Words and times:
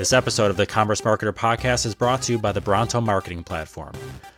This 0.00 0.14
episode 0.14 0.50
of 0.50 0.56
the 0.56 0.64
Commerce 0.64 1.02
Marketer 1.02 1.30
Podcast 1.30 1.84
is 1.84 1.94
brought 1.94 2.22
to 2.22 2.32
you 2.32 2.38
by 2.38 2.52
the 2.52 2.60
Bronto 2.62 3.02
Marketing 3.02 3.44
Platform, 3.44 3.92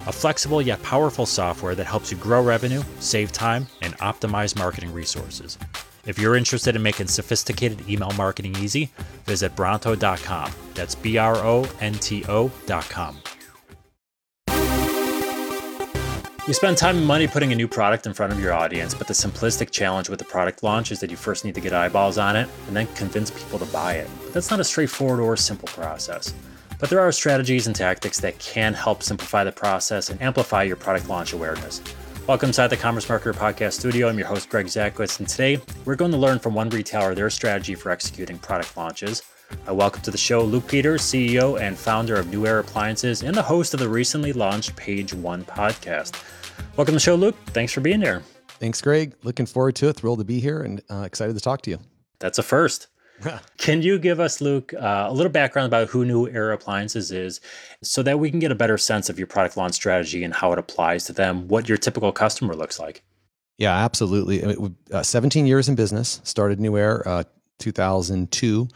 a 0.09 0.13
flexible 0.13 0.61
yet 0.61 0.83
powerful 0.83 1.25
software 1.25 1.77
that 1.77 1.87
helps 1.87 2.11
you 2.11 2.19
grow 2.19 2.43
revenue, 2.43 2.83
save 2.99 3.31
time, 3.31 3.69
and 3.81 3.97
optimize 3.99 4.59
marketing 4.59 4.93
resources. 4.93 5.57
If 6.05 6.19
you're 6.19 6.35
interested 6.35 6.75
in 6.75 6.83
making 6.83 7.07
sophisticated 7.07 7.89
email 7.89 8.11
marketing 8.17 8.57
easy, 8.57 8.91
visit 9.25 9.55
Bronto.com. 9.55 10.51
That's 10.75 10.97
B 10.97 11.17
R 11.17 11.37
O 11.37 11.71
N 11.81 11.95
T 11.95 12.25
O.com. 12.29 13.21
You 16.45 16.55
spend 16.55 16.77
time 16.77 16.97
and 16.97 17.07
money 17.07 17.29
putting 17.29 17.53
a 17.53 17.55
new 17.55 17.69
product 17.69 18.05
in 18.05 18.15
front 18.15 18.33
of 18.33 18.41
your 18.41 18.53
audience, 18.53 18.95
but 18.95 19.07
the 19.07 19.15
simplistic 19.15 19.71
challenge 19.71 20.09
with 20.09 20.19
the 20.19 20.25
product 20.25 20.65
launch 20.65 20.91
is 20.91 20.99
that 20.99 21.09
you 21.09 21.17
first 21.17 21.45
need 21.45 21.55
to 21.55 21.61
get 21.61 21.73
eyeballs 21.73 22.19
on 22.19 22.35
it 22.35 22.49
and 22.67 22.75
then 22.75 22.89
convince 22.97 23.31
people 23.31 23.61
to 23.61 23.65
buy 23.67 23.95
it. 23.95 24.11
But 24.25 24.33
that's 24.33 24.51
not 24.51 24.59
a 24.59 24.65
straightforward 24.65 25.21
or 25.21 25.37
simple 25.37 25.69
process. 25.69 26.35
But 26.81 26.91
there 26.91 26.99
are 26.99 27.13
strategies 27.13 27.69
and 27.69 27.77
tactics 27.77 28.19
that 28.19 28.41
can 28.41 28.75
help 28.75 29.05
simplify 29.05 29.45
the 29.45 29.53
process 29.53 30.11
and 30.11 30.21
amplify 30.21 30.65
your 30.65 30.75
product 30.75 31.09
launch 31.09 31.33
awareness. 31.33 31.81
Welcome 32.27 32.49
inside 32.49 32.69
the 32.69 32.77
Commerce 32.77 33.07
Marketer 33.07 33.35
Podcast 33.35 33.75
Studio. 33.75 34.09
I'm 34.09 34.19
your 34.19 34.27
host, 34.27 34.49
Greg 34.49 34.67
Zakowicz, 34.67 35.21
and 35.21 35.29
today 35.29 35.61
we're 35.85 35.95
going 35.95 36.11
to 36.11 36.17
learn 36.17 36.41
from 36.41 36.55
one 36.55 36.71
retailer 36.71 37.15
their 37.15 37.31
strategy 37.31 37.77
for 37.77 37.91
executing 37.91 38.37
product 38.39 38.77
launches. 38.77 39.23
I 39.67 39.73
welcome 39.73 40.03
to 40.03 40.11
the 40.11 40.19
show 40.19 40.43
Luke 40.43 40.67
Peters, 40.67 41.03
CEO 41.03 41.61
and 41.61 41.77
founder 41.77 42.17
of 42.17 42.29
New 42.29 42.47
Air 42.47 42.59
Appliances 42.59 43.23
and 43.23 43.35
the 43.35 43.43
host 43.43 43.75
of 43.75 43.81
the 43.81 43.89
recently 43.89 44.33
launched 44.33 44.75
Page 44.77 45.15
One 45.15 45.45
podcast. 45.45 46.21
Welcome 46.77 46.93
to 46.93 46.97
the 46.97 47.01
show, 47.01 47.15
Luke. 47.15 47.37
Thanks 47.47 47.73
for 47.73 47.81
being 47.81 48.01
here. 48.01 48.23
Thanks, 48.47 48.81
Greg. 48.81 49.15
Looking 49.23 49.47
forward 49.47 49.77
to 49.77 49.89
it. 49.89 49.97
Thrilled 49.97 50.19
to 50.19 50.25
be 50.25 50.41
here 50.41 50.63
and 50.63 50.83
uh, 50.91 51.03
excited 51.03 51.35
to 51.35 51.41
talk 51.41 51.63
to 51.63 51.71
you. 51.71 51.79
That's 52.19 52.39
a 52.39 52.43
first. 52.43 52.89
can 53.59 53.83
you 53.83 53.99
give 53.99 54.21
us, 54.21 54.41
Luke, 54.41 54.73
uh, 54.75 55.07
a 55.09 55.13
little 55.13 55.33
background 55.33 55.67
about 55.67 55.89
who 55.89 56.05
New 56.05 56.29
Air 56.29 56.53
Appliances 56.53 57.11
is 57.11 57.41
so 57.83 58.03
that 58.03 58.19
we 58.19 58.31
can 58.31 58.39
get 58.41 58.53
a 58.53 58.55
better 58.55 58.79
sense 58.79 59.09
of 59.09 59.19
your 59.19 59.27
product 59.27 59.57
launch 59.57 59.75
strategy 59.75 60.25
and 60.25 60.35
how 60.35 60.53
it 60.53 60.59
applies 60.59 61.05
to 61.05 61.13
them, 61.13 61.49
what 61.49 61.69
your 61.69 61.79
typical 61.79 62.13
customer 62.13 62.55
looks 62.55 62.79
like? 62.79 63.03
Yeah, 63.59 63.77
absolutely. 63.77 64.43
I 64.43 64.47
mean, 64.49 64.77
uh, 64.93 65.03
17 65.03 65.47
years 65.47 65.69
in 65.69 65.75
business, 65.75 66.21
started 66.25 66.59
New 66.59 66.77
Air 66.77 67.07
uh, 67.07 67.25
2002. 67.59 68.69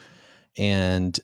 And 0.58 1.18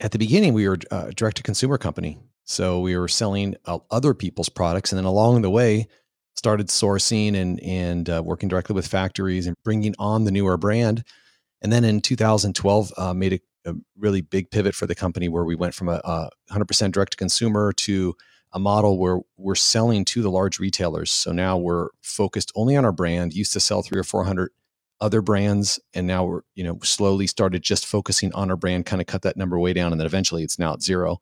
at 0.00 0.12
the 0.12 0.18
beginning, 0.18 0.54
we 0.54 0.68
were 0.68 0.78
a 0.90 0.94
uh, 0.94 1.10
direct 1.14 1.38
to 1.38 1.42
consumer 1.42 1.78
company. 1.78 2.18
So 2.44 2.80
we 2.80 2.96
were 2.96 3.08
selling 3.08 3.56
uh, 3.66 3.78
other 3.90 4.14
people's 4.14 4.48
products. 4.48 4.92
And 4.92 4.98
then 4.98 5.04
along 5.04 5.42
the 5.42 5.50
way, 5.50 5.86
started 6.34 6.68
sourcing 6.68 7.36
and, 7.36 7.60
and 7.60 8.10
uh, 8.10 8.22
working 8.24 8.48
directly 8.48 8.74
with 8.74 8.86
factories 8.86 9.46
and 9.46 9.54
bringing 9.64 9.94
on 9.98 10.24
the 10.24 10.30
New 10.30 10.46
Air 10.48 10.56
brand 10.56 11.04
and 11.62 11.72
then 11.72 11.84
in 11.84 12.00
2012, 12.00 12.92
uh, 12.96 13.14
made 13.14 13.40
a, 13.64 13.70
a, 13.70 13.74
really 13.96 14.20
big 14.20 14.50
pivot 14.50 14.74
for 14.74 14.86
the 14.86 14.94
company 14.94 15.28
where 15.28 15.44
we 15.44 15.54
went 15.54 15.74
from 15.74 15.88
a, 15.88 16.00
a 16.04 16.28
100% 16.50 16.92
direct 16.92 17.12
to 17.12 17.16
consumer 17.16 17.72
to 17.72 18.14
a 18.52 18.58
model 18.58 18.98
where 18.98 19.20
we're 19.38 19.54
selling 19.54 20.04
to 20.04 20.20
the 20.20 20.30
large 20.30 20.58
retailers. 20.58 21.10
So 21.10 21.32
now 21.32 21.56
we're 21.56 21.88
focused 22.02 22.52
only 22.54 22.76
on 22.76 22.84
our 22.84 22.92
brand. 22.92 23.32
Used 23.32 23.52
to 23.54 23.60
sell 23.60 23.82
three 23.82 23.98
or 23.98 24.04
400 24.04 24.50
other 25.02 25.20
brands, 25.20 25.78
and 25.92 26.06
now 26.06 26.24
we're 26.24 26.42
you 26.54 26.64
know 26.64 26.78
slowly 26.82 27.26
started 27.26 27.62
just 27.62 27.84
focusing 27.84 28.32
on 28.34 28.50
our 28.50 28.56
brand, 28.56 28.86
kind 28.86 29.02
of 29.02 29.06
cut 29.06 29.22
that 29.22 29.36
number 29.36 29.58
way 29.58 29.74
down, 29.74 29.92
and 29.92 30.00
then 30.00 30.06
eventually 30.06 30.42
it's 30.42 30.58
now 30.58 30.72
at 30.72 30.82
zero. 30.82 31.18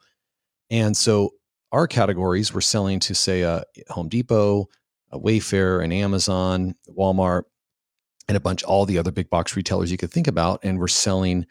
And 0.71 0.97
so 0.97 1.31
our 1.73 1.89
categories 1.89 2.55
we're 2.55 2.61
selling 2.61 3.01
to 3.01 3.15
say 3.15 3.43
uh, 3.43 3.63
Home 3.89 4.09
Depot, 4.09 4.69
a 5.11 5.19
Wayfair, 5.19 5.83
and 5.83 5.93
Amazon, 5.93 6.77
Walmart, 6.89 7.45
and 8.31 8.37
a 8.37 8.41
bunch 8.41 8.63
all 8.63 8.87
the 8.87 8.97
other 8.97 9.11
big 9.11 9.29
box 9.29 9.57
retailers 9.57 9.91
you 9.91 9.97
could 9.97 10.13
think 10.13 10.29
about 10.29 10.61
and 10.63 10.79
we're 10.79 10.87
selling 10.87 11.45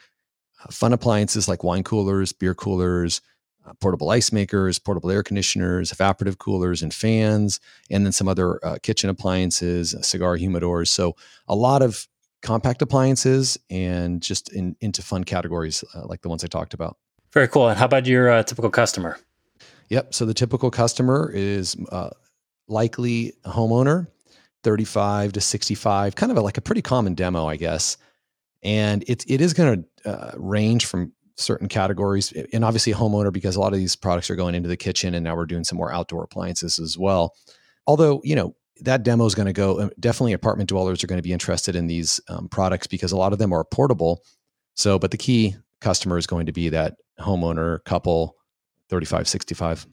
uh, 0.64 0.72
fun 0.72 0.94
appliances 0.94 1.46
like 1.46 1.62
wine 1.62 1.84
coolers 1.84 2.32
beer 2.32 2.56
coolers 2.56 3.20
uh, 3.66 3.74
portable 3.82 4.10
ice 4.10 4.32
makers 4.32 4.80
portable 4.80 5.12
air 5.12 5.22
conditioners 5.22 5.92
evaporative 5.92 6.38
coolers 6.38 6.82
and 6.82 6.94
fans 6.94 7.60
and 7.92 8.06
then 8.06 8.14
some 8.14 8.30
other 8.30 8.66
uh, 8.66 8.78
kitchen 8.82 9.10
appliances 9.10 9.94
uh, 9.94 10.02
cigar 10.02 10.38
humidors 10.38 10.88
so 10.88 11.18
a 11.50 11.56
lot 11.56 11.82
of 11.82 12.08
compact 12.42 12.82
appliances 12.82 13.58
and 13.70 14.22
just 14.22 14.54
in, 14.54 14.76
into 14.82 15.02
fun 15.02 15.24
categories 15.24 15.84
uh, 15.94 16.06
like 16.06 16.22
the 16.22 16.30
ones 16.30 16.44
i 16.44 16.48
talked 16.48 16.74
about. 16.74 16.98
Very 17.34 17.48
cool. 17.48 17.70
And 17.70 17.78
how 17.78 17.86
about 17.86 18.06
your 18.06 18.30
uh, 18.30 18.44
typical 18.44 18.70
customer? 18.72 19.20
Yep. 19.90 20.14
So 20.14 20.26
the 20.26 20.34
typical 20.34 20.72
customer 20.72 21.32
is 21.34 21.76
likely 22.68 23.34
a 23.44 23.52
homeowner 23.52 24.08
35 24.64 25.34
to 25.34 25.42
65, 25.42 26.16
kind 26.16 26.32
of 26.32 26.38
a, 26.38 26.42
like 26.42 26.58
a 26.58 26.62
pretty 26.62 26.82
common 26.82 27.16
demo, 27.16 27.48
I 27.48 27.56
guess. 27.56 27.98
And 28.62 29.04
it, 29.08 29.24
it 29.28 29.42
is 29.42 29.54
going 29.54 29.86
to 30.04 30.10
uh, 30.10 30.32
range 30.38 30.86
from 30.86 31.14
certain 31.38 31.68
categories. 31.68 32.34
And 32.54 32.66
obviously 32.66 32.92
a 32.92 32.96
homeowner 32.96 33.32
because 33.32 33.56
a 33.56 33.60
lot 33.60 33.74
of 33.74 33.80
these 33.80 33.96
products 33.96 34.30
are 34.30 34.36
going 34.36 34.56
into 34.56 34.70
the 34.70 34.78
kitchen 34.78 35.16
and 35.16 35.24
now 35.24 35.36
we're 35.36 35.46
doing 35.46 35.64
some 35.64 35.78
more 35.78 35.92
outdoor 35.92 36.24
appliances 36.24 36.80
as 36.80 36.98
well. 36.98 37.34
Although, 37.88 38.22
you 38.24 38.36
know, 38.36 38.56
that 38.82 39.04
demo 39.04 39.26
is 39.26 39.36
going 39.36 39.48
to 39.48 39.54
go 39.54 39.82
um, 39.82 39.92
definitely 40.00 40.34
apartment 40.34 40.70
dwellers 40.70 41.04
are 41.04 41.08
going 41.08 41.18
to 41.18 41.24
be 41.24 41.34
interested 41.34 41.76
in 41.76 41.88
these 41.88 42.20
um, 42.30 42.48
products 42.50 42.88
because 42.88 43.12
a 43.12 43.18
lot 43.18 43.34
of 43.34 43.40
them 43.40 43.54
are 43.54 43.64
portable. 43.64 44.24
So, 44.76 44.98
but 44.98 45.12
the 45.12 45.18
key 45.18 45.56
customer 45.82 46.18
is 46.18 46.28
going 46.28 46.46
to 46.46 46.52
be 46.52 46.70
that 46.70 46.96
homeowner 47.20 47.84
couple 47.84 48.36
35, 48.90 49.28
65. 49.28 49.88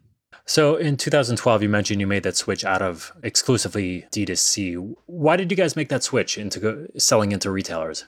So 0.45 0.77
in 0.77 0.97
2012, 0.97 1.63
you 1.63 1.69
mentioned 1.69 2.01
you 2.01 2.07
made 2.07 2.23
that 2.23 2.37
switch 2.37 2.65
out 2.65 2.81
of 2.81 3.13
exclusively 3.23 4.07
D2C. 4.13 4.95
Why 5.07 5.37
did 5.37 5.51
you 5.51 5.57
guys 5.57 5.75
make 5.75 5.89
that 5.89 6.05
switch 6.05 6.39
into 6.39 6.61
go- 6.61 6.87
selling 6.97 7.33
into 7.33 7.51
retailers? 7.51 8.05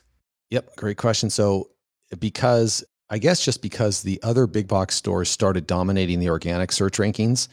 Yep, 0.51 0.77
great 0.77 0.97
question. 0.97 1.31
So 1.31 1.71
because 2.19 2.85
I 3.11 3.19
guess 3.19 3.45
just 3.45 3.61
because 3.61 4.03
the 4.03 4.21
other 4.23 4.47
big 4.47 4.69
box 4.69 4.95
stores 4.95 5.29
started 5.29 5.67
dominating 5.67 6.21
the 6.21 6.31
organic 6.31 6.73
search 6.73 6.99
rankings 6.99 7.49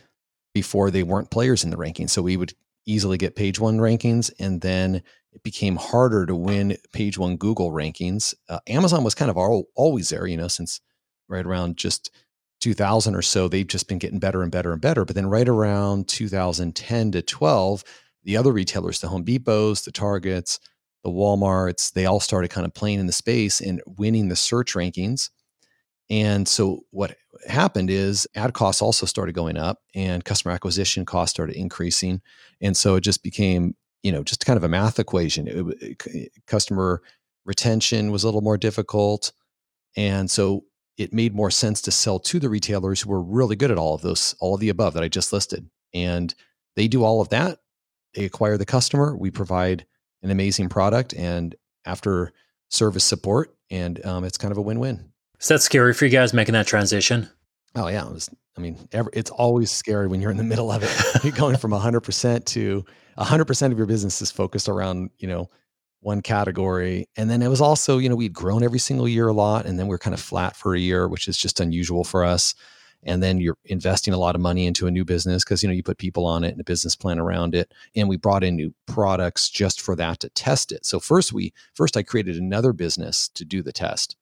before 0.54 0.92
they 0.92 1.04
weren't 1.04 1.32
players 1.32 1.64
in 1.64 1.70
the 1.70 1.78
rankings. 1.78 2.12
So 2.12 2.22
we 2.22 2.38
would 2.38 2.54
easily 2.86 3.18
get 3.18 3.36
page 3.36 3.60
one 3.60 3.78
rankings 3.78 4.32
and 4.40 4.62
then 4.62 5.02
it 5.32 5.44
became 5.44 5.76
harder 5.76 6.26
to 6.26 6.36
win 6.36 6.78
page 6.94 7.18
one 7.18 7.36
Google 7.38 7.72
rankings. 7.72 8.34
Uh, 8.48 8.60
Amazon 8.68 9.04
was 9.04 9.16
kind 9.16 9.30
of 9.30 9.38
all, 9.38 9.68
always 9.76 10.10
there, 10.10 10.26
you 10.26 10.38
know, 10.38 10.48
since 10.48 10.80
right 11.28 11.46
around 11.46 11.78
just 11.78 12.12
2000 12.62 13.16
or 13.16 13.22
so, 13.22 13.48
they've 13.48 13.68
just 13.68 13.88
been 13.88 14.00
getting 14.00 14.20
better 14.20 14.42
and 14.42 14.52
better 14.52 14.72
and 14.72 14.82
better. 14.82 15.04
But 15.04 15.16
then 15.16 15.28
right 15.28 15.48
around 15.48 16.08
2010 16.08 17.12
to 17.12 17.22
12, 17.22 17.84
the 18.24 18.38
other 18.38 18.52
retailers, 18.52 19.00
the 19.00 19.10
Home 19.10 19.26
Depots, 19.26 19.84
the 19.84 19.92
Targets, 19.92 20.60
the 21.04 21.12
Walmarts, 21.12 21.94
they 21.94 22.06
all 22.06 22.20
started 22.20 22.50
kind 22.50 22.66
of 22.66 22.74
playing 22.74 23.00
in 23.00 23.06
the 23.06 23.14
space 23.14 23.62
and 23.62 23.82
winning 23.86 24.30
the 24.30 24.36
search 24.36 24.74
rankings. 24.74 25.30
And 26.10 26.48
so 26.48 26.82
what 26.92 27.18
happened 27.48 27.90
is 27.90 28.28
ad 28.36 28.54
costs 28.54 28.82
also 28.82 29.06
started 29.06 29.34
going 29.34 29.58
up 29.58 29.80
and 29.94 30.24
customer 30.24 30.54
acquisition 30.54 31.06
costs 31.06 31.32
started 31.32 31.56
increasing. 31.56 32.22
And 32.62 32.78
so 32.78 32.96
it 32.96 33.02
just 33.02 33.24
became, 33.24 33.76
you 34.04 34.12
know, 34.12 34.24
just 34.24 34.46
kind 34.46 34.58
of 34.58 34.64
a 34.64 34.70
math 34.70 35.00
equation. 35.00 35.48
It, 35.48 36.00
it, 36.08 36.32
customer 36.48 37.02
retention 37.46 38.12
was 38.12 38.24
a 38.24 38.28
little 38.28 38.42
more 38.42 38.58
difficult. 38.58 39.32
And 39.96 40.30
so 40.30 40.66
it 40.98 41.14
made 41.14 41.36
more 41.36 41.52
sense 41.52 41.82
to 41.84 41.92
sell 41.92 42.20
to 42.20 42.40
the 42.40 42.50
retailers 42.50 43.02
who 43.02 43.10
were 43.10 43.22
really 43.22 43.56
good 43.56 43.72
at 43.72 43.78
all 43.78 43.96
of 43.96 44.02
those, 44.02 44.36
all 44.40 44.54
of 44.54 44.60
the 44.60 44.70
above 44.70 44.94
that 44.94 45.04
I 45.04 45.08
just 45.08 45.34
listed. 45.34 45.70
And 45.94 46.34
they 46.76 46.88
do 46.88 47.04
all 47.04 47.22
of 47.22 47.30
that. 47.30 47.60
They 48.14 48.26
acquire 48.26 48.58
the 48.58 48.66
customer. 48.66 49.16
We 49.16 49.32
provide 49.32 49.86
an 50.24 50.32
amazing 50.32 50.70
product 50.70 51.14
and 51.14 51.56
after 51.86 52.32
service 52.70 53.04
support. 53.04 53.56
And 53.70 54.04
um, 54.06 54.24
it's 54.24 54.38
kind 54.38 54.52
of 54.52 54.58
a 54.58 54.62
win 54.62 54.80
win. 54.80 55.12
Is 55.40 55.48
that 55.48 55.62
scary 55.62 55.94
for 55.94 56.06
you 56.06 56.12
guys 56.12 56.34
making 56.34 56.54
that 56.54 56.68
transition? 56.68 57.30
Oh, 57.76 57.88
yeah. 57.88 58.08
It 58.08 58.14
was, 58.14 58.30
I 58.58 58.62
mean, 58.62 58.88
every, 58.92 59.12
it's 59.14 59.32
always 59.32 59.70
scary 59.72 60.08
when 60.08 60.22
you're 60.22 60.32
in 60.32 60.38
the 60.38 60.44
middle 60.44 60.72
of 60.72 60.84
it. 60.84 61.24
you're 61.24 61.34
going 61.34 61.58
from 61.58 61.72
100% 61.72 62.46
to 62.46 62.86
100% 63.18 63.72
of 63.72 63.78
your 63.78 63.88
business 63.88 64.22
is 64.22 64.32
focused 64.32 64.70
around, 64.70 65.10
you 65.18 65.28
know, 65.28 65.50
one 66.00 66.22
category. 66.22 67.10
And 67.18 67.30
then 67.30 67.42
it 67.42 67.48
was 67.48 67.62
also, 67.62 67.98
you 67.98 68.10
know, 68.10 68.16
we'd 68.16 68.34
grown 68.34 68.64
every 68.64 68.80
single 68.80 69.08
year 69.08 69.28
a 69.28 69.34
lot 69.34 69.66
and 69.66 69.80
then 69.80 69.88
we 69.88 69.96
are 69.96 70.00
kind 70.00 70.14
of 70.14 70.20
flat 70.20 70.56
for 70.56 70.76
a 70.76 70.80
year, 70.80 71.08
which 71.08 71.28
is 71.28 71.38
just 71.38 71.60
unusual 71.60 72.04
for 72.04 72.24
us. 72.24 72.54
And 73.04 73.22
then 73.22 73.40
you're 73.40 73.58
investing 73.66 74.14
a 74.14 74.18
lot 74.18 74.36
of 74.36 74.42
money 74.42 74.66
into 74.66 74.88
a 74.88 74.92
new 74.92 75.06
business 75.06 75.44
because, 75.44 75.62
you 75.62 75.70
know, 75.70 75.74
you 75.74 75.84
put 75.84 75.98
people 75.98 76.26
on 76.26 76.44
it 76.44 76.52
and 76.52 76.62
a 76.62 76.64
business 76.64 76.96
plan 76.96 77.20
around 77.20 77.54
it. 77.56 77.72
And 77.96 78.08
we 78.08 78.18
brought 78.18 78.44
in 78.44 78.56
new 78.56 78.74
products 78.88 79.50
just 79.50 79.82
for 79.82 79.96
that 79.96 80.20
to 80.22 80.30
test 80.30 80.72
it. 80.72 80.86
So 80.86 81.00
first 81.00 81.34
we, 81.34 81.54
first 81.74 81.98
I 81.98 82.04
created 82.04 82.38
another 82.38 82.74
business 82.74 83.30
to 83.30 83.46
do 83.46 83.62
the 83.62 83.74
test. 83.74 84.16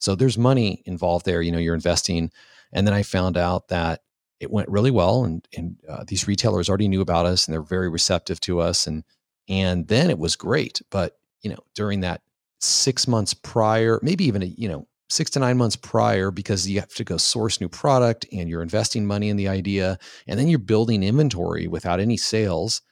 So 0.00 0.14
there's 0.14 0.36
money 0.36 0.82
involved 0.84 1.24
there. 1.24 1.40
You 1.40 1.52
know, 1.52 1.58
you're 1.58 1.74
investing. 1.74 2.30
And 2.72 2.86
then 2.86 2.94
I 2.94 3.02
found 3.02 3.36
out 3.36 3.68
that 3.68 4.02
it 4.40 4.50
went 4.50 4.68
really 4.68 4.90
well 4.90 5.24
and, 5.24 5.46
and 5.56 5.76
uh, 5.88 6.04
these 6.06 6.26
retailers 6.26 6.68
already 6.68 6.88
knew 6.88 7.02
about 7.02 7.26
us 7.26 7.46
and 7.46 7.52
they're 7.52 7.62
very 7.62 7.88
receptive 7.88 8.40
to 8.40 8.60
us. 8.60 8.86
And, 8.86 9.04
and 9.48 9.86
then 9.88 10.10
it 10.10 10.18
was 10.18 10.34
great. 10.34 10.80
But 10.90 11.18
you 11.42 11.50
know, 11.50 11.58
during 11.74 12.00
that 12.00 12.22
six 12.60 13.08
months 13.08 13.34
prior, 13.34 13.98
maybe 14.02 14.24
even 14.24 14.42
a, 14.42 14.46
you 14.46 14.68
know, 14.68 14.86
six 15.08 15.30
to 15.32 15.40
nine 15.40 15.56
months 15.56 15.76
prior, 15.76 16.30
because 16.30 16.68
you 16.68 16.78
have 16.78 16.94
to 16.94 17.04
go 17.04 17.16
source 17.16 17.60
new 17.60 17.68
product 17.68 18.26
and 18.32 18.48
you're 18.48 18.62
investing 18.62 19.06
money 19.06 19.28
in 19.28 19.36
the 19.36 19.48
idea, 19.48 19.98
and 20.26 20.38
then 20.38 20.48
you're 20.48 20.58
building 20.58 21.02
inventory 21.02 21.66
without 21.66 22.00
any 22.00 22.16
sales. 22.16 22.82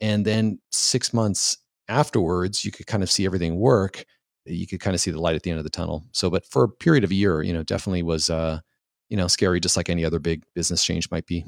And 0.00 0.24
then 0.24 0.60
six 0.70 1.14
months 1.14 1.56
afterwards, 1.88 2.64
you 2.64 2.70
could 2.70 2.86
kind 2.86 3.02
of 3.02 3.10
see 3.10 3.24
everything 3.24 3.56
work. 3.56 4.04
You 4.48 4.66
could 4.66 4.80
kind 4.80 4.94
of 4.94 5.00
see 5.00 5.10
the 5.10 5.20
light 5.20 5.36
at 5.36 5.42
the 5.42 5.50
end 5.50 5.58
of 5.58 5.64
the 5.64 5.70
tunnel. 5.70 6.04
So, 6.12 6.30
but 6.30 6.44
for 6.46 6.64
a 6.64 6.68
period 6.68 7.04
of 7.04 7.10
a 7.10 7.14
year, 7.14 7.42
you 7.42 7.52
know, 7.52 7.62
definitely 7.62 8.02
was, 8.02 8.30
uh, 8.30 8.60
you 9.08 9.16
know, 9.16 9.28
scary, 9.28 9.60
just 9.60 9.76
like 9.76 9.88
any 9.88 10.04
other 10.04 10.18
big 10.18 10.42
business 10.54 10.84
change 10.84 11.10
might 11.10 11.26
be. 11.26 11.44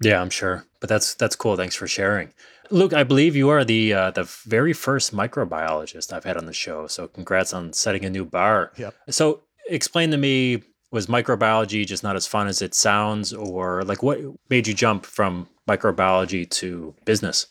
Yeah, 0.00 0.20
I'm 0.20 0.30
sure, 0.30 0.66
but 0.80 0.88
that's 0.88 1.14
that's 1.14 1.36
cool. 1.36 1.56
Thanks 1.56 1.76
for 1.76 1.86
sharing, 1.86 2.32
Luke. 2.70 2.92
I 2.92 3.04
believe 3.04 3.36
you 3.36 3.48
are 3.50 3.64
the 3.64 3.92
uh, 3.92 4.10
the 4.10 4.24
very 4.24 4.72
first 4.72 5.14
microbiologist 5.14 6.12
I've 6.12 6.24
had 6.24 6.36
on 6.36 6.46
the 6.46 6.52
show. 6.52 6.88
So, 6.88 7.06
congrats 7.06 7.54
on 7.54 7.72
setting 7.72 8.04
a 8.04 8.10
new 8.10 8.24
bar. 8.24 8.72
Yep. 8.76 8.94
So, 9.10 9.42
explain 9.68 10.10
to 10.10 10.16
me 10.16 10.62
was 10.90 11.06
microbiology 11.08 11.84
just 11.84 12.04
not 12.04 12.16
as 12.16 12.26
fun 12.26 12.46
as 12.46 12.62
it 12.62 12.74
sounds, 12.74 13.32
or 13.32 13.82
like 13.84 14.02
what 14.02 14.20
made 14.48 14.66
you 14.66 14.74
jump 14.74 15.04
from 15.04 15.48
microbiology 15.68 16.48
to 16.48 16.94
business? 17.04 17.48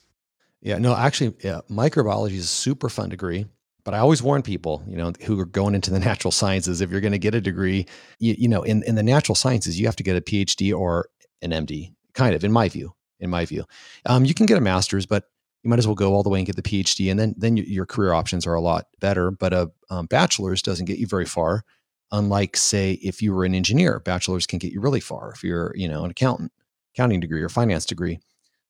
Yeah, 0.62 0.78
no, 0.78 0.96
actually, 0.96 1.36
yeah, 1.44 1.60
microbiology 1.70 2.36
is 2.36 2.46
a 2.46 2.48
super 2.48 2.88
fun 2.88 3.10
degree. 3.10 3.46
But 3.86 3.94
I 3.94 4.00
always 4.00 4.24
warn 4.24 4.42
people, 4.44 4.84
you 4.88 4.96
know, 4.96 5.12
who 5.26 5.40
are 5.40 5.46
going 5.46 5.76
into 5.76 5.92
the 5.92 6.00
natural 6.10 6.32
sciences, 6.32 6.82
if 6.82 6.90
you're 6.90 7.02
going 7.02 7.12
to 7.12 7.20
get 7.20 7.36
a 7.36 7.42
degree, 7.42 7.86
you, 8.20 8.36
you 8.38 8.48
know, 8.48 8.64
in, 8.64 8.84
in 8.84 8.96
the 8.96 9.04
natural 9.04 9.36
sciences, 9.36 9.80
you 9.80 9.86
have 9.86 9.96
to 9.98 10.04
get 10.04 10.16
a 10.16 10.22
PhD 10.22 10.78
or 10.78 11.10
an 11.42 11.52
MD, 11.52 11.94
kind 12.14 12.36
of, 12.36 12.44
in 12.44 12.52
my 12.52 12.70
view. 12.70 12.94
In 13.20 13.30
my 13.30 13.46
view, 13.46 13.64
um, 14.06 14.26
you 14.26 14.34
can 14.34 14.48
get 14.48 14.58
a 14.58 14.62
master's, 14.62 15.06
but 15.06 15.30
you 15.64 15.70
might 15.70 15.80
as 15.80 15.88
well 15.88 15.96
go 15.96 16.14
all 16.14 16.24
the 16.24 16.30
way 16.30 16.40
and 16.40 16.46
get 16.46 16.58
the 16.58 16.62
PhD, 16.62 17.10
and 17.10 17.18
then 17.18 17.34
then 17.38 17.56
your 17.56 17.86
career 17.86 18.12
options 18.12 18.46
are 18.46 18.54
a 18.54 18.60
lot 18.60 18.88
better. 19.00 19.32
But 19.32 19.54
a 19.54 19.72
um, 19.90 20.08
bachelor's 20.08 20.62
doesn't 20.62 20.88
get 20.88 21.00
you 21.00 21.08
very 21.08 21.26
far. 21.26 21.64
Unlike, 22.12 22.58
say, 22.58 22.94
if 23.02 23.22
you 23.22 23.34
were 23.34 23.46
an 23.46 23.56
engineer, 23.56 24.02
bachelor's 24.02 24.46
can 24.46 24.60
get 24.60 24.74
you 24.74 24.82
really 24.82 25.00
far. 25.00 25.32
If 25.32 25.42
you're, 25.42 25.74
you 25.76 25.88
know, 25.88 26.04
an 26.04 26.12
accountant, 26.12 26.52
accounting 26.94 27.22
degree 27.22 27.42
or 27.42 27.48
finance 27.48 27.86
degree, 27.86 28.20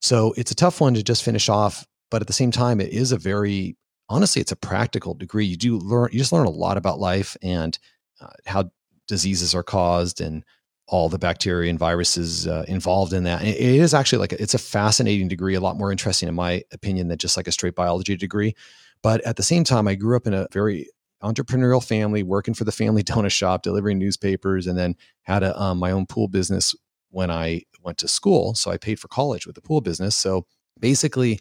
so 0.02 0.34
it's 0.38 0.52
a 0.52 0.56
tough 0.56 0.80
one 0.80 0.94
to 0.94 1.02
just 1.02 1.24
finish 1.24 1.50
off. 1.50 1.88
But 2.12 2.22
at 2.22 2.28
the 2.28 2.34
same 2.34 2.52
time, 2.52 2.80
it 2.80 2.90
is 2.90 3.12
a 3.12 3.18
very 3.18 3.76
honestly, 4.10 4.42
it's 4.42 4.52
a 4.52 4.58
practical 4.58 5.14
degree. 5.14 5.46
You 5.46 5.58
do 5.58 5.78
learn, 5.78 6.10
you 6.12 6.20
just 6.20 6.32
learn 6.32 6.46
a 6.46 6.52
lot 6.52 6.78
about 6.78 7.00
life 7.00 7.36
and 7.42 7.78
uh, 8.22 8.28
how 8.46 8.72
diseases 9.08 9.54
are 9.54 9.64
caused 9.64 10.22
and 10.22 10.44
all 10.88 11.10
the 11.10 11.18
bacteria 11.18 11.70
and 11.70 11.80
viruses 11.80 12.48
uh, 12.48 12.66
involved 12.68 13.14
in 13.14 13.24
that. 13.24 13.42
And 13.42 13.50
it 13.50 13.60
is 13.60 13.94
actually 13.94 14.20
like 14.20 14.34
a, 14.34 14.42
it's 14.42 14.54
a 14.54 14.60
fascinating 14.60 15.28
degree, 15.28 15.56
a 15.56 15.62
lot 15.62 15.78
more 15.78 15.92
interesting 15.92 16.30
in 16.30 16.36
my 16.36 16.64
opinion 16.72 17.08
than 17.08 17.18
just 17.18 17.38
like 17.38 17.48
a 17.48 17.52
straight 17.52 17.76
biology 17.76 18.16
degree. 18.16 18.56
But 19.02 19.22
at 19.22 19.38
the 19.38 19.44
same 19.44 19.64
time, 19.64 19.88
I 19.88 19.96
grew 19.96 20.16
up 20.16 20.28
in 20.28 20.34
a 20.34 20.48
very 20.52 20.90
entrepreneurial 21.24 21.84
family, 21.84 22.22
working 22.22 22.54
for 22.54 22.66
the 22.66 22.72
family 22.72 23.04
donut 23.04 23.32
shop, 23.32 23.64
delivering 23.64 23.98
newspapers, 23.98 24.68
and 24.68 24.78
then 24.78 24.96
had 25.22 25.44
a, 25.44 25.60
um, 25.60 25.80
my 25.80 25.92
own 25.92 26.06
pool 26.06 26.28
business 26.28 26.76
when 27.10 27.32
I 27.32 27.62
went 27.82 27.98
to 28.00 28.08
school. 28.08 28.56
So 28.56 28.72
I 28.72 28.78
paid 28.78 29.00
for 29.00 29.08
college 29.08 29.46
with 29.46 29.56
the 29.56 29.62
pool 29.62 29.82
business. 29.82 30.16
So 30.16 30.46
basically, 30.80 31.40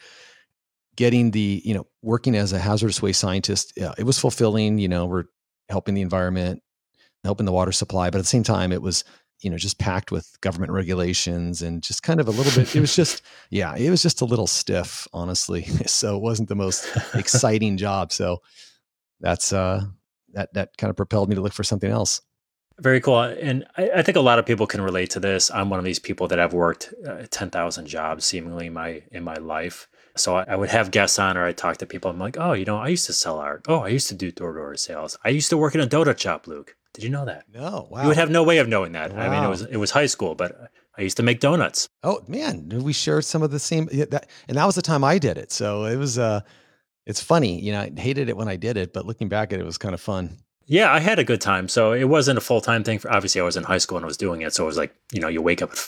getting 0.96 1.30
the 1.30 1.62
you 1.64 1.74
know 1.74 1.86
working 2.02 2.34
as 2.34 2.52
a 2.52 2.58
hazardous 2.58 3.02
waste 3.02 3.20
scientist 3.20 3.72
yeah, 3.76 3.92
it 3.98 4.04
was 4.04 4.18
fulfilling 4.18 4.78
you 4.78 4.88
know 4.88 5.06
we're 5.06 5.24
helping 5.68 5.94
the 5.94 6.02
environment 6.02 6.62
helping 7.24 7.46
the 7.46 7.52
water 7.52 7.72
supply 7.72 8.10
but 8.10 8.18
at 8.18 8.22
the 8.22 8.28
same 8.28 8.42
time 8.42 8.72
it 8.72 8.82
was 8.82 9.04
you 9.40 9.50
know 9.50 9.56
just 9.56 9.78
packed 9.78 10.12
with 10.12 10.36
government 10.40 10.72
regulations 10.72 11.62
and 11.62 11.82
just 11.82 12.02
kind 12.02 12.20
of 12.20 12.28
a 12.28 12.30
little 12.30 12.52
bit 12.60 12.74
it 12.74 12.80
was 12.80 12.94
just 12.94 13.22
yeah 13.50 13.74
it 13.76 13.90
was 13.90 14.02
just 14.02 14.20
a 14.20 14.24
little 14.24 14.46
stiff 14.46 15.06
honestly 15.12 15.62
so 15.86 16.16
it 16.16 16.22
wasn't 16.22 16.48
the 16.48 16.54
most 16.54 16.88
exciting 17.14 17.76
job 17.76 18.12
so 18.12 18.38
that's 19.20 19.52
uh 19.52 19.82
that 20.32 20.52
that 20.54 20.76
kind 20.76 20.90
of 20.90 20.96
propelled 20.96 21.28
me 21.28 21.34
to 21.34 21.40
look 21.40 21.52
for 21.52 21.64
something 21.64 21.90
else. 21.90 22.20
Very 22.80 23.00
cool 23.00 23.20
and 23.20 23.64
I, 23.76 23.90
I 23.96 24.02
think 24.02 24.16
a 24.16 24.20
lot 24.20 24.38
of 24.38 24.46
people 24.46 24.66
can 24.66 24.80
relate 24.80 25.10
to 25.10 25.20
this. 25.20 25.50
I'm 25.50 25.70
one 25.70 25.78
of 25.78 25.84
these 25.84 25.98
people 25.98 26.26
that 26.28 26.38
have 26.38 26.52
worked 26.52 26.92
uh, 27.06 27.26
10000 27.30 27.86
jobs 27.86 28.24
seemingly 28.24 28.66
in 28.66 28.72
my 28.72 29.02
in 29.12 29.22
my 29.22 29.34
life 29.34 29.88
so 30.16 30.36
I, 30.36 30.44
I 30.48 30.56
would 30.56 30.68
have 30.70 30.90
guests 30.90 31.18
on 31.18 31.36
or 31.36 31.44
I 31.44 31.52
talk 31.52 31.78
to 31.78 31.86
people. 31.86 32.10
I'm 32.10 32.18
like, 32.18 32.36
oh, 32.38 32.52
you 32.52 32.64
know, 32.64 32.78
I 32.78 32.88
used 32.88 33.06
to 33.06 33.12
sell 33.12 33.38
art. 33.38 33.64
Oh, 33.68 33.80
I 33.80 33.88
used 33.88 34.08
to 34.08 34.14
do 34.14 34.30
door 34.30 34.52
to 34.52 34.58
door 34.58 34.76
sales. 34.76 35.18
I 35.24 35.30
used 35.30 35.50
to 35.50 35.56
work 35.56 35.74
in 35.74 35.80
a 35.80 35.86
donut 35.86 36.18
shop, 36.18 36.46
Luke. 36.46 36.76
Did 36.94 37.04
you 37.04 37.10
know 37.10 37.24
that? 37.24 37.44
No. 37.52 37.88
Wow. 37.90 38.02
You 38.02 38.08
would 38.08 38.16
have 38.18 38.30
no 38.30 38.42
way 38.42 38.58
of 38.58 38.68
knowing 38.68 38.92
that. 38.92 39.12
Wow. 39.12 39.22
I 39.22 39.28
mean, 39.30 39.42
it 39.42 39.48
was 39.48 39.62
it 39.62 39.76
was 39.78 39.90
high 39.90 40.06
school, 40.06 40.34
but 40.34 40.70
I 40.98 41.02
used 41.02 41.16
to 41.16 41.22
make 41.22 41.40
donuts. 41.40 41.88
Oh 42.02 42.20
man, 42.28 42.68
we 42.68 42.92
shared 42.92 43.24
some 43.24 43.42
of 43.42 43.50
the 43.50 43.58
same. 43.58 43.88
Yeah, 43.90 44.04
that, 44.10 44.28
and 44.48 44.58
that 44.58 44.66
was 44.66 44.74
the 44.74 44.82
time 44.82 45.02
I 45.02 45.18
did 45.18 45.38
it. 45.38 45.50
So 45.52 45.84
it 45.86 45.96
was. 45.96 46.18
uh 46.18 46.40
It's 47.06 47.22
funny, 47.22 47.60
you 47.60 47.72
know. 47.72 47.80
I 47.80 47.92
hated 47.96 48.28
it 48.28 48.36
when 48.36 48.48
I 48.48 48.56
did 48.56 48.76
it, 48.76 48.92
but 48.92 49.06
looking 49.06 49.28
back 49.28 49.52
at 49.52 49.58
it, 49.58 49.62
it 49.62 49.66
was 49.66 49.78
kind 49.78 49.94
of 49.94 50.00
fun. 50.00 50.36
Yeah, 50.66 50.92
I 50.92 51.00
had 51.00 51.18
a 51.18 51.24
good 51.24 51.40
time. 51.40 51.66
So 51.68 51.92
it 51.92 52.04
wasn't 52.04 52.38
a 52.38 52.40
full 52.40 52.60
time 52.60 52.84
thing. 52.84 52.98
For 53.00 53.10
obviously, 53.10 53.40
I 53.40 53.44
was 53.44 53.56
in 53.56 53.64
high 53.64 53.78
school 53.78 53.96
and 53.96 54.04
I 54.04 54.06
was 54.12 54.16
doing 54.18 54.42
it. 54.42 54.54
So 54.54 54.62
it 54.62 54.66
was 54.66 54.76
like, 54.76 54.94
you 55.12 55.20
know, 55.20 55.28
you 55.28 55.42
wake 55.42 55.62
up 55.62 55.72
at 55.72 55.78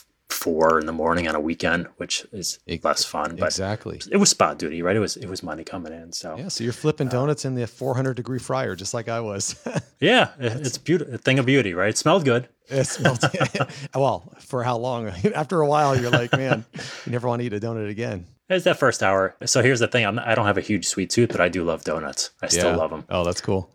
four 0.45 0.79
in 0.79 0.85
the 0.85 0.93
morning 0.93 1.27
on 1.27 1.35
a 1.35 1.41
weekend, 1.41 1.87
which 1.97 2.27
is 2.31 2.59
less 2.83 3.03
fun. 3.03 3.37
But 3.37 3.47
exactly, 3.47 3.99
it 4.11 4.19
was 4.19 4.29
spot 4.29 4.59
duty, 4.59 4.83
right? 4.83 4.95
It 4.95 5.01
was 5.01 5.17
it 5.17 5.27
was 5.27 5.43
money 5.43 5.65
coming 5.65 5.93
in. 5.95 6.13
So 6.13 6.37
yeah, 6.37 6.49
so 6.49 6.63
you're 6.63 6.75
flipping 6.75 7.09
uh, 7.09 7.13
donuts 7.13 7.47
uh, 7.47 7.49
in 7.49 7.55
the 7.55 7.67
400 7.67 8.15
degree 8.15 8.39
fryer, 8.39 8.77
just 8.77 8.93
like 8.93 9.09
I 9.09 9.21
was. 9.21 9.57
yeah, 10.01 10.33
it's 10.39 10.77
beauty, 10.77 11.07
a 11.11 11.17
thing 11.17 11.39
of 11.39 11.47
beauty, 11.47 11.73
right? 11.73 11.89
It 11.89 11.97
smelled 11.97 12.27
good. 12.27 12.49
It 12.69 12.85
smelled 12.85 13.21
well 13.95 14.35
for 14.39 14.63
how 14.63 14.77
long? 14.77 15.09
After 15.35 15.63
a 15.63 15.67
while, 15.67 15.99
you're 15.99 16.11
like, 16.11 16.33
man, 16.33 16.67
you 17.07 17.13
never 17.13 17.27
want 17.27 17.41
to 17.41 17.47
eat 17.47 17.55
a 17.55 17.61
donut 17.61 17.89
again. 17.89 18.27
It's 18.51 18.65
that 18.65 18.79
first 18.79 19.03
hour. 19.03 19.35
So 19.47 19.63
here's 19.63 19.81
the 19.81 19.89
thing: 19.89 20.05
I'm, 20.05 20.19
I 20.19 20.35
do 20.35 20.43
not 20.43 20.47
have 20.47 20.59
a 20.59 20.63
huge 20.63 20.87
sweet 20.87 21.09
tooth, 21.09 21.31
but 21.31 21.41
I 21.41 21.49
do 21.49 21.65
love 21.65 21.85
donuts. 21.85 22.33
I 22.43 22.49
still 22.49 22.77
love 22.77 22.91
them. 22.91 23.05
Oh, 23.09 23.25
that's 23.25 23.41
cool. 23.41 23.75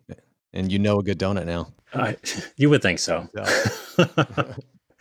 And 0.53 0.71
you 0.71 0.77
know 0.77 0.99
a 0.99 1.03
good 1.03 1.17
donut 1.17 1.47
now. 1.47 1.73
I, 1.93 2.17
you 2.57 2.69
would 2.69 2.83
think 2.83 2.99
so. 2.99 3.27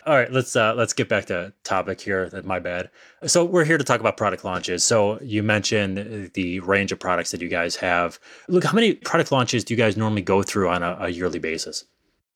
All 0.08 0.14
right, 0.14 0.32
let's 0.32 0.56
uh, 0.56 0.72
let's 0.74 0.94
get 0.94 1.10
back 1.10 1.26
to 1.26 1.52
topic 1.64 2.00
here. 2.00 2.30
My 2.42 2.60
bad. 2.60 2.88
So 3.26 3.44
we're 3.44 3.66
here 3.66 3.76
to 3.76 3.84
talk 3.84 4.00
about 4.00 4.16
product 4.16 4.42
launches. 4.42 4.82
So 4.82 5.20
you 5.20 5.42
mentioned 5.42 6.30
the 6.32 6.60
range 6.60 6.92
of 6.92 6.98
products 6.98 7.30
that 7.32 7.42
you 7.42 7.48
guys 7.50 7.76
have. 7.76 8.18
Luke, 8.48 8.64
how 8.64 8.72
many 8.72 8.94
product 8.94 9.30
launches 9.30 9.64
do 9.64 9.74
you 9.74 9.76
guys 9.76 9.98
normally 9.98 10.22
go 10.22 10.42
through 10.42 10.70
on 10.70 10.82
a, 10.82 10.96
a 10.98 11.08
yearly 11.10 11.38
basis? 11.38 11.84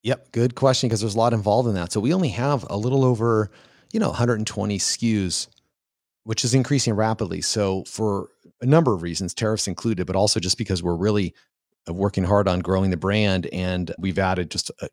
Yep, 0.02 0.32
good 0.32 0.54
question 0.54 0.90
because 0.90 1.00
there's 1.00 1.14
a 1.14 1.18
lot 1.18 1.32
involved 1.32 1.66
in 1.66 1.74
that. 1.76 1.92
So 1.92 2.00
we 2.00 2.12
only 2.12 2.28
have 2.28 2.66
a 2.68 2.76
little 2.76 3.06
over, 3.06 3.50
you 3.90 3.98
know, 3.98 4.08
120 4.08 4.76
SKUs, 4.76 5.48
which 6.24 6.44
is 6.44 6.52
increasing 6.52 6.92
rapidly. 6.92 7.40
So 7.40 7.84
for 7.84 8.28
a 8.60 8.66
number 8.66 8.92
of 8.92 9.00
reasons, 9.00 9.32
tariffs 9.32 9.66
included, 9.66 10.06
but 10.06 10.14
also 10.14 10.40
just 10.40 10.58
because 10.58 10.82
we're 10.82 10.94
really 10.94 11.34
uh, 11.88 11.94
working 11.94 12.24
hard 12.24 12.48
on 12.48 12.60
growing 12.60 12.90
the 12.90 12.98
brand 12.98 13.46
and 13.46 13.94
we've 13.98 14.18
added 14.18 14.50
just 14.50 14.70
a, 14.82 14.90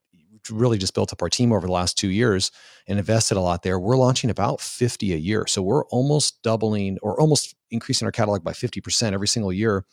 really 0.52 0.78
just 0.78 0.94
built 0.94 1.14
up 1.14 1.22
our 1.22 1.30
team 1.30 1.52
over 1.52 1.68
the 1.68 1.74
last 1.74 1.98
two 1.98 2.10
years 2.10 2.52
and 2.88 3.00
invested 3.00 3.38
a 3.38 3.42
lot 3.42 3.64
there. 3.64 3.80
We're 3.80 3.98
launching 3.98 4.30
about 4.30 4.62
50 4.62 5.14
a 5.14 5.18
year. 5.18 5.46
So 5.48 5.62
we're 5.62 5.86
almost 5.86 6.42
doubling 6.44 6.98
or 7.02 7.20
almost 7.20 7.56
increasing 7.72 8.06
our 8.06 8.12
catalog 8.12 8.44
by 8.44 8.52
50% 8.52 9.14
every 9.14 9.28
single 9.28 9.54
year. 9.54 9.86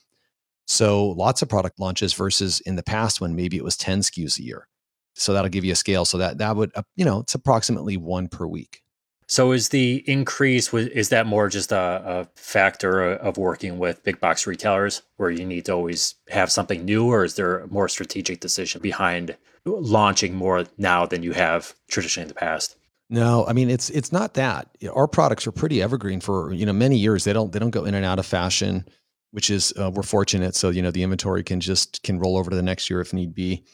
So 0.67 1.11
lots 1.11 1.43
of 1.43 1.49
product 1.49 1.79
launches 1.79 2.13
versus 2.13 2.61
in 2.61 2.77
the 2.77 2.83
past 2.83 3.21
when 3.21 3.37
maybe 3.37 3.57
it 3.57 3.65
was 3.65 3.77
10 3.77 4.01
SKUs 4.01 4.39
a 4.39 4.43
year. 4.43 4.69
So 5.15 5.33
that'll 5.33 5.51
give 5.51 5.65
you 5.65 5.73
a 5.73 5.77
scale. 5.77 6.05
So 6.05 6.19
that 6.19 6.39
that 6.39 6.57
would, 6.57 6.73
uh, 6.75 6.83
you 6.95 7.05
know, 7.05 7.21
it's 7.21 7.35
approximately 7.35 7.97
one 7.97 8.29
per 8.29 8.47
week. 8.47 8.83
So 9.29 9.53
is 9.53 9.71
the 9.71 10.05
increase 10.07 10.73
is 10.73 11.09
that 11.09 11.27
more 11.27 11.49
just 11.49 11.73
a, 11.73 12.03
a, 12.05 12.29
factor 12.37 13.03
of 13.03 13.37
working 13.37 13.79
with 13.79 14.05
big 14.05 14.21
box 14.21 14.47
retailers 14.47 15.03
where 15.17 15.31
you 15.31 15.45
need 15.45 15.65
to 15.65 15.73
always 15.73 16.15
have 16.29 16.53
something 16.53 16.85
new, 16.85 17.11
or 17.11 17.25
is 17.25 17.35
there 17.35 17.59
a 17.59 17.67
more 17.67 17.89
strategic 17.89 18.39
decision 18.39 18.81
behind 18.81 19.37
launching 19.67 20.35
more 20.35 20.65
now 20.79 21.07
than 21.07 21.23
you 21.23 21.33
have 21.33 21.75
traditionally 21.89 22.25
in 22.25 22.29
the 22.29 22.35
past? 22.35 22.77
No, 23.09 23.47
I 23.47 23.53
mean 23.53 23.71
it's 23.71 23.91
it's 23.91 24.13
not 24.13 24.35
that. 24.35 24.69
Our 24.93 25.07
products 25.07 25.47
are 25.47 25.53
pretty 25.53 25.81
evergreen 25.81 26.21
for 26.21 26.53
you 26.53 26.67
know 26.67 26.73
many 26.73 26.97
years. 26.97 27.25
They 27.25 27.33
don't 27.33 27.53
they 27.53 27.59
don't 27.59 27.71
go 27.71 27.85
in 27.85 27.95
and 27.95 28.05
out 28.05 28.19
of 28.19 28.27
fashion, 28.27 28.85
which 29.31 29.49
is 29.51 29.73
uh, 29.79 29.91
we're 29.93 30.03
fortunate. 30.03 30.55
So 30.57 30.71
you 30.71 30.83
know 30.83 30.91
the 30.91 31.03
inventory 31.03 31.45
can 31.45 31.61
just 31.61 32.03
can 32.03 32.19
roll 32.19 32.37
over 32.37 32.51
to 32.51 32.57
the 32.57 32.63
next 32.63 32.91
year 32.91 33.01
if 33.01 33.13
need 33.13 33.35
be. 33.35 33.65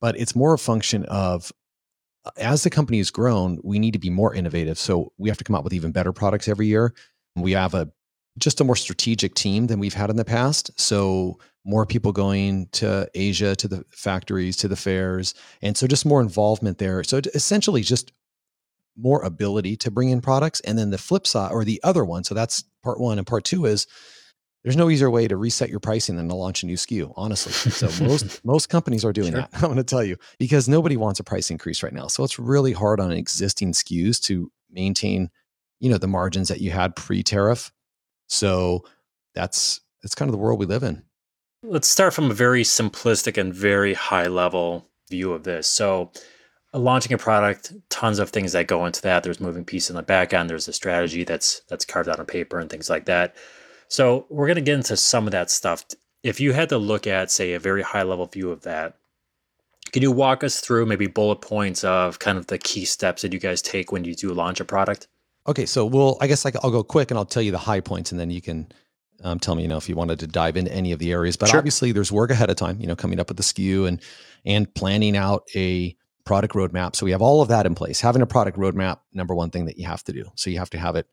But 0.00 0.18
it's 0.18 0.34
more 0.34 0.54
a 0.54 0.58
function 0.58 1.04
of 1.04 1.52
as 2.36 2.64
the 2.64 2.70
company 2.70 2.98
has 2.98 3.10
grown, 3.10 3.58
we 3.62 3.78
need 3.78 3.92
to 3.92 3.98
be 3.98 4.10
more 4.10 4.34
innovative. 4.34 4.78
So 4.78 5.12
we 5.18 5.28
have 5.28 5.38
to 5.38 5.44
come 5.44 5.56
out 5.56 5.64
with 5.64 5.72
even 5.72 5.92
better 5.92 6.12
products 6.12 6.48
every 6.48 6.66
year. 6.66 6.94
We 7.36 7.52
have 7.52 7.74
a 7.74 7.90
just 8.40 8.60
a 8.60 8.64
more 8.64 8.76
strategic 8.76 9.34
team 9.34 9.68
than 9.68 9.78
we've 9.78 9.94
had 9.94 10.10
in 10.10 10.16
the 10.16 10.24
past. 10.24 10.70
So 10.78 11.38
more 11.64 11.86
people 11.86 12.12
going 12.12 12.66
to 12.72 13.08
Asia, 13.14 13.54
to 13.56 13.68
the 13.68 13.84
factories, 13.90 14.56
to 14.58 14.68
the 14.68 14.76
fairs. 14.76 15.34
And 15.62 15.76
so 15.76 15.86
just 15.86 16.06
more 16.06 16.20
involvement 16.20 16.78
there. 16.78 17.04
So 17.04 17.20
essentially 17.34 17.82
just 17.82 18.12
more 18.96 19.22
ability 19.22 19.76
to 19.76 19.90
bring 19.90 20.10
in 20.10 20.20
products. 20.20 20.60
And 20.60 20.78
then 20.78 20.90
the 20.90 20.98
flip 20.98 21.26
side 21.26 21.52
or 21.52 21.64
the 21.64 21.80
other 21.82 22.04
one, 22.04 22.24
so 22.24 22.34
that's 22.34 22.64
part 22.82 23.00
one. 23.00 23.18
And 23.18 23.26
part 23.26 23.44
two 23.44 23.66
is 23.66 23.86
there's 24.62 24.76
no 24.76 24.90
easier 24.90 25.10
way 25.10 25.26
to 25.26 25.36
reset 25.36 25.70
your 25.70 25.80
pricing 25.80 26.16
than 26.16 26.28
to 26.28 26.34
launch 26.34 26.62
a 26.62 26.66
new 26.66 26.76
SKU, 26.76 27.12
honestly. 27.16 27.52
So 27.52 27.88
most 28.04 28.44
most 28.44 28.68
companies 28.68 29.04
are 29.04 29.12
doing 29.12 29.32
sure. 29.32 29.40
that. 29.40 29.50
I'm 29.54 29.62
going 29.62 29.76
to 29.76 29.84
tell 29.84 30.04
you 30.04 30.16
because 30.38 30.68
nobody 30.68 30.96
wants 30.96 31.20
a 31.20 31.24
price 31.24 31.50
increase 31.50 31.82
right 31.82 31.92
now. 31.92 32.08
So 32.08 32.24
it's 32.24 32.38
really 32.38 32.72
hard 32.72 33.00
on 33.00 33.10
existing 33.10 33.72
SKUs 33.72 34.20
to 34.24 34.50
maintain, 34.70 35.30
you 35.78 35.90
know, 35.90 35.98
the 35.98 36.08
margins 36.08 36.48
that 36.48 36.60
you 36.60 36.70
had 36.70 36.94
pre-tariff. 36.94 37.72
So 38.30 38.84
that's 39.34 39.80
that's 40.02 40.14
kind 40.14 40.28
of 40.28 40.32
the 40.32 40.38
world 40.38 40.58
we 40.58 40.66
live 40.66 40.82
in. 40.82 41.02
Let's 41.62 41.88
start 41.88 42.14
from 42.14 42.30
a 42.30 42.34
very 42.34 42.62
simplistic 42.62 43.36
and 43.36 43.54
very 43.54 43.92
high 43.92 44.28
level 44.28 44.86
view 45.10 45.32
of 45.32 45.44
this. 45.44 45.66
So 45.66 46.10
launching 46.72 47.12
a 47.12 47.18
product, 47.18 47.74
tons 47.90 48.18
of 48.18 48.30
things 48.30 48.52
that 48.52 48.66
go 48.66 48.86
into 48.86 49.02
that. 49.02 49.22
There's 49.22 49.40
moving 49.40 49.64
pieces 49.64 49.90
in 49.90 49.96
the 49.96 50.02
back 50.02 50.32
end. 50.32 50.48
There's 50.48 50.68
a 50.68 50.72
strategy 50.72 51.24
that's 51.24 51.60
that's 51.68 51.84
carved 51.84 52.08
out 52.08 52.18
on 52.18 52.26
paper 52.26 52.58
and 52.58 52.70
things 52.70 52.88
like 52.88 53.04
that. 53.04 53.36
So 53.88 54.26
we're 54.30 54.46
going 54.46 54.54
to 54.54 54.62
get 54.62 54.76
into 54.76 54.96
some 54.96 55.26
of 55.26 55.32
that 55.32 55.50
stuff 55.50 55.84
if 56.22 56.40
you 56.40 56.52
had 56.52 56.68
to 56.68 56.78
look 56.78 57.06
at, 57.06 57.30
say, 57.30 57.54
a 57.54 57.58
very 57.58 57.82
high 57.82 58.02
level 58.02 58.26
view 58.26 58.50
of 58.50 58.62
that, 58.62 58.96
can 59.92 60.02
you 60.02 60.12
walk 60.12 60.44
us 60.44 60.60
through 60.60 60.86
maybe 60.86 61.06
bullet 61.06 61.40
points 61.40 61.82
of 61.82 62.18
kind 62.18 62.38
of 62.38 62.46
the 62.46 62.58
key 62.58 62.84
steps 62.84 63.22
that 63.22 63.32
you 63.32 63.38
guys 63.38 63.62
take 63.62 63.90
when 63.90 64.04
you 64.04 64.14
do 64.14 64.32
launch 64.32 64.60
a 64.60 64.64
product? 64.64 65.08
Okay, 65.46 65.66
so 65.66 65.86
we'll 65.86 66.16
I 66.20 66.26
guess 66.26 66.44
like 66.44 66.56
I'll 66.62 66.70
go 66.70 66.82
quick 66.82 67.10
and 67.10 67.18
I'll 67.18 67.24
tell 67.24 67.42
you 67.42 67.52
the 67.52 67.58
high 67.58 67.80
points, 67.80 68.12
and 68.12 68.20
then 68.20 68.30
you 68.30 68.40
can 68.40 68.70
um, 69.22 69.38
tell 69.38 69.54
me 69.54 69.62
you 69.62 69.68
know 69.68 69.76
if 69.76 69.88
you 69.88 69.96
wanted 69.96 70.18
to 70.20 70.26
dive 70.26 70.56
into 70.56 70.72
any 70.72 70.92
of 70.92 70.98
the 70.98 71.12
areas. 71.12 71.36
But 71.36 71.50
sure. 71.50 71.58
obviously, 71.58 71.92
there's 71.92 72.12
work 72.12 72.30
ahead 72.30 72.50
of 72.50 72.56
time. 72.56 72.80
You 72.80 72.86
know, 72.86 72.96
coming 72.96 73.20
up 73.20 73.28
with 73.28 73.36
the 73.36 73.42
SKU 73.42 73.88
and 73.88 74.02
and 74.44 74.72
planning 74.74 75.16
out 75.16 75.48
a 75.54 75.96
product 76.24 76.54
roadmap. 76.54 76.94
So 76.94 77.04
we 77.04 77.12
have 77.12 77.22
all 77.22 77.42
of 77.42 77.48
that 77.48 77.66
in 77.66 77.74
place. 77.74 78.00
Having 78.00 78.22
a 78.22 78.26
product 78.26 78.58
roadmap, 78.58 79.00
number 79.12 79.34
one 79.34 79.50
thing 79.50 79.64
that 79.66 79.78
you 79.78 79.86
have 79.86 80.04
to 80.04 80.12
do. 80.12 80.30
So 80.36 80.50
you 80.50 80.58
have 80.58 80.70
to 80.70 80.78
have 80.78 80.94
it 80.96 81.06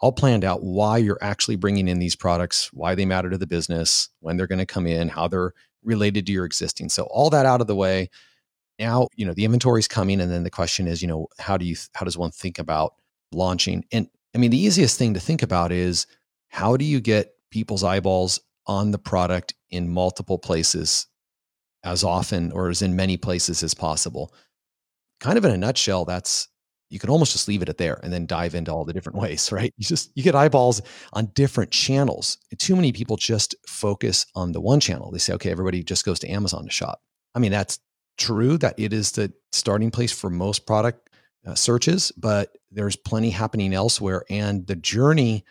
all 0.00 0.12
planned 0.12 0.44
out 0.44 0.62
why 0.62 0.98
you're 0.98 1.18
actually 1.22 1.56
bringing 1.56 1.88
in 1.88 1.98
these 1.98 2.16
products, 2.16 2.72
why 2.72 2.94
they 2.94 3.06
matter 3.06 3.30
to 3.30 3.38
the 3.38 3.46
business, 3.46 4.08
when 4.20 4.36
they're 4.36 4.46
going 4.46 4.58
to 4.58 4.66
come 4.66 4.86
in, 4.86 5.08
how 5.08 5.28
they're 5.28 5.52
related 5.82 6.26
to 6.26 6.32
your 6.32 6.44
existing. 6.44 6.88
So 6.88 7.04
all 7.04 7.30
that 7.30 7.46
out 7.46 7.60
of 7.60 7.66
the 7.66 7.76
way. 7.76 8.10
Now, 8.78 9.08
you 9.16 9.24
know, 9.24 9.32
the 9.32 9.44
inventory 9.44 9.78
is 9.78 9.88
coming 9.88 10.20
and 10.20 10.30
then 10.30 10.42
the 10.42 10.50
question 10.50 10.88
is, 10.88 11.02
you 11.02 11.08
know, 11.08 11.28
how 11.38 11.56
do 11.56 11.64
you 11.64 11.76
how 11.94 12.04
does 12.04 12.18
one 12.18 12.30
think 12.30 12.58
about 12.58 12.94
launching? 13.34 13.84
And 13.92 14.08
I 14.34 14.38
mean, 14.38 14.50
the 14.50 14.60
easiest 14.60 14.98
thing 14.98 15.14
to 15.14 15.20
think 15.20 15.42
about 15.42 15.72
is 15.72 16.06
how 16.48 16.76
do 16.76 16.84
you 16.84 17.00
get 17.00 17.34
people's 17.50 17.84
eyeballs 17.84 18.40
on 18.66 18.90
the 18.90 18.98
product 18.98 19.54
in 19.70 19.90
multiple 19.90 20.38
places 20.38 21.06
as 21.84 22.04
often 22.04 22.52
or 22.52 22.68
as 22.68 22.82
in 22.82 22.96
many 22.96 23.16
places 23.16 23.62
as 23.62 23.74
possible? 23.74 24.32
Kind 25.20 25.38
of 25.38 25.44
in 25.44 25.50
a 25.50 25.56
nutshell, 25.56 26.04
that's 26.04 26.48
you 26.92 26.98
can 26.98 27.08
almost 27.08 27.32
just 27.32 27.48
leave 27.48 27.62
it 27.62 27.70
at 27.70 27.78
there 27.78 27.98
and 28.02 28.12
then 28.12 28.26
dive 28.26 28.54
into 28.54 28.70
all 28.70 28.84
the 28.84 28.92
different 28.92 29.18
ways, 29.22 29.50
right? 29.50 29.72
You 29.76 29.84
just 29.84 30.10
you 30.14 30.22
get 30.22 30.34
eyeballs 30.34 30.82
on 31.14 31.26
different 31.34 31.70
channels. 31.70 32.38
Too 32.58 32.76
many 32.76 32.92
people 32.92 33.16
just 33.16 33.54
focus 33.66 34.26
on 34.34 34.52
the 34.52 34.60
one 34.60 34.78
channel. 34.78 35.10
They 35.10 35.18
say, 35.18 35.32
okay, 35.34 35.50
everybody 35.50 35.82
just 35.82 36.04
goes 36.04 36.18
to 36.20 36.28
Amazon 36.28 36.64
to 36.64 36.70
shop. 36.70 37.00
I 37.34 37.38
mean, 37.38 37.52
that's 37.52 37.78
true 38.18 38.58
that 38.58 38.78
it 38.78 38.92
is 38.92 39.12
the 39.12 39.32
starting 39.52 39.90
place 39.90 40.12
for 40.12 40.28
most 40.28 40.66
product 40.66 41.08
uh, 41.46 41.54
searches, 41.54 42.12
but 42.16 42.56
there's 42.70 42.96
plenty 42.96 43.30
happening 43.30 43.74
elsewhere. 43.74 44.24
And 44.30 44.66
the 44.66 44.76
journey 44.76 45.44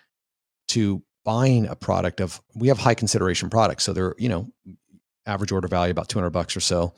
to 0.70 1.04
buying 1.24 1.68
a 1.68 1.76
product 1.76 2.22
of 2.22 2.42
we 2.56 2.70
have 2.70 2.80
high 2.80 2.96
consideration 2.96 3.50
products, 3.50 3.84
so 3.84 3.94
they're 3.94 4.16
you 4.18 4.30
know 4.30 4.52
average 5.26 5.52
order 5.52 5.68
value 5.68 5.92
about 5.92 6.10
200 6.10 6.32
bucks 6.32 6.58
or 6.58 6.60
so 6.60 6.94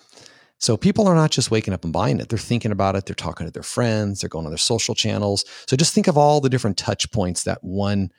so 0.64 0.78
people 0.78 1.10
are 1.10 1.16
not 1.16 1.30
just 1.30 1.52
waking 1.52 1.74
up 1.74 1.84
and 1.84 1.92
buying 1.92 2.22
it. 2.22 2.30
They're 2.30 2.40
thinking 2.40 2.72
about 2.72 2.96
it. 2.96 3.06
They're 3.06 3.14
talking 3.14 3.46
to 3.46 3.52
their 3.52 3.64
friends. 3.64 4.22
They're 4.22 4.30
going 4.30 4.46
on 4.46 4.52
their 4.52 4.58
social 4.58 4.96
channels. 4.96 5.44
So 5.68 5.76
just 5.76 5.94
think 5.94 6.08
of 6.08 6.18
all 6.18 6.40
the 6.40 6.48
different 6.50 6.78
touch 6.78 7.12
points 7.12 7.44
that 7.44 7.62
one 7.62 8.12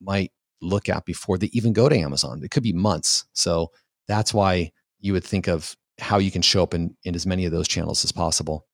might 0.00 0.30
look 0.62 0.88
at 0.88 1.06
before 1.06 1.38
they 1.38 1.48
even 1.48 1.72
go 1.72 1.88
to 1.88 1.98
Amazon. 1.98 2.40
It 2.44 2.52
could 2.52 2.62
be 2.62 2.72
months. 2.72 3.24
So 3.32 3.72
that's 4.06 4.32
why 4.32 4.70
you 5.00 5.12
would 5.12 5.24
think 5.24 5.48
of 5.48 5.74
how 5.98 6.18
you 6.18 6.30
can 6.30 6.40
show 6.40 6.62
up 6.62 6.72
in, 6.72 6.96
in 7.02 7.16
as 7.16 7.26
many 7.26 7.46
of 7.46 7.50
those 7.50 7.66
channels 7.66 8.04
as 8.04 8.12
possible. 8.12 8.67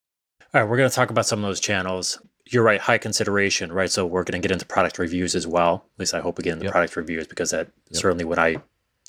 All 0.55 0.61
right, 0.61 0.71
we're 0.71 0.77
going 0.77 0.89
to 0.89 0.95
talk 0.95 1.11
about 1.11 1.27
some 1.27 1.41
of 1.41 1.49
those 1.49 1.59
channels. 1.59 2.21
You're 2.47 2.63
right, 2.63 2.81
high 2.81 2.99
consideration, 2.99 3.73
right? 3.73 3.91
So 3.91 4.07
we're 4.07 4.23
going 4.23 4.41
to 4.41 4.49
get 4.49 4.53
into 4.53 4.65
product 4.65 5.01
reviews 5.01 5.35
as 5.35 5.49
well. 5.49 5.87
At 5.97 6.01
least 6.01 6.15
I 6.15 6.21
hope 6.21 6.39
we 6.39 6.45
get 6.45 6.53
into 6.53 6.67
yep. 6.67 6.73
product 6.73 6.95
reviews 6.95 7.27
because 7.27 7.51
that 7.51 7.71
yep. 7.91 8.01
certainly 8.01 8.25
when 8.25 8.39
I 8.39 8.59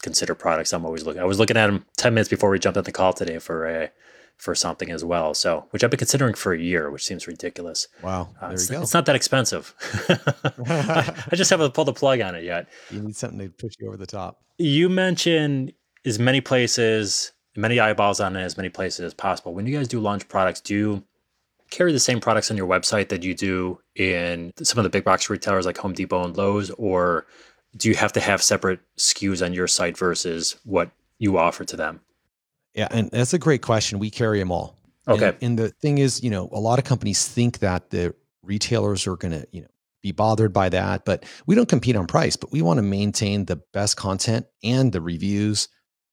consider 0.01 0.33
products, 0.33 0.73
I'm 0.73 0.85
always 0.85 1.05
looking. 1.05 1.21
I 1.21 1.25
was 1.25 1.37
looking 1.37 1.55
at 1.55 1.67
them 1.67 1.85
10 1.97 2.15
minutes 2.15 2.29
before 2.29 2.49
we 2.49 2.57
jumped 2.57 2.79
on 2.79 2.83
the 2.83 2.91
call 2.91 3.13
today 3.13 3.37
for 3.37 3.67
a 3.67 3.91
for 4.37 4.55
something 4.55 4.89
as 4.89 5.05
well. 5.05 5.35
So, 5.35 5.67
which 5.69 5.83
I've 5.83 5.91
been 5.91 5.99
considering 5.99 6.33
for 6.33 6.51
a 6.51 6.59
year, 6.59 6.89
which 6.89 7.05
seems 7.05 7.27
ridiculous. 7.27 7.89
Wow. 8.01 8.29
Uh, 8.41 8.49
it's, 8.51 8.71
it's, 8.71 8.93
not 8.95 9.05
that 9.05 9.15
expensive. 9.15 9.75
I, 10.67 11.25
I, 11.31 11.35
just 11.35 11.51
haven't 11.51 11.75
pulled 11.75 11.89
the 11.89 11.93
plug 11.93 12.21
on 12.21 12.33
it 12.33 12.43
yet. 12.43 12.67
You 12.89 13.01
need 13.01 13.15
something 13.15 13.37
to 13.37 13.49
push 13.49 13.73
you 13.79 13.87
over 13.87 13.97
the 13.97 14.07
top. 14.07 14.41
You 14.57 14.89
mentioned 14.89 15.73
as 16.05 16.17
many 16.17 16.41
places, 16.41 17.33
many 17.55 17.79
eyeballs 17.79 18.19
on 18.19 18.35
it, 18.35 18.41
as 18.41 18.57
many 18.57 18.69
places 18.69 19.01
as 19.01 19.13
possible. 19.13 19.53
When 19.53 19.67
you 19.67 19.77
guys 19.77 19.87
do 19.87 19.99
launch 19.99 20.27
products, 20.27 20.59
do 20.59 20.73
you 20.73 21.03
carry 21.69 21.91
the 21.91 21.99
same 21.99 22.19
products 22.19 22.51
on 22.51 22.57
your 22.57 22.67
website 22.67 23.09
that 23.09 23.23
you 23.23 23.33
do 23.33 23.79
in 23.95 24.53
some 24.61 24.77
of 24.79 24.83
the 24.83 24.89
big 24.89 25.03
box 25.03 25.29
retailers 25.29 25.65
like 25.65 25.77
Home 25.77 25.93
Depot 25.93 26.23
and 26.23 26.35
Lowe's, 26.37 26.69
or 26.71 27.25
do 27.77 27.89
you 27.89 27.95
have 27.95 28.13
to 28.13 28.19
have 28.19 28.41
separate 28.41 28.79
SKUs 28.97 29.43
on 29.43 29.53
your 29.53 29.67
site 29.67 29.97
versus 29.97 30.55
what 30.63 30.91
you 31.17 31.37
offer 31.37 31.65
to 31.65 31.75
them? 31.75 32.01
Yeah, 32.73 32.87
and 32.91 33.09
that's 33.11 33.33
a 33.33 33.39
great 33.39 33.61
question. 33.61 33.99
We 33.99 34.09
carry 34.09 34.39
them 34.39 34.51
all. 34.51 34.77
Okay. 35.07 35.29
And, 35.29 35.37
and 35.41 35.59
the 35.59 35.69
thing 35.69 35.97
is, 35.97 36.23
you 36.23 36.29
know, 36.29 36.49
a 36.51 36.59
lot 36.59 36.79
of 36.79 36.85
companies 36.85 37.27
think 37.27 37.59
that 37.59 37.89
the 37.89 38.13
retailers 38.43 39.07
are 39.07 39.15
going 39.15 39.31
to, 39.31 39.47
you 39.51 39.61
know, 39.61 39.67
be 40.01 40.11
bothered 40.11 40.53
by 40.53 40.69
that, 40.69 41.03
but 41.03 41.25
we 41.47 41.55
don't 41.55 41.69
compete 41.69 41.95
on 41.95 42.05
price, 42.05 42.35
but 42.35 42.51
we 42.51 42.61
want 42.61 42.77
to 42.77 42.83
maintain 42.83 43.45
the 43.45 43.55
best 43.55 43.97
content 43.97 44.45
and 44.63 44.91
the 44.91 45.01
reviews 45.01 45.67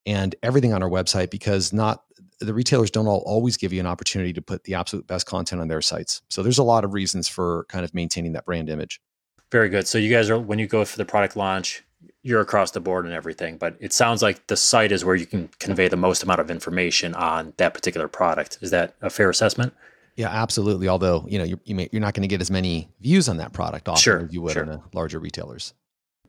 and 0.06 0.34
everything 0.42 0.72
on 0.72 0.82
our 0.82 0.88
website 0.88 1.30
because 1.30 1.72
not 1.72 2.02
the 2.46 2.54
retailers 2.54 2.90
don't 2.90 3.06
all, 3.06 3.22
always 3.26 3.56
give 3.56 3.72
you 3.72 3.80
an 3.80 3.86
opportunity 3.86 4.32
to 4.32 4.42
put 4.42 4.64
the 4.64 4.74
absolute 4.74 5.06
best 5.06 5.26
content 5.26 5.60
on 5.60 5.68
their 5.68 5.82
sites. 5.82 6.22
So 6.28 6.42
there's 6.42 6.58
a 6.58 6.62
lot 6.62 6.84
of 6.84 6.94
reasons 6.94 7.28
for 7.28 7.64
kind 7.68 7.84
of 7.84 7.94
maintaining 7.94 8.32
that 8.32 8.44
brand 8.44 8.68
image. 8.68 9.00
Very 9.50 9.68
good. 9.68 9.86
So 9.86 9.98
you 9.98 10.10
guys 10.10 10.30
are 10.30 10.38
when 10.38 10.58
you 10.58 10.66
go 10.66 10.84
for 10.84 10.96
the 10.96 11.04
product 11.04 11.36
launch, 11.36 11.84
you're 12.22 12.40
across 12.40 12.70
the 12.70 12.80
board 12.80 13.04
and 13.04 13.14
everything, 13.14 13.56
but 13.56 13.76
it 13.80 13.92
sounds 13.92 14.22
like 14.22 14.46
the 14.46 14.56
site 14.56 14.92
is 14.92 15.04
where 15.04 15.14
you 15.14 15.26
can 15.26 15.48
convey 15.58 15.88
the 15.88 15.96
most 15.96 16.22
amount 16.22 16.40
of 16.40 16.50
information 16.50 17.14
on 17.14 17.52
that 17.56 17.74
particular 17.74 18.08
product. 18.08 18.58
Is 18.60 18.70
that 18.70 18.94
a 19.02 19.10
fair 19.10 19.28
assessment? 19.28 19.74
Yeah, 20.16 20.28
absolutely. 20.28 20.88
Although 20.88 21.24
you 21.28 21.38
know 21.38 21.44
you're, 21.44 21.60
you 21.64 21.74
may, 21.74 21.88
you're 21.90 22.00
not 22.00 22.14
going 22.14 22.22
to 22.22 22.28
get 22.28 22.40
as 22.40 22.50
many 22.50 22.88
views 23.00 23.28
on 23.28 23.38
that 23.38 23.52
product 23.52 23.88
often 23.88 24.00
sure, 24.00 24.18
as 24.20 24.32
you 24.32 24.42
would 24.42 24.52
sure. 24.52 24.62
on 24.62 24.68
the 24.68 24.82
larger 24.92 25.18
retailers. 25.18 25.74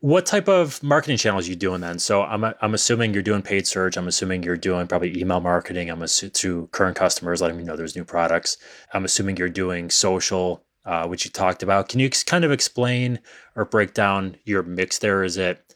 What 0.04 0.26
type 0.26 0.50
of 0.50 0.84
marketing 0.84 1.16
channels 1.16 1.48
are 1.48 1.50
you 1.50 1.56
doing 1.56 1.80
then? 1.80 1.98
So 1.98 2.24
I'm 2.24 2.44
I'm 2.44 2.74
assuming 2.74 3.14
you're 3.14 3.24
doing 3.24 3.42
paid 3.42 3.66
search. 3.66 3.96
I'm 3.96 4.10
assuming 4.10 4.44
you're 4.44 4.58
doing 4.58 4.86
probably 4.86 5.18
email 5.18 5.40
marketing. 5.40 5.90
I'm 5.90 6.02
assuming 6.02 6.34
to 6.34 6.68
current 6.74 6.98
customers, 6.98 7.42
letting 7.42 7.56
them 7.56 7.66
know 7.66 7.78
there's 7.78 7.96
new 7.96 8.04
products. 8.04 8.58
I'm 8.94 9.06
assuming 9.06 9.38
you're 9.38 9.48
doing 9.48 9.90
social, 9.90 10.62
uh, 10.84 11.08
which 11.08 11.24
you 11.24 11.32
talked 11.32 11.64
about. 11.64 11.88
Can 11.88 12.02
you 12.02 12.10
kind 12.26 12.44
of 12.44 12.52
explain 12.52 13.22
or 13.56 13.64
break 13.64 13.94
down 13.94 14.36
your 14.44 14.62
mix 14.62 15.00
there? 15.00 15.24
Is 15.24 15.38
it 15.38 15.74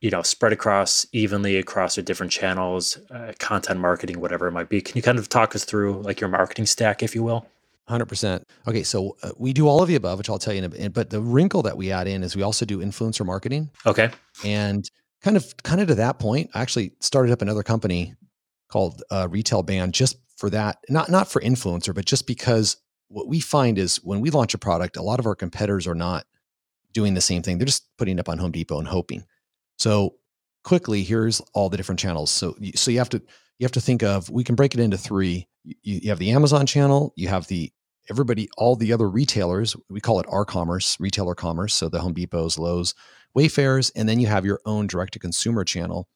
you 0.00 0.10
know 0.10 0.22
spread 0.22 0.52
across 0.52 1.06
evenly 1.12 1.56
across 1.56 1.94
the 1.94 2.02
different 2.02 2.32
channels 2.32 2.98
uh, 3.12 3.32
content 3.38 3.78
marketing 3.78 4.20
whatever 4.20 4.48
it 4.48 4.52
might 4.52 4.68
be 4.68 4.80
can 4.80 4.96
you 4.96 5.02
kind 5.02 5.18
of 5.18 5.28
talk 5.28 5.56
us 5.56 5.64
through 5.64 6.00
like 6.02 6.20
your 6.20 6.30
marketing 6.30 6.66
stack 6.66 7.02
if 7.02 7.16
you 7.16 7.22
will 7.24 7.46
100% 7.88 8.42
okay 8.66 8.82
so 8.82 9.16
uh, 9.22 9.30
we 9.38 9.52
do 9.52 9.66
all 9.66 9.82
of 9.82 9.88
the 9.88 9.94
above 9.94 10.18
which 10.18 10.28
i'll 10.28 10.38
tell 10.38 10.52
you 10.52 10.58
in 10.58 10.64
a 10.64 10.68
bit 10.68 10.92
but 10.92 11.10
the 11.10 11.20
wrinkle 11.20 11.62
that 11.62 11.76
we 11.76 11.90
add 11.90 12.06
in 12.06 12.22
is 12.22 12.36
we 12.36 12.42
also 12.42 12.64
do 12.64 12.78
influencer 12.78 13.24
marketing. 13.24 13.70
Okay. 13.86 14.10
And 14.44 14.88
kind 15.22 15.36
of 15.36 15.56
kind 15.62 15.80
of 15.80 15.88
to 15.88 15.94
that 15.96 16.18
point 16.18 16.50
i 16.54 16.60
actually 16.60 16.92
started 17.00 17.32
up 17.32 17.42
another 17.42 17.62
company 17.62 18.14
called 18.68 19.02
uh, 19.10 19.26
RetailBand 19.26 19.92
just 19.92 20.16
for 20.36 20.50
that 20.50 20.78
not 20.88 21.10
not 21.10 21.28
for 21.28 21.40
influencer 21.40 21.94
but 21.94 22.04
just 22.04 22.26
because 22.26 22.76
what 23.08 23.26
we 23.26 23.40
find 23.40 23.78
is 23.78 23.96
when 24.04 24.20
we 24.20 24.30
launch 24.30 24.54
a 24.54 24.58
product 24.58 24.96
a 24.96 25.02
lot 25.02 25.18
of 25.18 25.26
our 25.26 25.34
competitors 25.34 25.86
are 25.86 25.94
not 25.94 26.26
doing 26.92 27.14
the 27.14 27.20
same 27.20 27.42
thing. 27.42 27.58
They're 27.58 27.66
just 27.66 27.86
putting 27.96 28.18
it 28.18 28.20
up 28.20 28.28
on 28.28 28.38
home 28.38 28.52
depot 28.52 28.78
and 28.78 28.88
hoping. 28.88 29.24
So 29.78 30.16
quickly, 30.64 31.02
here's 31.02 31.40
all 31.54 31.68
the 31.68 31.76
different 31.76 32.00
channels. 32.00 32.30
So 32.30 32.56
so 32.74 32.90
you 32.90 32.98
have 32.98 33.10
to 33.10 33.22
you 33.58 33.64
have 33.64 33.72
to 33.72 33.80
think 33.80 34.02
of 34.02 34.28
we 34.30 34.44
can 34.44 34.54
break 34.54 34.74
it 34.74 34.80
into 34.80 34.98
three. 34.98 35.46
You, 35.64 35.74
you 35.82 36.08
have 36.10 36.18
the 36.18 36.32
Amazon 36.32 36.66
channel, 36.66 37.12
you 37.16 37.28
have 37.28 37.46
the 37.46 37.72
everybody, 38.10 38.48
all 38.56 38.76
the 38.76 38.92
other 38.92 39.08
retailers. 39.08 39.76
We 39.88 40.00
call 40.00 40.20
it 40.20 40.26
our 40.28 40.44
commerce, 40.44 40.98
retailer 41.00 41.34
commerce. 41.34 41.74
So 41.74 41.88
the 41.88 42.00
Home 42.00 42.14
Depots, 42.14 42.58
Lowe's, 42.58 42.94
Wayfairs, 43.36 43.92
and 43.94 44.08
then 44.08 44.20
you 44.20 44.26
have 44.26 44.44
your 44.44 44.60
own 44.64 44.86
direct 44.86 45.12
to 45.14 45.18
consumer 45.18 45.64
channel. 45.64 46.08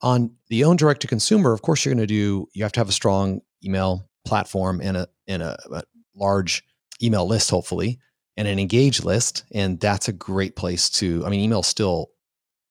On 0.00 0.34
the 0.48 0.64
own 0.64 0.76
direct 0.76 1.02
to 1.02 1.06
consumer, 1.06 1.52
of 1.52 1.62
course, 1.62 1.84
you're 1.84 1.94
going 1.94 2.06
to 2.06 2.12
do. 2.12 2.48
You 2.54 2.64
have 2.64 2.72
to 2.72 2.80
have 2.80 2.88
a 2.88 2.92
strong 2.92 3.40
email 3.64 4.08
platform 4.24 4.80
and 4.80 4.96
a 4.96 5.08
and 5.28 5.42
a, 5.42 5.56
a 5.72 5.82
large 6.14 6.64
email 7.02 7.26
list, 7.26 7.50
hopefully, 7.50 7.98
and 8.36 8.48
an 8.48 8.58
engaged 8.58 9.04
list. 9.04 9.44
And 9.52 9.78
that's 9.78 10.08
a 10.08 10.12
great 10.12 10.56
place 10.56 10.90
to. 10.90 11.24
I 11.24 11.28
mean, 11.28 11.40
email 11.40 11.62
still 11.62 12.10